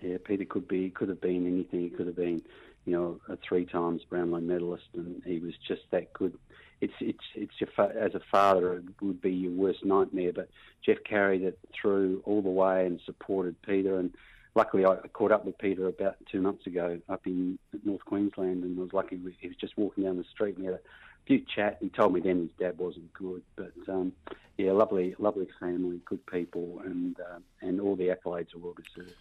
Yeah, 0.00 0.16
Peter 0.24 0.44
could 0.44 0.68
be 0.68 0.90
could 0.90 1.08
have 1.08 1.20
been 1.20 1.46
anything. 1.46 1.80
He 1.80 1.90
could 1.90 2.06
have 2.06 2.16
been 2.16 2.42
you 2.88 2.96
know, 2.96 3.20
a 3.28 3.36
three 3.46 3.66
times 3.66 4.00
Brownlow 4.08 4.40
medalist, 4.40 4.88
and 4.94 5.22
he 5.26 5.38
was 5.40 5.52
just 5.66 5.82
that 5.90 6.10
good. 6.14 6.32
It's 6.80 6.94
it's 7.00 7.24
it's 7.34 7.52
your 7.60 7.68
fa- 7.76 7.94
as 8.00 8.14
a 8.14 8.20
father 8.30 8.78
it 8.78 8.84
would 9.02 9.20
be 9.20 9.32
your 9.32 9.52
worst 9.52 9.84
nightmare, 9.84 10.32
but 10.32 10.48
Geof 10.86 11.04
carried 11.04 11.42
it 11.42 11.58
through 11.78 12.22
all 12.24 12.40
the 12.40 12.48
way 12.48 12.86
and 12.86 12.98
supported 13.04 13.60
Peter. 13.60 13.98
And 13.98 14.14
luckily, 14.54 14.86
I 14.86 14.96
caught 15.12 15.32
up 15.32 15.44
with 15.44 15.58
Peter 15.58 15.86
about 15.86 16.16
two 16.32 16.40
months 16.40 16.66
ago 16.66 16.98
up 17.10 17.26
in 17.26 17.58
North 17.84 18.04
Queensland, 18.06 18.64
and 18.64 18.78
was 18.78 18.94
lucky 18.94 19.20
he 19.38 19.48
was 19.48 19.56
just 19.56 19.76
walking 19.76 20.04
down 20.04 20.16
the 20.16 20.24
street 20.32 20.56
and 20.56 20.64
we 20.64 20.72
had 20.72 20.76
a 20.76 20.80
few 21.26 21.42
chat. 21.54 21.76
He 21.82 21.90
told 21.90 22.14
me 22.14 22.20
then 22.20 22.38
his 22.38 22.58
dad 22.58 22.78
wasn't 22.78 23.12
good, 23.12 23.42
but 23.54 23.72
um, 23.86 24.12
yeah, 24.56 24.72
lovely, 24.72 25.14
lovely 25.18 25.48
family, 25.60 26.00
good 26.06 26.24
people, 26.24 26.80
and 26.86 27.20
uh, 27.20 27.40
and 27.60 27.82
all 27.82 27.96
the 27.96 28.08
accolades 28.08 28.54
are 28.54 28.58
well 28.58 28.74
deserved. 28.74 29.14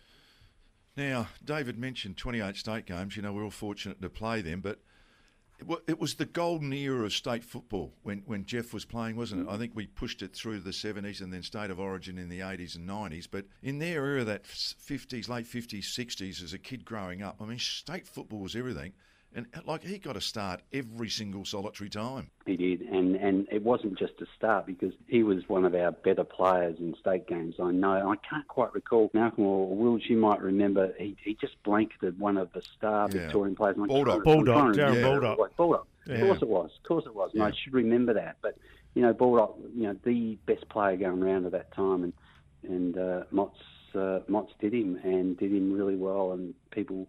Now, 0.97 1.27
David 1.45 1.77
mentioned 1.77 2.17
28 2.17 2.57
state 2.57 2.85
games. 2.87 3.15
You 3.15 3.21
know, 3.21 3.31
we're 3.31 3.43
all 3.43 3.51
fortunate 3.51 4.01
to 4.01 4.09
play 4.09 4.41
them, 4.41 4.61
but 4.61 4.79
it 5.87 5.99
was 5.99 6.15
the 6.15 6.25
golden 6.25 6.71
era 6.73 7.05
of 7.05 7.13
state 7.13 7.43
football 7.43 7.93
when, 8.03 8.23
when 8.25 8.45
Geof 8.45 8.73
was 8.73 8.85
playing, 8.85 9.15
wasn't 9.15 9.41
it? 9.41 9.47
Mm. 9.47 9.53
I 9.53 9.57
think 9.57 9.71
we 9.73 9.87
pushed 9.87 10.21
it 10.21 10.33
through 10.33 10.59
the 10.59 10.71
70s 10.71 11.21
and 11.21 11.31
then 11.31 11.41
state 11.41 11.71
of 11.71 11.79
origin 11.79 12.17
in 12.17 12.29
the 12.29 12.39
80s 12.39 12.75
and 12.75 12.87
90s. 12.87 13.27
But 13.29 13.45
in 13.63 13.79
their 13.79 14.05
era, 14.05 14.23
that 14.23 14.43
50s, 14.43 15.29
late 15.29 15.45
50s, 15.45 15.83
60s, 15.83 16.43
as 16.43 16.53
a 16.53 16.59
kid 16.59 16.85
growing 16.85 17.21
up, 17.23 17.37
I 17.41 17.45
mean, 17.45 17.59
state 17.59 18.07
football 18.07 18.39
was 18.39 18.55
everything. 18.55 18.93
And 19.35 19.45
like 19.65 19.83
he 19.83 19.99
got 19.99 20.15
a 20.17 20.21
start 20.21 20.61
every 20.73 21.09
single 21.09 21.45
solitary 21.45 21.89
time. 21.89 22.31
He 22.45 22.55
did, 22.55 22.81
and 22.81 23.15
and 23.15 23.47
it 23.51 23.61
wasn't 23.61 23.99
just 23.99 24.13
a 24.21 24.25
start 24.35 24.65
because 24.65 24.93
he 25.07 25.21
was 25.21 25.47
one 25.47 25.65
of 25.65 25.75
our 25.75 25.91
better 25.91 26.23
players 26.23 26.77
in 26.79 26.95
state 26.99 27.27
games. 27.27 27.55
I 27.61 27.71
know. 27.71 28.09
I 28.09 28.15
can't 28.27 28.47
quite 28.47 28.73
recall 28.73 29.11
Malcolm 29.13 29.43
or 29.43 29.75
Wills. 29.75 30.03
You 30.07 30.17
might 30.17 30.41
remember 30.41 30.93
he, 30.97 31.15
he 31.23 31.35
just 31.35 31.61
blanketed 31.63 32.17
one 32.19 32.37
of 32.37 32.51
the 32.53 32.61
star 32.77 33.09
yeah. 33.11 33.23
Victorian 33.23 33.55
players. 33.55 33.75
Bulldog, 33.75 34.23
Bulldog, 34.23 34.75
Darren 34.75 34.95
yeah. 34.95 35.01
Bulldog. 35.03 35.55
Bulldog. 35.55 35.85
Yeah. 36.07 36.15
Of 36.15 36.21
course 36.21 36.41
it 36.41 36.47
was. 36.47 36.71
Of 36.77 36.87
course 36.87 37.05
it 37.05 37.13
was. 37.13 37.31
And 37.33 37.43
I 37.43 37.51
should 37.51 37.73
remember 37.73 38.13
that. 38.13 38.37
But 38.41 38.57
you 38.95 39.01
know, 39.01 39.13
Bulldog, 39.13 39.55
you 39.75 39.83
know, 39.83 39.95
the 40.03 40.37
best 40.47 40.67
player 40.69 40.95
going 40.95 41.21
around 41.21 41.45
at 41.45 41.51
that 41.51 41.73
time, 41.73 42.03
and 42.03 42.13
and 42.63 42.97
uh, 42.97 43.23
Mott's 43.29 43.59
uh, 43.93 44.21
Mott's 44.27 44.53
did 44.59 44.73
him 44.73 44.99
and 45.03 45.37
did 45.37 45.51
him 45.51 45.71
really 45.73 45.95
well, 45.95 46.31
and 46.31 46.53
people 46.71 47.07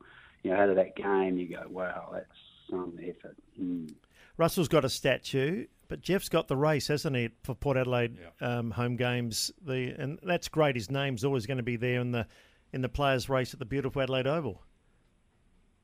you 0.49 0.55
know, 0.55 0.63
out 0.63 0.71
of 0.71 0.77
that 0.77 0.97
game, 0.97 1.37
you 1.37 1.49
go, 1.49 1.63
wow, 1.69 2.09
that's 2.13 2.27
some 2.71 2.99
effort. 3.03 3.37
Mm. 3.61 3.93
Russell's 4.39 4.69
got 4.69 4.85
a 4.85 4.89
statue, 4.89 5.67
but 5.89 6.01
Geof's 6.01 6.29
got 6.29 6.49
the 6.49 6.57
race, 6.57 6.89
hasn't 6.89 7.17
he, 7.17 7.31
for 7.43 7.55
Port 7.55 7.77
Adelaide 7.77 8.17
yeah. 8.41 8.59
um, 8.59 8.71
home 8.71 8.97
games? 8.97 9.51
The 9.65 9.95
and 9.99 10.19
that's 10.23 10.49
great. 10.49 10.77
His 10.77 10.91
name's 10.91 11.25
always 11.25 11.45
going 11.45 11.59
to 11.59 11.63
be 11.63 11.77
there 11.77 12.01
in 12.01 12.13
the 12.13 12.27
in 12.73 12.81
the 12.81 12.89
players' 12.89 13.29
race 13.29 13.53
at 13.53 13.59
the 13.59 13.67
beautiful 13.67 14.01
Adelaide 14.01 14.27
Oval. 14.27 14.63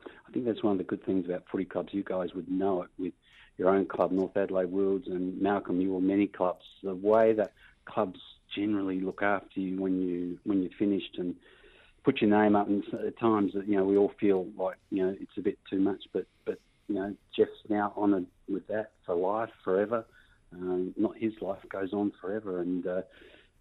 I 0.06 0.32
think 0.32 0.46
that's 0.46 0.62
one 0.62 0.72
of 0.72 0.78
the 0.78 0.84
good 0.84 1.04
things 1.04 1.26
about 1.26 1.44
footy 1.50 1.64
clubs. 1.64 1.92
You 1.92 2.02
guys 2.02 2.34
would 2.34 2.50
know 2.50 2.82
it 2.82 2.90
with 2.98 3.12
your 3.58 3.68
own 3.70 3.86
club, 3.86 4.12
North 4.12 4.36
Adelaide 4.36 4.70
Wilds, 4.70 5.08
and 5.08 5.40
Malcolm. 5.40 5.80
You 5.80 5.92
were 5.92 6.00
many 6.00 6.26
clubs. 6.26 6.64
The 6.82 6.94
way 6.94 7.32
that 7.34 7.52
clubs 7.84 8.20
generally 8.54 9.00
look 9.00 9.22
after 9.22 9.60
you 9.60 9.80
when 9.80 10.00
you 10.00 10.38
when 10.44 10.62
you're 10.62 10.70
finished 10.78 11.16
and 11.18 11.34
put 12.04 12.20
your 12.20 12.30
name 12.30 12.54
up, 12.54 12.68
and 12.68 12.84
at 13.06 13.18
times 13.18 13.52
you 13.66 13.76
know 13.76 13.84
we 13.84 13.96
all 13.96 14.12
feel 14.20 14.46
like 14.56 14.76
you 14.90 15.04
know 15.04 15.16
it's 15.20 15.36
a 15.36 15.40
bit 15.40 15.58
too 15.68 15.80
much, 15.80 16.04
but 16.12 16.26
but 16.44 16.60
you 16.88 16.94
know 16.94 17.14
Geof's 17.36 17.68
now 17.68 17.92
honoured 17.96 18.26
with 18.48 18.66
that 18.68 18.92
for 19.04 19.14
life, 19.14 19.50
forever. 19.64 20.04
Um, 20.52 20.94
not 20.96 21.16
his 21.16 21.32
life 21.40 21.58
goes 21.68 21.92
on 21.92 22.12
forever, 22.20 22.60
and 22.60 22.86
uh, 22.86 23.02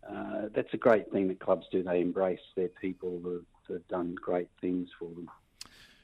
uh, 0.07 0.49
that's 0.53 0.73
a 0.73 0.77
great 0.77 1.11
thing 1.11 1.27
that 1.29 1.39
clubs 1.39 1.65
do. 1.71 1.81
They 1.81 2.01
embrace 2.01 2.39
their 2.55 2.67
people 2.67 3.19
that 3.19 3.43
have 3.73 3.87
done 3.87 4.15
great 4.15 4.49
things 4.61 4.89
for 4.99 5.09
them. 5.09 5.29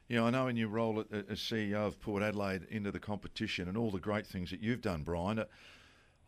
Yeah, 0.08 0.23
I 0.23 0.32
know 0.32 0.47
in 0.47 0.56
your 0.56 0.69
role 0.69 1.06
as 1.12 1.39
CEO 1.39 1.86
of 1.86 2.02
Port 2.02 2.23
Adelaide 2.23 2.65
into 2.71 2.91
the 2.91 2.99
competition 2.99 3.67
and 3.67 3.78
all 3.78 3.91
the 3.91 3.99
great 3.99 4.25
things 4.25 4.49
that 4.49 4.60
you've 4.60 4.82
done, 4.82 5.04
Brian. 5.04 5.43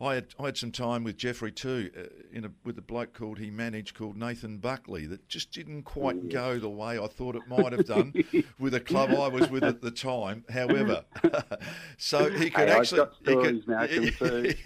I 0.00 0.14
had 0.14 0.34
I 0.38 0.46
had 0.46 0.56
some 0.56 0.72
time 0.72 1.04
with 1.04 1.16
Jeffrey 1.16 1.52
too, 1.52 1.90
uh, 1.96 2.02
in 2.32 2.44
a, 2.44 2.50
with 2.64 2.76
a 2.78 2.82
bloke 2.82 3.12
called 3.12 3.38
he 3.38 3.50
managed 3.50 3.94
called 3.94 4.16
Nathan 4.16 4.58
Buckley 4.58 5.06
that 5.06 5.28
just 5.28 5.52
didn't 5.52 5.84
quite 5.84 6.16
oh, 6.16 6.28
go 6.28 6.58
the 6.58 6.68
way 6.68 6.98
I 6.98 7.06
thought 7.06 7.36
it 7.36 7.46
might 7.46 7.72
have 7.72 7.86
done 7.86 8.12
with 8.58 8.74
a 8.74 8.80
club 8.80 9.10
I 9.10 9.28
was 9.28 9.48
with 9.48 9.62
at 9.62 9.80
the 9.80 9.90
time. 9.90 10.44
However, 10.50 11.04
so 11.98 12.30
he 12.30 12.50
could 12.50 12.68
hey, 12.68 12.74
actually 12.74 13.06
he 13.24 14.10
could, 14.10 14.56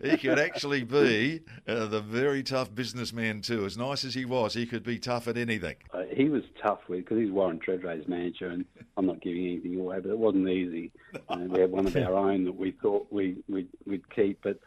he, 0.00 0.08
he 0.10 0.16
could 0.18 0.38
actually 0.38 0.84
be 0.84 1.40
uh, 1.66 1.86
the 1.86 2.00
very 2.00 2.42
tough 2.42 2.74
businessman 2.74 3.40
too. 3.40 3.64
As 3.64 3.78
nice 3.78 4.04
as 4.04 4.14
he 4.14 4.24
was, 4.24 4.54
he 4.54 4.66
could 4.66 4.82
be 4.82 4.98
tough 4.98 5.26
at 5.28 5.38
anything. 5.38 5.76
Uh, 5.92 6.02
he 6.16 6.30
was 6.30 6.44
tough 6.62 6.80
with 6.88 7.00
because 7.00 7.18
he's 7.18 7.30
Warren 7.30 7.60
Tredrea's 7.60 8.08
manager, 8.08 8.48
and 8.48 8.64
I'm 8.96 9.04
not 9.04 9.20
giving 9.20 9.44
anything 9.44 9.78
away, 9.78 10.00
but 10.00 10.10
it 10.10 10.18
wasn't 10.18 10.48
easy. 10.48 10.90
Uh, 11.28 11.40
we 11.46 11.60
had 11.60 11.70
one 11.70 11.86
of 11.86 11.94
our 11.96 12.14
own 12.14 12.46
that 12.46 12.56
we 12.56 12.70
thought 12.70 13.06
we 13.10 13.36
we'd, 13.50 13.68
we'd 13.84 14.08
keep, 14.08 14.40
but 14.42 14.58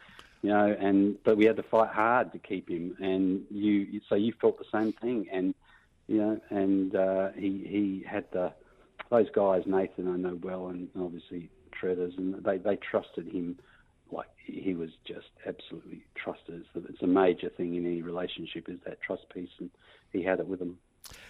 you 0.42 0.50
know, 0.50 0.76
and 0.78 1.20
but 1.24 1.36
we 1.36 1.46
had 1.46 1.56
to 1.56 1.64
fight 1.64 1.90
hard 1.90 2.32
to 2.32 2.38
keep 2.38 2.68
him. 2.68 2.96
And 3.00 3.42
you, 3.50 4.00
so 4.08 4.14
you 4.14 4.32
felt 4.40 4.58
the 4.58 4.64
same 4.72 4.92
thing, 4.92 5.26
and 5.32 5.52
you 6.06 6.18
know, 6.18 6.40
and 6.50 6.94
uh, 6.94 7.30
he 7.36 7.66
he 7.66 8.04
had 8.08 8.30
the 8.30 8.52
those 9.10 9.28
guys, 9.34 9.64
Nathan, 9.66 10.06
I 10.06 10.16
know 10.16 10.38
well, 10.40 10.68
and 10.68 10.88
obviously 10.96 11.50
Treaders, 11.72 12.14
and 12.16 12.44
they 12.44 12.58
they 12.58 12.76
trusted 12.76 13.26
him 13.26 13.58
like 14.12 14.28
he 14.44 14.74
was 14.74 14.90
just 15.04 15.30
absolutely 15.44 16.04
trusted. 16.14 16.64
It's, 16.76 16.86
it's 16.90 17.02
a 17.02 17.08
major 17.08 17.48
thing 17.48 17.74
in 17.74 17.86
any 17.86 18.02
relationship 18.02 18.68
is 18.68 18.78
that 18.86 19.02
trust 19.02 19.24
piece, 19.34 19.50
and 19.58 19.70
he 20.12 20.22
had 20.22 20.38
it 20.38 20.46
with 20.46 20.60
them. 20.60 20.78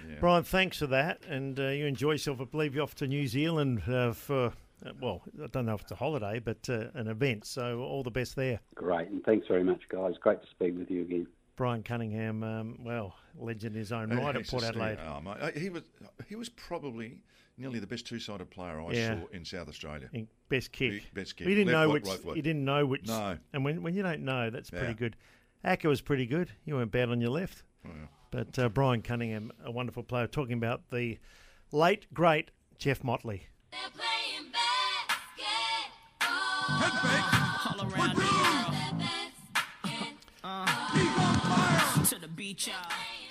Yeah. 0.08 0.16
Brian, 0.20 0.44
thanks 0.44 0.78
for 0.78 0.86
that, 0.88 1.22
and 1.28 1.58
uh, 1.58 1.68
you 1.68 1.86
enjoy 1.86 2.12
yourself. 2.12 2.40
I 2.40 2.44
believe 2.44 2.74
you're 2.74 2.82
off 2.82 2.94
to 2.96 3.06
New 3.06 3.26
Zealand 3.26 3.82
uh, 3.88 4.12
for 4.12 4.52
uh, 4.84 4.92
well, 5.00 5.22
I 5.42 5.46
don't 5.48 5.66
know 5.66 5.74
if 5.74 5.82
it's 5.82 5.92
a 5.92 5.96
holiday, 5.96 6.38
but 6.38 6.68
uh, 6.68 6.86
an 6.94 7.08
event. 7.08 7.44
So 7.44 7.80
all 7.80 8.02
the 8.02 8.10
best 8.10 8.36
there. 8.36 8.60
Great, 8.74 9.08
and 9.08 9.22
thanks 9.24 9.46
very 9.46 9.64
much, 9.64 9.82
guys. 9.88 10.14
Great 10.20 10.40
to 10.42 10.48
speak 10.48 10.76
with 10.78 10.90
you 10.90 11.02
again. 11.02 11.26
Brian 11.56 11.82
Cunningham, 11.82 12.42
um, 12.42 12.78
well, 12.82 13.14
legend 13.38 13.74
in 13.74 13.80
his 13.80 13.92
own 13.92 14.08
right 14.10 14.34
at 14.34 14.48
Port 14.48 14.64
Adelaide. 14.64 14.98
Oh, 15.06 15.20
mate. 15.20 15.56
He 15.56 15.68
was 15.68 15.82
he 16.26 16.34
was 16.34 16.48
probably 16.48 17.18
nearly 17.58 17.78
the 17.78 17.86
best 17.86 18.06
two-sided 18.06 18.48
player 18.50 18.80
I 18.80 18.92
yeah. 18.92 19.20
saw 19.20 19.26
in 19.32 19.44
South 19.44 19.68
Australia. 19.68 20.08
Best 20.48 20.72
kick. 20.72 21.02
Best 21.12 21.36
kick. 21.36 21.46
He 21.46 21.54
didn't 21.54 21.74
Left 21.74 21.88
know 21.88 21.92
which. 21.92 22.06
Right 22.06 22.36
he 22.36 22.42
didn't 22.42 22.64
know 22.64 22.86
which. 22.86 23.08
No. 23.08 23.36
And 23.52 23.64
when 23.64 23.82
when 23.82 23.94
you 23.94 24.02
don't 24.02 24.22
know, 24.22 24.48
that's 24.48 24.72
yeah. 24.72 24.78
pretty 24.78 24.94
good. 24.94 25.16
Acker 25.62 25.90
was 25.90 26.00
pretty 26.00 26.24
good. 26.24 26.50
You 26.64 26.76
weren't 26.76 26.90
bad 26.90 27.10
on 27.10 27.20
your 27.20 27.30
left. 27.30 27.62
But 28.30 28.58
uh, 28.58 28.68
Brian 28.68 29.02
Cunningham, 29.02 29.52
a 29.64 29.70
wonderful 29.70 30.02
player, 30.02 30.26
talking 30.26 30.54
about 30.54 30.90
the 30.90 31.18
late, 31.72 32.06
great 32.14 32.50
Geof 32.78 33.02
Motley. 33.02 33.46
All 36.22 37.80
around 37.82 38.16
the 38.16 38.22
world. 38.22 38.74
Uh, 40.44 42.04
to 42.04 42.18
the 42.18 42.28
beach. 42.28 42.70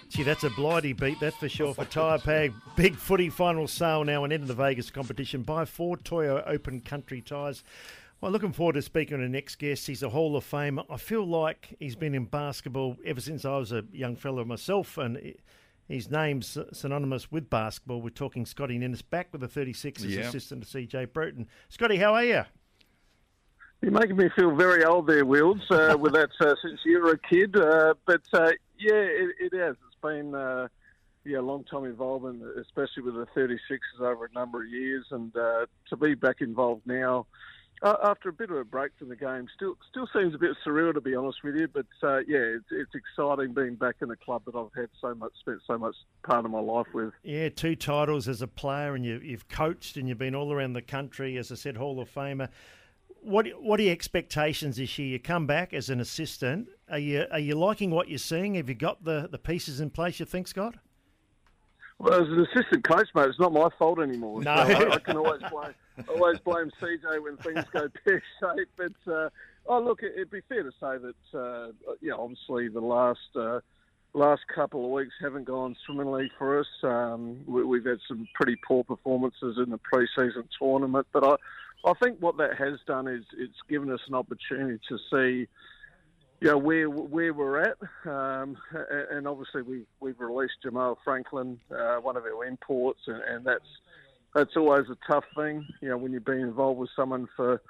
Gee, 0.10 0.24
that's 0.24 0.44
a 0.44 0.50
blighty 0.50 0.94
beat, 0.94 1.20
that's 1.20 1.38
for 1.38 1.48
sure. 1.48 1.74
For 1.74 1.86
Tyre 1.86 2.20
Pag, 2.20 2.54
big 2.76 2.96
footy 2.96 3.30
final 3.30 3.68
sale 3.68 4.04
now 4.04 4.24
and 4.24 4.34
end 4.34 4.42
of 4.42 4.48
the 4.48 4.54
Vegas 4.54 4.92
competition. 4.92 5.44
Buy 5.44 5.66
four 5.66 5.98
Toyo 5.98 6.44
Open 6.46 6.82
Country 6.82 7.22
tyres. 7.22 7.64
Well, 8.22 8.32
looking 8.32 8.52
forward 8.52 8.74
to 8.74 8.82
speaking 8.82 9.18
to 9.18 9.24
the 9.24 9.30
next 9.30 9.56
guest. 9.56 9.88
He's 9.88 10.04
a 10.04 10.10
Hall 10.10 10.36
of 10.36 10.44
Famer. 10.44 10.86
I 10.90 10.98
feel 10.98 11.26
like 11.26 11.76
he's 11.80 11.96
been 11.96 12.14
in 12.14 12.26
basketball 12.26 12.98
ever 13.06 13.22
since 13.22 13.46
I 13.46 13.58
was 13.58 13.72
a 13.72 13.86
young 13.94 14.18
fellow 14.18 14.44
myself, 14.44 14.98
and 14.98 15.36
his 15.88 16.12
name's 16.12 16.58
synonymous 16.74 17.32
with 17.32 17.50
basketball. 17.50 18.02
We're 18.02 18.10
talking 18.10 18.46
Scotty 18.46 18.78
Ninnis 18.78 19.02
back 19.02 19.30
with 19.32 19.40
the 19.42 19.48
36ers 19.48 20.10
Yeah. 20.10 20.22
assistant 20.28 20.64
to 20.64 20.70
CJ 20.70 21.06
Bruton. 21.14 21.48
Scotty, 21.70 21.96
how 21.96 22.14
are 22.14 22.26
you? 22.26 22.44
You're 23.82 23.92
making 23.94 24.18
me 24.18 24.28
feel 24.36 24.54
very 24.54 24.84
old 24.84 25.08
there, 25.08 25.26
Wills, 25.26 25.62
uh, 25.72 25.96
with 26.00 26.12
that 26.14 26.32
uh, 26.42 26.56
since 26.62 26.82
you 26.84 27.02
were 27.02 27.12
a 27.12 27.18
kid. 27.18 27.56
Uh, 27.56 27.94
but 28.06 28.22
uh, 28.34 28.52
yeah, 28.78 28.96
it, 28.96 29.30
it 29.40 29.54
has. 29.58 29.78
It's 29.88 30.02
been 30.02 30.36
uh, 30.36 30.68
yeah, 31.24 31.40
a 31.40 31.42
long 31.42 31.64
time 31.64 31.86
involvement, 31.86 32.44
especially 32.60 33.04
with 33.04 33.14
the 33.16 33.28
36s 33.28 34.02
over 34.02 34.26
a 34.26 34.34
number 34.34 34.62
of 34.64 34.68
years. 34.70 35.06
And 35.12 35.34
uh, 35.38 35.68
to 35.88 35.96
be 35.96 36.16
back 36.16 36.42
involved 36.42 36.82
now, 36.86 37.20
uh, 37.20 37.24
after 37.82 38.30
a 38.30 38.34
bit 38.34 38.50
of 38.50 38.58
a 38.58 38.64
break 38.64 38.92
from 38.98 39.10
the 39.10 39.16
game, 39.16 39.48
still 39.56 39.78
still 39.90 40.08
seems 40.14 40.36
a 40.36 40.38
bit 40.38 40.52
surreal 40.66 40.94
to 40.94 41.02
be 41.02 41.16
honest 41.16 41.44
with 41.44 41.56
you. 41.56 41.68
But 41.68 41.86
uh, 42.04 42.20
yeah, 42.28 42.40
it's, 42.40 42.66
it's 42.72 42.92
exciting 42.94 43.54
being 43.54 43.76
back 43.76 43.96
in 44.02 44.12
a 44.12 44.16
club 44.16 44.44
that 44.46 44.56
I've 44.56 44.74
had 44.76 44.90
so 45.00 45.16
much 45.16 45.32
spent 45.40 45.60
so 45.66 45.78
much 45.78 45.96
part 46.24 46.46
of 46.46 46.52
my 46.52 46.60
life 46.60 46.88
with. 46.94 47.14
Yeah, 47.24 47.50
two 47.50 47.76
titles 47.76 48.28
as 48.28 48.42
a 48.42 48.48
player, 48.48 48.96
and 48.96 49.06
you, 49.06 49.20
you've 49.24 49.48
coached 49.48 49.98
and 49.98 50.08
you've 50.08 50.18
been 50.18 50.36
all 50.36 50.52
around 50.52 50.74
the 50.74 50.82
country, 50.82 51.38
as 51.38 51.52
I 51.52 51.56
said, 51.56 51.78
Hall 51.78 52.00
of 52.00 52.14
Famer. 52.14 52.50
What 53.22 53.48
what 53.62 53.80
are 53.80 53.84
your 53.84 53.94
expectations 53.94 54.78
this 54.78 54.98
year? 54.98 55.10
You 55.10 55.20
come 55.20 55.48
back 55.48 55.74
as 55.74 55.90
an 55.90 56.00
assistant. 56.00 56.68
Are 56.90 57.00
you 57.00 57.26
are 57.32 57.40
you 57.40 57.56
liking 57.56 57.92
what 57.92 58.10
you're 58.10 58.18
seeing? 58.18 58.56
Have 58.56 58.70
you 58.70 58.76
got 58.76 59.04
the, 59.04 59.28
the 59.32 59.40
pieces 59.40 59.80
in 59.80 59.90
place? 59.90 60.20
You 60.20 60.26
think, 60.26 60.48
Scott? 60.48 60.76
Well, 61.98 62.14
as 62.14 62.30
an 62.30 62.40
assistant 62.40 62.86
coach, 62.86 63.10
mate, 63.14 63.28
it's 63.28 63.40
not 63.40 63.52
my 63.52 63.68
fault 63.78 64.00
anymore. 64.00 64.42
No. 64.42 64.56
So 64.56 64.62
I, 64.62 64.96
I 64.96 65.00
can 65.00 65.18
always 65.18 65.42
blame 65.52 65.74
always 66.08 66.40
blame 66.40 66.72
CJ 66.82 67.24
when 67.24 67.38
things 67.38 67.66
go 67.72 67.88
pear 68.06 68.24
shaped. 68.40 68.72
But 68.78 69.12
uh, 69.12 69.30
oh, 69.68 69.82
look, 69.82 70.04
it, 70.04 70.14
it'd 70.16 70.32
be 70.32 70.42
fair 70.48 70.64
to 70.64 70.72
say 70.72 70.98
that 70.98 71.38
uh, 71.38 71.72
know, 72.10 72.22
obviously 72.22 72.70
the 72.70 72.82
last 72.82 73.20
uh, 73.36 73.60
last 74.14 74.42
couple 74.54 74.86
of 74.86 74.92
weeks 74.92 75.14
haven't 75.22 75.46
gone 75.46 75.76
swimmingly 75.86 76.32
for 76.38 76.60
us. 76.60 76.68
Um, 76.84 77.42
we, 77.46 77.64
we've 77.64 77.86
had 77.86 78.00
some 78.08 78.28
pretty 78.34 78.58
poor 78.68 78.84
performances 78.84 79.58
in 79.58 79.70
the 79.70 79.78
pre-season 79.78 80.48
tournament, 80.60 81.08
but 81.12 81.24
I 81.24 81.36
I 81.90 81.94
think 82.02 82.20
what 82.20 82.38
that 82.38 82.58
has 82.58 82.80
done 82.86 83.08
is 83.08 83.24
it's 83.38 83.62
given 83.70 83.92
us 83.92 84.02
an 84.08 84.16
opportunity 84.16 84.80
to 84.90 84.98
see 85.12 85.48
know, 86.42 86.58
where 86.58 86.90
where 86.90 87.34
we're 87.34 87.62
at, 87.62 87.78
um, 88.06 88.58
and 89.12 89.28
obviously 89.28 89.62
we 89.62 89.86
we've 90.00 90.20
released 90.20 90.54
Jamal 90.64 90.98
Franklin, 91.04 91.60
uh, 91.72 91.98
one 91.98 92.16
of 92.16 92.24
our 92.24 92.46
imports, 92.46 93.02
and, 93.08 93.22
and 93.22 93.46
that's 93.46 93.66
that's 94.34 94.56
always 94.56 94.86
a 94.90 94.98
tough 95.12 95.26
thing. 95.36 95.68
You 95.82 95.90
know, 95.90 95.98
when 95.98 96.14
you've 96.14 96.26
been 96.26 96.40
involved 96.40 96.80
with 96.80 96.90
someone 96.96 97.28
for 97.36 97.62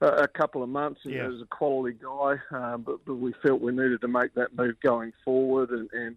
a, 0.00 0.06
a 0.06 0.28
couple 0.28 0.62
of 0.62 0.68
months 0.68 1.00
and 1.04 1.14
Yeah. 1.14 1.26
as 1.26 1.40
a 1.40 1.46
quality 1.46 1.98
guy, 2.02 2.36
um, 2.50 2.82
but, 2.82 3.04
but 3.04 3.14
we 3.14 3.32
felt 3.42 3.60
we 3.60 3.72
needed 3.72 4.00
to 4.00 4.08
make 4.08 4.34
that 4.34 4.56
move 4.56 4.76
going 4.80 5.12
forward, 5.24 5.70
and, 5.70 5.90
and 5.92 6.16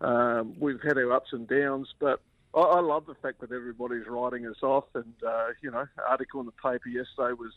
um, 0.00 0.54
we've 0.58 0.80
had 0.82 0.98
our 0.98 1.12
ups 1.12 1.32
and 1.32 1.48
downs, 1.48 1.88
but. 1.98 2.20
I 2.54 2.60
I 2.60 2.80
love 2.80 3.04
the 3.04 3.14
fact 3.16 3.40
that 3.42 3.52
everybody's 3.52 4.06
writing 4.06 4.46
us 4.46 4.62
off, 4.62 4.84
and 4.94 5.12
uh, 5.26 5.48
you 5.62 5.70
know, 5.70 5.86
article 6.08 6.40
in 6.40 6.46
the 6.46 6.52
paper 6.52 6.88
yesterday 6.88 7.34
was 7.38 7.52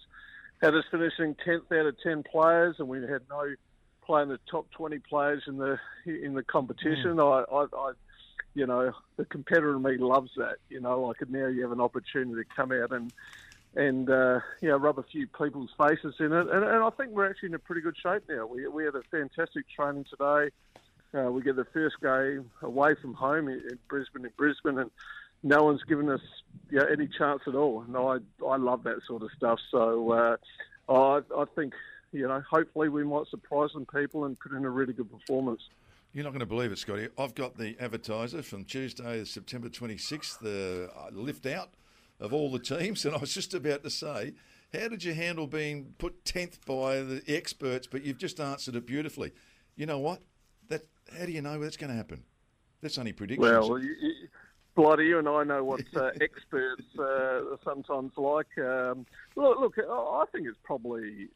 had 0.62 0.76
us 0.76 0.84
finishing 0.92 1.36
tenth 1.46 1.72
out 1.72 1.86
of 1.86 1.96
ten 2.02 2.22
players, 2.22 2.76
and 2.80 2.90
we 2.90 3.00
had 3.04 3.22
no 3.30 3.54
playing 4.06 4.28
the 4.28 4.40
top 4.52 4.70
20 4.72 5.00
players 5.00 5.44
in 5.48 5.58
the 5.58 5.78
in 6.06 6.34
the 6.34 6.44
competition. 6.44 7.18
I, 7.20 7.44
I, 7.50 7.66
I, 7.74 7.92
you 8.54 8.66
know, 8.66 8.92
the 9.18 9.26
competitor 9.26 9.76
in 9.76 9.84
me 9.84 9.98
loves 9.98 10.32
that. 10.38 10.58
You 10.70 10.82
know, 10.82 11.02
like 11.02 11.18
now 11.30 11.48
you 11.48 11.62
have 11.62 11.72
an 11.72 11.82
opportunity 11.82 12.44
to 12.44 12.56
come 12.56 12.72
out 12.72 12.92
and 12.92 13.12
and 13.76 14.10
uh, 14.10 14.40
you 14.62 14.70
know 14.70 14.78
rub 14.78 15.00
a 15.00 15.04
few 15.04 15.28
people's 15.28 15.70
faces 15.78 16.16
in 16.20 16.34
it. 16.34 16.48
And, 16.50 16.64
and 16.64 16.84
I 16.84 16.90
think 16.92 17.12
we're 17.12 17.30
actually 17.30 17.50
in 17.50 17.56
a 17.56 17.60
pretty 17.60 17.82
good 17.82 17.96
shape 18.02 18.24
now. 18.28 18.46
We 18.46 18.68
we 18.68 18.86
had 18.86 18.96
a 18.96 19.04
fantastic 19.12 19.66
training 19.70 20.06
today. 20.10 20.50
Uh, 21.14 21.32
we 21.32 21.42
get 21.42 21.56
the 21.56 21.66
first 21.66 21.96
game 22.02 22.52
away 22.62 22.94
from 23.02 23.16
home 23.16 23.48
in, 23.48 23.60
in 23.60 23.80
Brisbane, 23.88 24.26
in 24.26 24.32
Brisbane, 24.38 24.78
and 24.78 24.92
no 25.42 25.64
one's 25.64 25.82
given 25.84 26.08
us 26.10 26.22
you 26.70 26.80
know, 26.80 26.86
any 26.86 27.08
chance 27.08 27.42
at 27.48 27.56
all. 27.56 27.82
And 27.82 27.96
I 27.96 28.18
I 28.46 28.58
love 28.58 28.84
that 28.84 28.98
sort 29.08 29.24
of 29.24 29.30
stuff. 29.36 29.60
So 29.72 30.12
uh, 30.12 30.38
I 30.90 31.22
I 31.36 31.46
think 31.56 31.74
you 32.12 32.28
know 32.28 32.42
hopefully 32.50 32.90
we 32.90 33.04
might 33.04 33.28
surprise 33.28 33.70
some 33.74 33.86
people 33.86 34.26
and 34.26 34.40
put 34.40 34.52
in 34.54 34.66
a 34.66 34.70
really 34.70 34.94
good 34.94 35.12
performance. 35.12 35.62
You're 36.12 36.24
not 36.24 36.32
going 36.32 36.40
to 36.40 36.48
believe 36.48 36.72
it, 36.72 36.80
Scotty. 36.80 37.08
I've 37.20 37.36
got 37.36 37.58
the 37.58 37.76
advertiser 37.80 38.42
from 38.42 38.66
Tuesday, 38.66 39.24
September 39.26 39.70
26th, 39.70 40.40
the 40.40 40.90
uh, 40.98 41.10
lift 41.12 41.46
out 41.46 41.70
of 42.20 42.34
all 42.34 42.52
the 42.52 42.60
teams, 42.60 43.06
and 43.06 43.16
I 43.16 43.20
was 43.20 43.34
just 43.34 43.54
about 43.54 43.84
to 43.84 43.92
say, 43.92 44.34
how 44.74 44.88
did 44.88 45.04
you 45.04 45.14
handle 45.14 45.46
being 45.46 45.94
put 46.00 46.24
10th 46.26 46.66
by 46.66 47.02
the 47.02 47.22
experts, 47.28 47.88
but 47.88 48.04
you've 48.04 48.18
just 48.18 48.40
answered 48.40 48.76
it 48.76 48.86
beautifully. 48.86 49.34
You 49.76 49.86
know 49.86 50.00
what? 50.00 50.22
That 50.68 50.82
How 51.18 51.26
do 51.26 51.32
you 51.32 51.42
know 51.42 51.60
that's 51.60 51.78
going 51.78 51.92
to 51.92 51.96
happen? 51.96 52.24
That's 52.82 52.98
only 52.98 53.14
predictions. 53.14 53.48
Well, 53.48 53.80
you, 53.80 53.96
you, 54.00 55.04
you 55.04 55.20
and 55.20 55.28
I 55.28 55.44
know 55.44 55.64
what 55.64 55.82
uh, 55.96 56.10
experts 56.22 56.86
uh, 56.98 57.04
are 57.04 57.60
sometimes 57.64 58.14
like. 58.18 58.58
Um, 58.58 59.06
look, 59.36 59.60
look, 59.60 59.76
I 59.78 60.24
think 60.32 60.48
it's 60.48 60.58
probably 60.64 61.30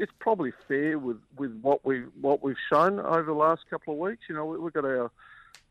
it's 0.00 0.12
probably 0.18 0.50
fair 0.66 0.98
with, 0.98 1.18
with 1.36 1.60
what 1.60 1.84
we 1.84 2.00
what 2.20 2.42
we've 2.42 2.56
shown 2.72 2.98
over 2.98 3.24
the 3.24 3.34
last 3.34 3.62
couple 3.68 3.92
of 3.92 3.98
weeks. 4.00 4.22
You 4.28 4.34
know, 4.34 4.46
we, 4.46 4.58
we've 4.58 4.72
got 4.72 4.86
our 4.86 5.10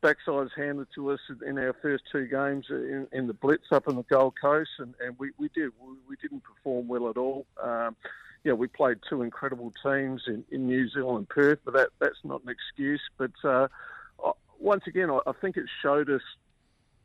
backsides 0.03 0.51
handed 0.55 0.87
to 0.95 1.11
us 1.11 1.19
in 1.45 1.57
our 1.57 1.73
first 1.81 2.03
two 2.11 2.27
games 2.27 2.67
in, 2.69 3.07
in 3.11 3.25
the 3.25 3.33
Blitz 3.33 3.71
up 3.71 3.87
on 3.87 3.95
the 3.95 4.03
Gold 4.03 4.35
Coast, 4.39 4.69
and, 4.77 4.93
and 5.03 5.17
we, 5.17 5.31
we 5.39 5.49
did 5.49 5.71
we, 5.81 5.95
we 6.07 6.15
didn't 6.21 6.43
perform 6.43 6.87
well 6.87 7.09
at 7.09 7.17
all. 7.17 7.47
Um, 7.61 7.95
yeah, 8.43 8.53
we 8.53 8.67
played 8.67 8.99
two 9.09 9.23
incredible 9.23 9.73
teams 9.83 10.21
in, 10.27 10.45
in 10.51 10.67
New 10.67 10.87
Zealand 10.89 11.17
and 11.17 11.29
Perth, 11.29 11.59
but 11.65 11.73
that 11.73 11.89
that's 11.99 12.19
not 12.23 12.43
an 12.43 12.49
excuse. 12.49 13.01
But 13.17 13.31
uh, 13.43 13.67
once 14.59 14.83
again, 14.85 15.09
I, 15.09 15.19
I 15.25 15.31
think 15.41 15.57
it 15.57 15.65
showed 15.81 16.09
us 16.11 16.21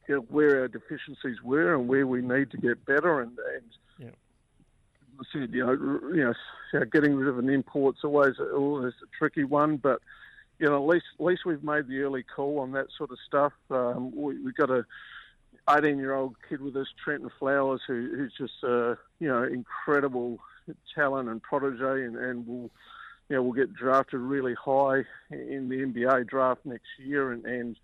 you 0.09 0.16
know, 0.16 0.20
where 0.29 0.61
our 0.61 0.68
deficiencies 0.68 1.43
were 1.43 1.75
and 1.75 1.89
where 1.89 2.07
we 2.07 2.20
need 2.20 2.51
to 2.51 2.59
get 2.59 2.85
better. 2.85 3.22
And, 3.22 3.33
and 3.55 3.64
said, 5.33 5.53
you 5.53 5.65
know, 5.65 5.73
you 6.15 6.35
know, 6.73 6.85
getting 6.87 7.15
rid 7.15 7.29
of 7.29 7.39
an 7.39 7.49
import's 7.49 8.05
always 8.05 8.35
always 8.39 8.95
a 9.03 9.17
tricky 9.19 9.45
one, 9.45 9.77
but 9.77 10.01
you 10.59 10.67
know, 10.67 10.77
at 10.77 10.87
least 10.87 11.07
at 11.19 11.25
least 11.25 11.45
we've 11.45 11.65
made 11.65 11.89
the 11.89 12.01
early 12.01 12.23
call 12.23 12.61
on 12.61 12.73
that 12.73 12.87
sort 12.97 13.11
of 13.11 13.19
stuff. 13.27 13.53
Um, 13.71 14.15
we, 14.15 14.39
we've 14.41 14.55
got 14.55 14.71
a 14.71 14.85
18 15.69 15.99
year 15.99 16.15
old 16.15 16.37
kid 16.49 16.61
with 16.61 16.77
us, 16.77 16.87
Trenton 17.03 17.31
Flowers, 17.39 17.81
who, 17.87 18.11
who's 18.17 18.33
just 18.37 18.62
uh, 18.62 18.95
you 19.19 19.29
know 19.29 19.43
incredible 19.43 20.39
talent 20.95 21.29
and 21.29 21.43
protege, 21.43 22.05
and, 22.05 22.17
and 22.17 22.47
will 22.47 22.71
you 23.29 23.37
know 23.37 23.43
will 23.43 23.53
get 23.53 23.75
drafted 23.75 24.21
really 24.21 24.55
high 24.55 25.05
in 25.31 25.69
the 25.69 25.77
NBA 25.77 26.29
draft 26.29 26.61
next 26.65 26.87
year, 26.99 27.33
and, 27.33 27.45
and 27.45 27.77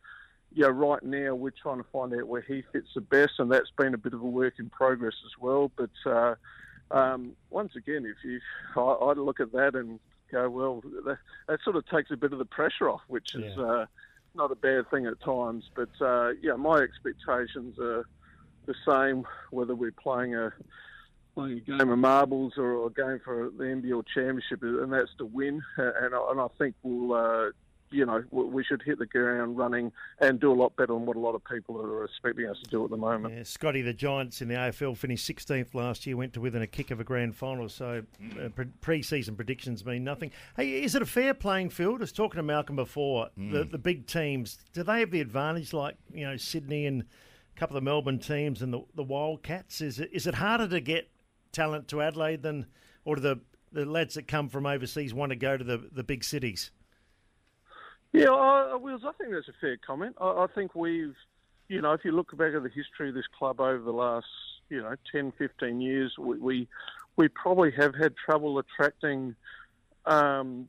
yeah, 0.53 0.69
right 0.71 1.03
now 1.03 1.35
we're 1.35 1.51
trying 1.51 1.79
to 1.79 1.87
find 1.93 2.13
out 2.15 2.27
where 2.27 2.43
he 2.43 2.63
fits 2.73 2.89
the 2.95 3.01
best, 3.01 3.35
and 3.39 3.51
that's 3.51 3.71
been 3.77 3.95
a 3.95 3.99
bit 3.99 4.15
of 4.15 4.21
a 4.21 4.27
work 4.27 4.55
in 4.59 4.69
progress 4.69 5.15
as 5.25 5.41
well. 5.41 5.71
But 5.77 5.91
uh, 6.05 6.35
um, 6.91 7.33
once 7.51 7.77
again, 7.77 8.05
if 8.07 8.25
you, 8.25 8.41
I, 8.77 8.81
I 8.81 9.13
look 9.15 9.41
at 9.41 9.53
that 9.53 9.75
and 9.75 10.01
go, 10.31 10.49
well, 10.49 10.83
that, 11.05 11.19
that 11.49 11.61
sort 11.63 11.77
of 11.77 11.87
takes 11.89 12.11
a 12.11 12.17
bit 12.17 12.33
of 12.33 12.39
the 12.39 12.45
pressure 12.45 12.89
off, 12.89 13.03
which 13.09 13.35
is 13.35 13.57
Yeah. 13.57 13.63
uh, 13.65 13.87
not 14.35 14.53
a 14.53 14.55
bad 14.55 14.89
thing 14.91 15.07
at 15.07 15.21
times. 15.21 15.71
But 15.75 15.91
uh, 16.01 16.33
yeah, 16.41 16.55
my 16.55 16.79
expectations 16.79 17.79
are 17.79 18.07
the 18.67 18.75
same 18.87 19.27
whether 19.51 19.75
we're 19.75 19.91
playing 19.93 20.35
a 20.37 20.53
playing 21.35 21.59
a 21.59 21.61
game 21.61 21.91
of 21.91 21.99
marbles 21.99 22.55
or, 22.57 22.87
a 22.87 22.91
game 22.91 23.21
for 23.25 23.51
the 23.57 23.65
NBL 23.65 24.05
championship, 24.13 24.63
and 24.63 24.93
that's 24.93 25.15
to 25.19 25.27
win. 25.27 25.63
And 25.77 26.15
I, 26.15 26.31
and 26.31 26.41
I 26.41 26.47
think 26.59 26.75
we'll. 26.83 27.13
Uh, 27.13 27.51
you 27.93 28.07
know, 28.07 28.23
we- 28.31 28.45
we 28.45 28.65
should 28.65 28.83
hit 28.83 28.99
the 28.99 29.07
ground 29.07 29.57
running 29.57 29.93
and 30.21 30.39
do 30.41 30.53
a 30.53 30.55
lot 30.55 30.75
better 30.77 30.93
than 30.95 31.07
what 31.07 31.17
a 31.17 31.21
lot 31.21 31.35
of 31.35 31.43
people 31.45 31.81
are 31.81 32.05
expecting 32.05 32.47
us 32.47 32.59
to 32.63 32.71
do 32.71 32.85
at 32.85 32.91
the 32.91 32.97
moment. 32.97 33.35
Yeah, 33.35 33.43
Scotty, 33.43 33.83
the 33.83 33.93
Giants 33.93 34.41
in 34.41 34.49
the 34.49 34.55
AFL 34.55 34.95
finished 34.97 35.25
16th 35.27 35.75
last 35.75 36.07
year, 36.07 36.17
went 36.17 36.33
to 36.35 36.41
within 36.41 36.63
a 36.63 36.67
kick 36.67 36.91
of 36.91 37.01
a 37.01 37.05
grand 37.05 37.35
final, 37.37 37.69
so 37.69 38.03
uh, 38.41 38.49
pre- 38.51 38.67
pre-season 38.81 39.35
predictions 39.37 39.85
mean 39.85 40.05
nothing. 40.05 40.31
Hey, 40.57 40.83
is 40.83 40.95
it 40.95 41.03
a 41.03 41.07
fair 41.07 41.35
playing 41.35 41.71
field? 41.71 42.01
I 42.01 42.03
was 42.03 42.13
talking 42.13 42.39
to 42.39 42.43
Malcolm 42.43 42.77
before. 42.77 43.31
The, 43.37 43.65
the 43.65 43.79
big 43.79 44.07
teams, 44.07 44.59
do 44.73 44.83
they 44.83 45.01
have 45.01 45.11
the 45.11 45.21
advantage 45.21 45.73
like, 45.73 45.97
you 46.13 46.25
know, 46.25 46.37
Sydney 46.37 46.87
and 46.87 47.03
a 47.03 47.59
couple 47.59 47.77
of 47.77 47.83
the 47.83 47.85
Melbourne 47.91 48.19
teams 48.21 48.63
and 48.63 48.73
the, 48.73 48.83
the 48.95 49.03
Wildcats? 49.03 49.81
Is 49.81 49.99
it, 49.99 50.11
is 50.13 50.27
it 50.27 50.35
harder 50.37 50.69
to 50.69 50.81
get 50.81 51.11
talent 51.53 51.89
to 51.89 52.01
Adelaide 52.03 52.43
than, 52.43 52.67
or 53.05 53.17
do 53.17 53.23
the, 53.23 53.41
the 53.73 53.85
lads 53.85 54.15
that 54.15 54.29
come 54.29 54.49
from 54.49 54.67
overseas 54.67 55.13
want 55.13 55.31
to 55.31 55.37
go 55.37 55.57
to 55.57 55.65
the, 55.65 55.79
the 55.93 56.05
big 56.05 56.23
cities? 56.23 56.71
Yeah, 58.13 58.31
I, 58.31 58.77
Wills, 58.77 59.03
I 59.07 59.13
think 59.13 59.33
that's 59.33 59.49
a 59.49 59.61
fair 59.61 59.77
comment. 59.77 60.17
I, 60.21 60.27
I 60.27 60.47
think 60.55 60.75
we've, 60.75 61.15
you 61.69 61.81
know, 61.81 61.93
if 61.93 62.05
you 62.05 62.13
look 62.13 62.37
back 62.37 62.55
at 62.55 62.63
the 62.63 62.69
history 62.69 63.09
of 63.09 63.15
this 63.15 63.27
club 63.39 63.61
over 63.61 63.79
the 63.79 63.93
last, 63.93 64.27
you 64.69 64.83
know, 64.83 64.95
10, 65.13 65.33
15 65.39 65.81
years, 65.81 66.15
we, 66.19 66.39
we, 66.39 66.69
we 67.17 67.29
probably 67.29 67.71
have 67.73 67.95
had 67.95 68.15
trouble 68.17 68.59
attracting, 68.59 69.37
um, 70.07 70.69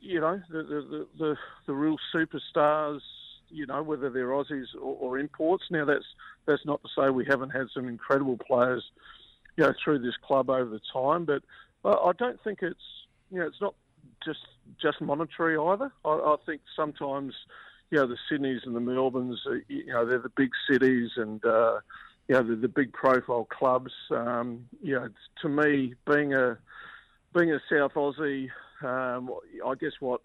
you 0.00 0.20
know, 0.20 0.40
the, 0.50 0.62
the, 0.62 1.06
the, 1.18 1.36
the 1.66 1.72
real 1.72 1.96
superstars, 2.14 3.00
you 3.50 3.66
know, 3.66 3.82
whether 3.82 4.10
they're 4.10 4.28
Aussies 4.28 4.74
or, 4.74 4.96
or 5.00 5.18
imports. 5.18 5.64
Now, 5.70 5.84
that's 5.84 6.06
that's 6.46 6.64
not 6.64 6.80
to 6.82 6.88
say 6.96 7.10
we 7.10 7.24
haven't 7.26 7.50
had 7.50 7.66
some 7.74 7.86
incredible 7.88 8.36
players, 8.36 8.84
you 9.56 9.64
know, 9.64 9.74
through 9.84 10.00
this 10.00 10.16
club 10.16 10.50
over 10.50 10.70
the 10.70 10.80
time, 10.92 11.24
but 11.24 11.42
I, 11.84 12.08
I 12.08 12.12
don't 12.18 12.42
think 12.42 12.60
it's, 12.62 12.80
you 13.30 13.38
know, 13.38 13.46
it's 13.46 13.60
not 13.60 13.74
just 14.24 14.46
just 14.80 15.00
monetary 15.00 15.56
either. 15.56 15.92
I, 16.04 16.10
I 16.10 16.36
think 16.46 16.62
sometimes, 16.74 17.34
you 17.90 17.98
know, 17.98 18.06
the 18.06 18.16
Sydneys 18.30 18.66
and 18.66 18.74
the 18.74 18.80
Melbournes, 18.80 19.40
uh, 19.46 19.54
you 19.68 19.86
know, 19.86 20.06
they're 20.06 20.18
the 20.18 20.30
big 20.30 20.50
cities 20.70 21.10
and. 21.16 21.44
Uh, 21.44 21.80
you 22.28 22.36
know, 22.36 22.44
the, 22.44 22.54
the 22.54 22.68
big 22.68 22.92
profile 22.92 23.44
clubs. 23.50 23.90
Um, 24.12 24.66
you 24.80 24.94
know, 24.94 25.08
to 25.42 25.48
me, 25.48 25.94
being 26.08 26.32
a 26.32 26.58
being 27.34 27.50
a 27.50 27.60
South 27.68 27.94
Aussie, 27.94 28.50
um, 28.82 29.30
I 29.66 29.74
guess 29.74 29.94
what 29.98 30.20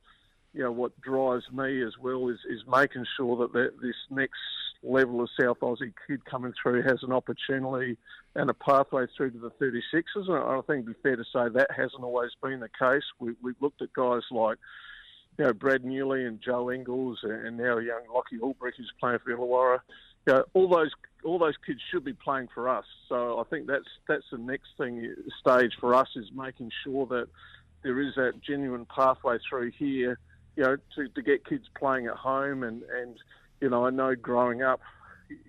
you 0.54 0.62
know 0.62 0.72
what 0.72 1.02
drives 1.02 1.46
me 1.52 1.82
as 1.82 1.98
well 2.00 2.30
is 2.30 2.38
is 2.48 2.62
making 2.68 3.06
sure 3.18 3.36
that 3.38 3.54
this 3.82 3.96
next 4.12 4.38
level 4.84 5.22
of 5.22 5.30
South 5.40 5.60
Aussie 5.62 5.94
kid 6.08 6.24
coming 6.26 6.54
through 6.62 6.84
has 6.84 7.04
an 7.04 7.12
opportunity 7.12 7.98
and 8.36 8.50
a 8.50 8.54
pathway 8.54 9.06
through 9.16 9.32
to 9.32 9.40
the 9.40 9.52
36ers. 9.52 10.30
And 10.30 10.38
I 10.38 10.62
think 10.68 10.84
it'd 10.84 10.86
be 10.88 11.02
fair 11.02 11.16
to 11.16 11.24
say 11.24 11.50
that 11.54 11.72
hasn't 11.76 12.04
always 12.04 12.32
been 12.42 12.60
the 12.60 12.70
case. 12.70 13.04
We, 13.20 13.34
we've 13.42 13.56
looked 13.62 13.82
at 13.82 13.94
guys 13.94 14.24
like 14.32 14.58
you 15.38 15.46
know, 15.46 15.54
Brad 15.54 15.84
Newley 15.84 16.28
and 16.28 16.40
Joe 16.42 16.72
Ingles, 16.72 17.20
and 17.24 17.58
now 17.58 17.78
young 17.78 18.04
Lockie 18.14 18.38
Olbrich 18.38 18.76
who's 18.78 18.92
playing 19.00 19.20
for 19.24 19.36
Illawarra. 19.36 19.80
You 20.28 20.34
know, 20.34 20.44
all 20.54 20.70
those 20.70 20.92
all 21.24 21.40
those 21.40 21.56
kids 21.66 21.80
should 21.92 22.06
be 22.06 22.14
playing 22.14 22.48
for 22.54 22.70
us. 22.70 22.86
So 23.10 23.40
I 23.40 23.44
think 23.44 23.68
that's 23.68 23.88
that's 24.08 24.26
the 24.32 24.38
next 24.38 24.70
thing 24.78 25.14
stage 25.40 25.74
for 25.80 25.94
us 25.94 26.08
is 26.16 26.26
making 26.34 26.72
sure 26.84 27.06
that 27.08 27.28
there 27.84 28.00
is 28.00 28.16
that 28.16 28.42
genuine 28.42 28.86
pathway 28.86 29.38
through 29.50 29.72
here. 29.72 30.20
You 30.56 30.64
know, 30.64 30.78
to, 30.96 31.10
to 31.10 31.22
get 31.22 31.46
kids 31.46 31.66
playing 31.78 32.08
at 32.08 32.16
home, 32.16 32.64
and 32.64 32.82
and 32.84 33.18
you 33.62 33.70
know, 33.70 33.86
I 33.86 33.90
know 33.90 34.16
growing 34.16 34.62
up, 34.62 34.82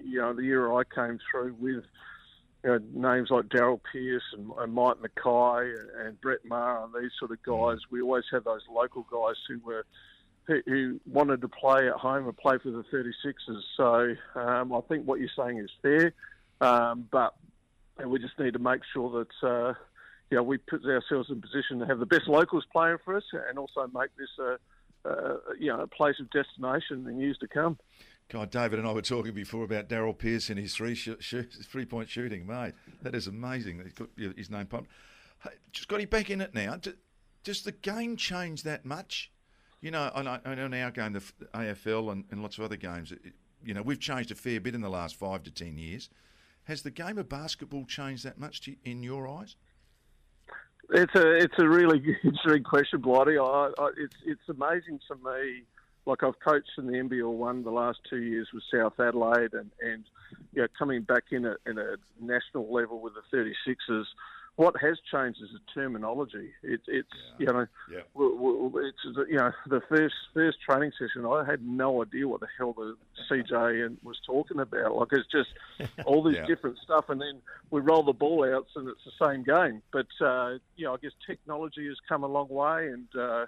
you 0.03 0.21
know, 0.21 0.33
the 0.33 0.43
era 0.43 0.75
I 0.77 0.83
came 0.85 1.19
through 1.31 1.55
with 1.59 1.85
you 2.65 2.71
know, 2.71 2.79
names 2.95 3.31
like 3.31 3.47
Darryl 3.47 3.81
Pearce 3.93 4.23
and, 4.33 4.51
and 4.59 4.73
Mike 4.73 4.97
McKay 4.97 5.75
and, 5.79 6.07
and 6.07 6.21
Brett 6.21 6.45
Maher 6.45 6.85
and 6.85 6.95
these 6.95 7.13
sort 7.19 7.31
of 7.31 7.43
guys. 7.43 7.79
We 7.91 8.03
always 8.03 8.25
had 8.31 8.45
those 8.45 8.63
local 8.71 9.07
guys 9.11 9.37
who 9.49 9.61
were 9.65 9.85
who, 10.47 10.61
who 10.67 11.01
wanted 11.07 11.41
to 11.41 11.49
play 11.49 11.89
at 11.89 11.95
home 11.95 12.27
and 12.27 12.37
play 12.37 12.59
for 12.59 12.71
the 12.71 12.85
36ers. 12.85 13.63
So 13.77 14.41
um, 14.41 14.73
I 14.73 14.81
think 14.89 15.07
what 15.07 15.21
you're 15.21 15.29
saying 15.37 15.59
is 15.59 15.71
fair, 15.83 16.13
um, 16.61 17.09
but 17.11 17.35
we 18.05 18.19
just 18.19 18.39
need 18.39 18.53
to 18.53 18.59
make 18.59 18.83
sure 18.93 19.11
that 19.43 19.49
uh, 19.49 19.75
you 20.31 20.37
know 20.37 20.43
we 20.43 20.59
put 20.59 20.85
ourselves 20.85 21.31
in 21.31 21.41
position 21.41 21.79
to 21.81 21.87
have 21.87 21.99
the 21.99 22.07
best 22.07 22.29
locals 22.29 22.65
playing 22.73 22.99
for 23.05 23.17
us 23.17 23.25
and 23.49 23.59
also 23.59 23.89
make 23.95 24.11
this 24.17 24.29
a, 24.41 24.59
a 25.07 25.39
you 25.59 25.69
know 25.69 25.81
a 25.81 25.87
place 25.87 26.17
of 26.21 26.31
destination 26.31 27.07
in 27.09 27.19
years 27.19 27.39
to 27.39 27.49
come. 27.49 27.79
God, 28.29 28.51
David 28.51 28.81
and 28.81 28.89
I 28.89 28.93
were 28.93 29.03
talking 29.03 29.33
before 29.33 29.63
about 29.65 29.89
Darryl 29.89 30.17
Pearce 30.17 30.51
and 30.51 30.59
his 30.59 30.75
three 30.75 30.97
sh- 30.97 31.11
sh- 31.21 31.45
three 31.65 31.85
point 31.85 32.09
shooting, 32.09 32.47
mate. 32.47 32.75
That 33.03 33.15
is 33.15 33.29
amazing. 33.29 33.81
He's 33.85 33.93
got 33.93 34.09
his 34.37 34.51
name. 34.51 34.67
Hey, 35.45 35.51
just 35.73 35.87
got 35.87 36.01
him 36.01 36.09
back 36.09 36.31
in 36.31 36.41
it 36.41 36.53
now. 36.53 36.79
Does 37.45 37.63
the 37.63 37.73
game 37.73 38.17
change 38.17 38.65
that 38.65 38.85
much? 38.85 39.31
You 39.81 39.93
know, 39.93 40.11
I 40.13 40.23
know, 40.23 40.41
I 40.45 40.55
know 40.57 40.67
now 40.67 40.91
going 40.91 41.13
AFL 41.13 42.11
and, 42.11 42.25
and 42.31 42.43
lots 42.43 42.59
of 42.59 42.65
other 42.65 42.77
games. 42.77 43.13
You 43.65 43.75
know, 43.75 43.83
we've 43.83 44.01
changed 44.01 44.33
a 44.33 44.35
fair 44.35 44.61
bit 44.61 44.75
in 44.75 44.81
the 44.81 44.89
last 44.89 45.15
five 45.15 45.45
to 45.45 45.51
ten 45.53 45.79
years. 45.79 46.11
Has 46.65 46.83
the 46.83 46.91
game 46.91 47.19
of 47.19 47.29
basketball 47.29 47.85
changed 47.85 48.25
that 48.25 48.39
much 48.39 48.63
to, 48.63 48.75
in 48.83 49.05
your 49.05 49.29
eyes? 49.29 49.55
It's 50.91 51.15
a 51.15 51.37
it's 51.37 51.55
a 51.59 51.69
really 51.69 51.99
interesting 52.25 52.63
question, 52.63 53.01
Blighty. 53.01 53.39
I, 53.39 53.71
I, 53.79 53.91
it's 53.97 54.17
it's 54.25 54.49
amazing 54.49 55.01
to 55.09 55.17
me 55.17 55.65
like 56.07 56.23
I've 56.23 56.39
coached 56.39 56.71
in 56.79 56.87
the 56.87 56.93
NBL 56.93 57.33
one 57.33 57.65
the 57.65 57.71
last 57.71 57.99
two 58.09 58.23
years 58.23 58.49
with 58.55 58.63
South 58.73 58.99
Adelaide, 59.01 59.53
and 59.53 59.71
and 59.81 60.05
you 60.53 60.63
know, 60.63 60.69
coming 60.79 61.03
back 61.03 61.25
in 61.33 61.45
a 61.45 61.57
in 61.67 61.79
a 61.79 61.97
national 62.21 62.73
level 62.73 63.01
with 63.01 63.15
the 63.15 63.37
36ers. 63.37 64.05
What 64.57 64.75
has 64.81 64.99
changed 65.13 65.39
is 65.43 65.51
the 65.53 65.61
terminology. 65.75 66.51
It, 66.63 66.81
it's 66.87 67.09
yeah. 67.39 67.39
you 67.39 67.47
know, 67.47 67.67
yeah. 67.93 68.81
it's 68.89 69.29
you 69.29 69.37
know 69.37 69.53
the 69.67 69.83
first 69.89 70.15
first 70.33 70.59
training 70.67 70.93
session. 70.99 71.27
I 71.27 71.45
had 71.45 71.67
no 71.67 72.03
idea 72.03 72.27
what 72.27 72.41
the 72.41 72.49
hell 72.57 72.73
the 72.73 72.97
CJ 73.31 73.97
was 74.03 74.19
talking 74.27 74.59
about. 74.59 74.97
Like 74.97 75.09
it's 75.13 75.29
just 75.31 75.51
all 76.07 76.23
this 76.23 76.37
yeah. 76.37 76.47
different 76.47 76.79
stuff, 76.79 77.11
and 77.11 77.21
then 77.21 77.43
we 77.71 77.83
roll 77.83 78.03
the 78.03 78.15
ball 78.15 78.45
out, 78.45 78.67
and 78.77 78.89
it's 78.89 79.05
the 79.05 79.27
same 79.27 79.43
game. 79.43 79.83
But 79.93 80.07
uh, 80.25 80.55
you 80.77 80.87
know, 80.87 80.95
I 80.95 80.97
guess 81.03 81.13
technology 81.27 81.87
has 81.89 81.99
come 82.09 82.25
a 82.25 82.29
long 82.29 82.49
way, 82.49 82.89
and 82.89 83.09
uh, 83.15 83.45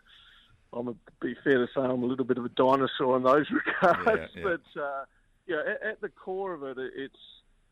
I'm 0.75 0.89
a, 0.89 0.95
be 1.23 1.35
fair 1.43 1.59
to 1.59 1.67
say 1.75 1.81
I'm 1.81 2.03
a 2.03 2.07
little 2.07 2.27
bit 2.27 2.37
of 2.37 2.45
a 2.45 2.51
dinosaur 2.51 3.17
in 3.17 3.23
those 3.23 3.47
regards. 3.83 4.33
But 4.43 4.81
uh, 4.81 5.05
yeah, 5.47 5.63
at, 5.67 5.83
at, 5.83 6.01
the 6.03 6.11
core 6.11 6.53
of 6.53 6.63
it, 6.65 6.77
it's 6.79 7.17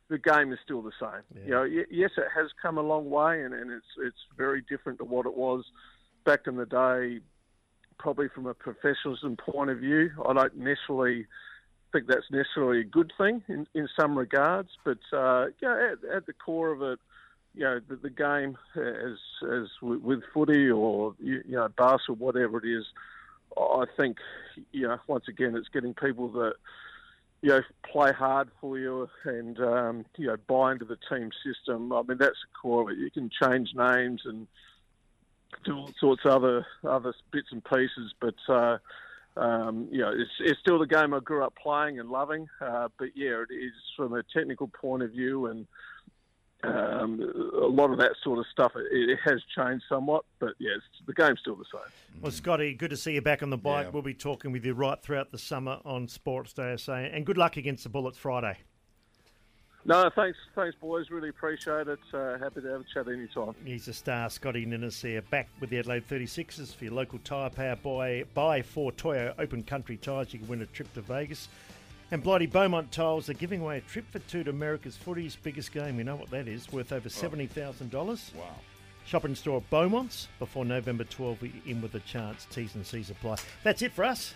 the 0.08 0.18
game 0.18 0.52
is 0.52 0.58
still 0.64 0.82
the 0.82 0.92
same. 1.00 1.22
Yeah. 1.34 1.42
You 1.44 1.50
know, 1.50 1.84
yes, 1.90 2.10
it 2.16 2.26
has 2.34 2.50
come 2.60 2.78
a 2.78 2.82
long 2.82 3.10
way, 3.10 3.42
and, 3.42 3.52
and 3.54 3.70
it's 3.70 3.86
it's 4.04 4.16
very 4.36 4.62
different 4.68 4.98
to 4.98 5.04
what 5.04 5.26
it 5.26 5.36
was 5.36 5.64
back 6.24 6.40
in 6.46 6.56
the 6.56 6.66
day. 6.66 7.20
Probably 7.98 8.28
from 8.28 8.46
a 8.46 8.54
professionalism 8.54 9.36
point 9.36 9.70
of 9.70 9.78
view, 9.78 10.10
I 10.28 10.34
don't 10.34 10.56
necessarily 10.56 11.26
think 11.92 12.06
that's 12.08 12.30
necessarily 12.30 12.80
a 12.80 12.84
good 12.84 13.12
thing 13.16 13.42
in, 13.48 13.66
in 13.74 13.88
some 13.98 14.18
regards. 14.18 14.68
But 14.84 14.98
uh, 15.12 15.46
yeah, 15.62 15.92
at, 15.92 16.16
at 16.16 16.26
the 16.26 16.34
core 16.34 16.72
of 16.72 16.82
it 16.82 16.98
you 17.56 17.64
know 17.64 17.80
the, 17.88 17.96
the 17.96 18.10
game 18.10 18.56
as 18.76 19.18
as 19.50 19.68
with, 19.82 20.02
with 20.02 20.20
footy 20.32 20.70
or 20.70 21.14
you, 21.18 21.42
you 21.46 21.56
know 21.56 21.68
basketball, 21.76 22.26
whatever 22.26 22.58
it 22.58 22.68
is. 22.68 22.84
I 23.56 23.84
think 23.96 24.18
you 24.72 24.86
know 24.86 24.98
once 25.06 25.24
again 25.28 25.56
it's 25.56 25.68
getting 25.68 25.94
people 25.94 26.28
that 26.32 26.54
you 27.46 27.52
know 27.52 27.62
play 27.88 28.10
hard 28.10 28.48
for 28.60 28.76
you 28.76 29.08
and 29.24 29.60
um, 29.60 30.04
you 30.16 30.26
know 30.26 30.36
buy 30.48 30.72
into 30.72 30.84
the 30.84 30.98
team 31.08 31.30
system. 31.44 31.92
I 31.92 32.02
mean 32.02 32.18
that's 32.18 32.32
the 32.32 32.58
core 32.60 32.82
of 32.82 32.88
it. 32.88 32.98
You 32.98 33.08
can 33.08 33.30
change 33.40 33.70
names 33.72 34.22
and 34.24 34.48
do 35.64 35.76
all 35.76 35.90
sorts 36.00 36.22
of 36.24 36.32
other 36.32 36.66
other 36.82 37.14
bits 37.30 37.48
and 37.52 37.64
pieces, 37.64 38.12
but. 38.20 38.34
Uh, 38.48 38.78
um, 39.38 39.88
you 39.90 40.00
know, 40.00 40.08
it's, 40.08 40.30
it's 40.40 40.58
still 40.60 40.78
the 40.78 40.86
game 40.86 41.12
I 41.12 41.20
grew 41.20 41.44
up 41.44 41.54
playing 41.62 42.00
and 42.00 42.08
loving. 42.08 42.48
Uh, 42.58 42.88
but 42.98 43.08
yeah, 43.14 43.42
it 43.42 43.52
is 43.52 43.74
from 43.94 44.14
a 44.14 44.22
technical 44.34 44.66
point 44.68 45.02
of 45.02 45.10
view 45.10 45.48
and 45.48 45.66
um, 46.66 47.20
a 47.62 47.66
lot 47.66 47.90
of 47.90 47.98
that 47.98 48.12
sort 48.22 48.38
of 48.38 48.46
stuff, 48.50 48.72
it, 48.76 49.10
it, 49.10 49.18
has 49.24 49.40
changed 49.54 49.84
somewhat, 49.88 50.24
but 50.38 50.54
yes, 50.58 50.80
the 51.06 51.12
game's 51.12 51.40
still 51.40 51.56
the 51.56 51.64
same. 51.72 52.20
Well, 52.20 52.32
Scotty, 52.32 52.74
good 52.74 52.90
to 52.90 52.96
see 52.96 53.12
you 53.12 53.22
back 53.22 53.42
on 53.42 53.50
the 53.50 53.56
bike. 53.56 53.86
Yeah. 53.86 53.90
We'll 53.90 54.02
be 54.02 54.14
talking 54.14 54.52
with 54.52 54.64
you 54.64 54.74
right 54.74 55.00
throughout 55.00 55.32
the 55.32 55.38
summer 55.38 55.78
on 55.84 56.06
Sportsday 56.06 56.78
SA, 56.78 56.94
and 56.94 57.24
good 57.24 57.38
luck 57.38 57.56
against 57.56 57.84
the 57.84 57.88
Bullets 57.88 58.18
Friday. 58.18 58.58
No, 59.86 60.10
thanks, 60.16 60.36
thanks, 60.56 60.76
boys. 60.80 61.10
Really 61.10 61.28
appreciate 61.28 61.86
it. 61.86 62.00
Uh, 62.12 62.38
happy 62.38 62.60
to 62.60 62.68
have 62.68 62.80
a 62.80 62.84
chat 62.92 63.06
anytime. 63.06 63.54
He's 63.64 63.86
a 63.86 63.92
star, 63.92 64.28
Scotty 64.28 64.66
Ninnis, 64.66 65.04
back 65.30 65.48
with 65.60 65.70
the 65.70 65.78
Adelaide 65.78 66.08
36ers 66.08 66.74
for 66.74 66.86
your 66.86 66.94
local 66.94 67.20
tyre 67.20 67.50
power 67.50 67.76
buy, 67.76 68.24
buy 68.34 68.62
for 68.62 68.90
Toyo 68.90 69.32
Open 69.38 69.62
Country 69.62 69.96
tyres. 69.96 70.32
You 70.32 70.40
can 70.40 70.48
win 70.48 70.62
a 70.62 70.66
trip 70.66 70.92
to 70.94 71.02
Vegas. 71.02 71.46
And 72.12 72.22
Blighty 72.22 72.46
Beaumont 72.46 72.92
Tiles 72.92 73.28
are 73.28 73.34
giving 73.34 73.60
away 73.60 73.78
a 73.78 73.80
trip 73.80 74.04
for 74.10 74.20
two 74.20 74.44
to 74.44 74.50
America's 74.50 74.96
footy's 74.96 75.36
biggest 75.36 75.72
game. 75.72 75.98
You 75.98 76.04
know 76.04 76.16
what 76.16 76.30
that 76.30 76.46
is, 76.46 76.70
worth 76.72 76.92
over 76.92 77.08
$70,000. 77.08 78.34
Wow. 78.34 78.44
Shop 79.04 79.24
in 79.24 79.34
store 79.34 79.58
at 79.58 79.70
Beaumont's 79.70 80.28
before 80.38 80.64
November 80.64 81.04
12. 81.04 81.38
In 81.66 81.80
with 81.80 81.94
a 81.94 82.00
chance. 82.00 82.46
T's 82.50 82.74
and 82.74 82.86
C's 82.86 83.10
apply. 83.10 83.36
That's 83.62 83.82
it 83.82 83.92
for 83.92 84.04
us. 84.04 84.34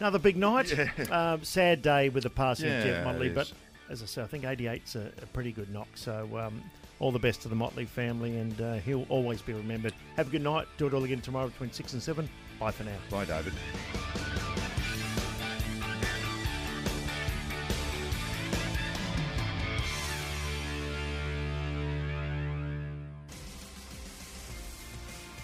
Another 0.00 0.18
big 0.18 0.36
night. 0.36 0.72
Yeah. 0.76 0.88
Um, 1.10 1.44
sad 1.44 1.82
day 1.82 2.08
with 2.08 2.24
the 2.24 2.30
passing 2.30 2.68
yeah, 2.68 2.78
of 2.78 2.86
Geof 2.86 3.04
Motley, 3.04 3.28
but 3.28 3.52
as 3.88 4.02
I 4.02 4.06
say, 4.06 4.22
I 4.22 4.26
think 4.26 4.44
88's 4.44 4.96
a, 4.96 5.12
a 5.22 5.26
pretty 5.26 5.52
good 5.52 5.72
knock. 5.72 5.88
So 5.94 6.28
um, 6.38 6.62
all 6.98 7.12
the 7.12 7.18
best 7.18 7.42
to 7.42 7.48
the 7.48 7.54
Motley 7.54 7.84
family, 7.84 8.36
and 8.38 8.60
uh, 8.60 8.74
he'll 8.74 9.06
always 9.08 9.42
be 9.42 9.52
remembered. 9.52 9.92
Have 10.16 10.28
a 10.28 10.30
good 10.30 10.42
night. 10.42 10.66
Do 10.78 10.86
it 10.86 10.94
all 10.94 11.04
again 11.04 11.20
tomorrow 11.20 11.48
between 11.48 11.72
6 11.72 11.92
and 11.92 12.02
7. 12.02 12.28
Bye 12.58 12.70
for 12.70 12.84
now. 12.84 12.96
Bye, 13.10 13.24
David. 13.24 13.52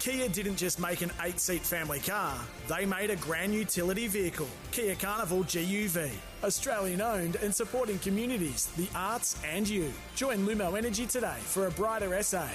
Kia 0.08 0.26
didn't 0.26 0.56
just 0.56 0.80
make 0.80 1.02
an 1.02 1.12
eight 1.20 1.38
seat 1.38 1.60
family 1.60 2.00
car, 2.00 2.40
they 2.66 2.86
made 2.86 3.10
a 3.10 3.16
grand 3.16 3.52
utility 3.52 4.06
vehicle, 4.06 4.48
Kia 4.70 4.94
Carnival 4.94 5.44
GUV. 5.44 6.10
Australian 6.42 7.02
owned 7.02 7.36
and 7.36 7.54
supporting 7.54 7.98
communities, 7.98 8.70
the 8.78 8.88
arts, 8.94 9.38
and 9.44 9.68
you. 9.68 9.92
Join 10.16 10.46
Lumo 10.46 10.78
Energy 10.78 11.04
today 11.04 11.36
for 11.40 11.66
a 11.66 11.70
brighter 11.72 12.22
SA. 12.22 12.46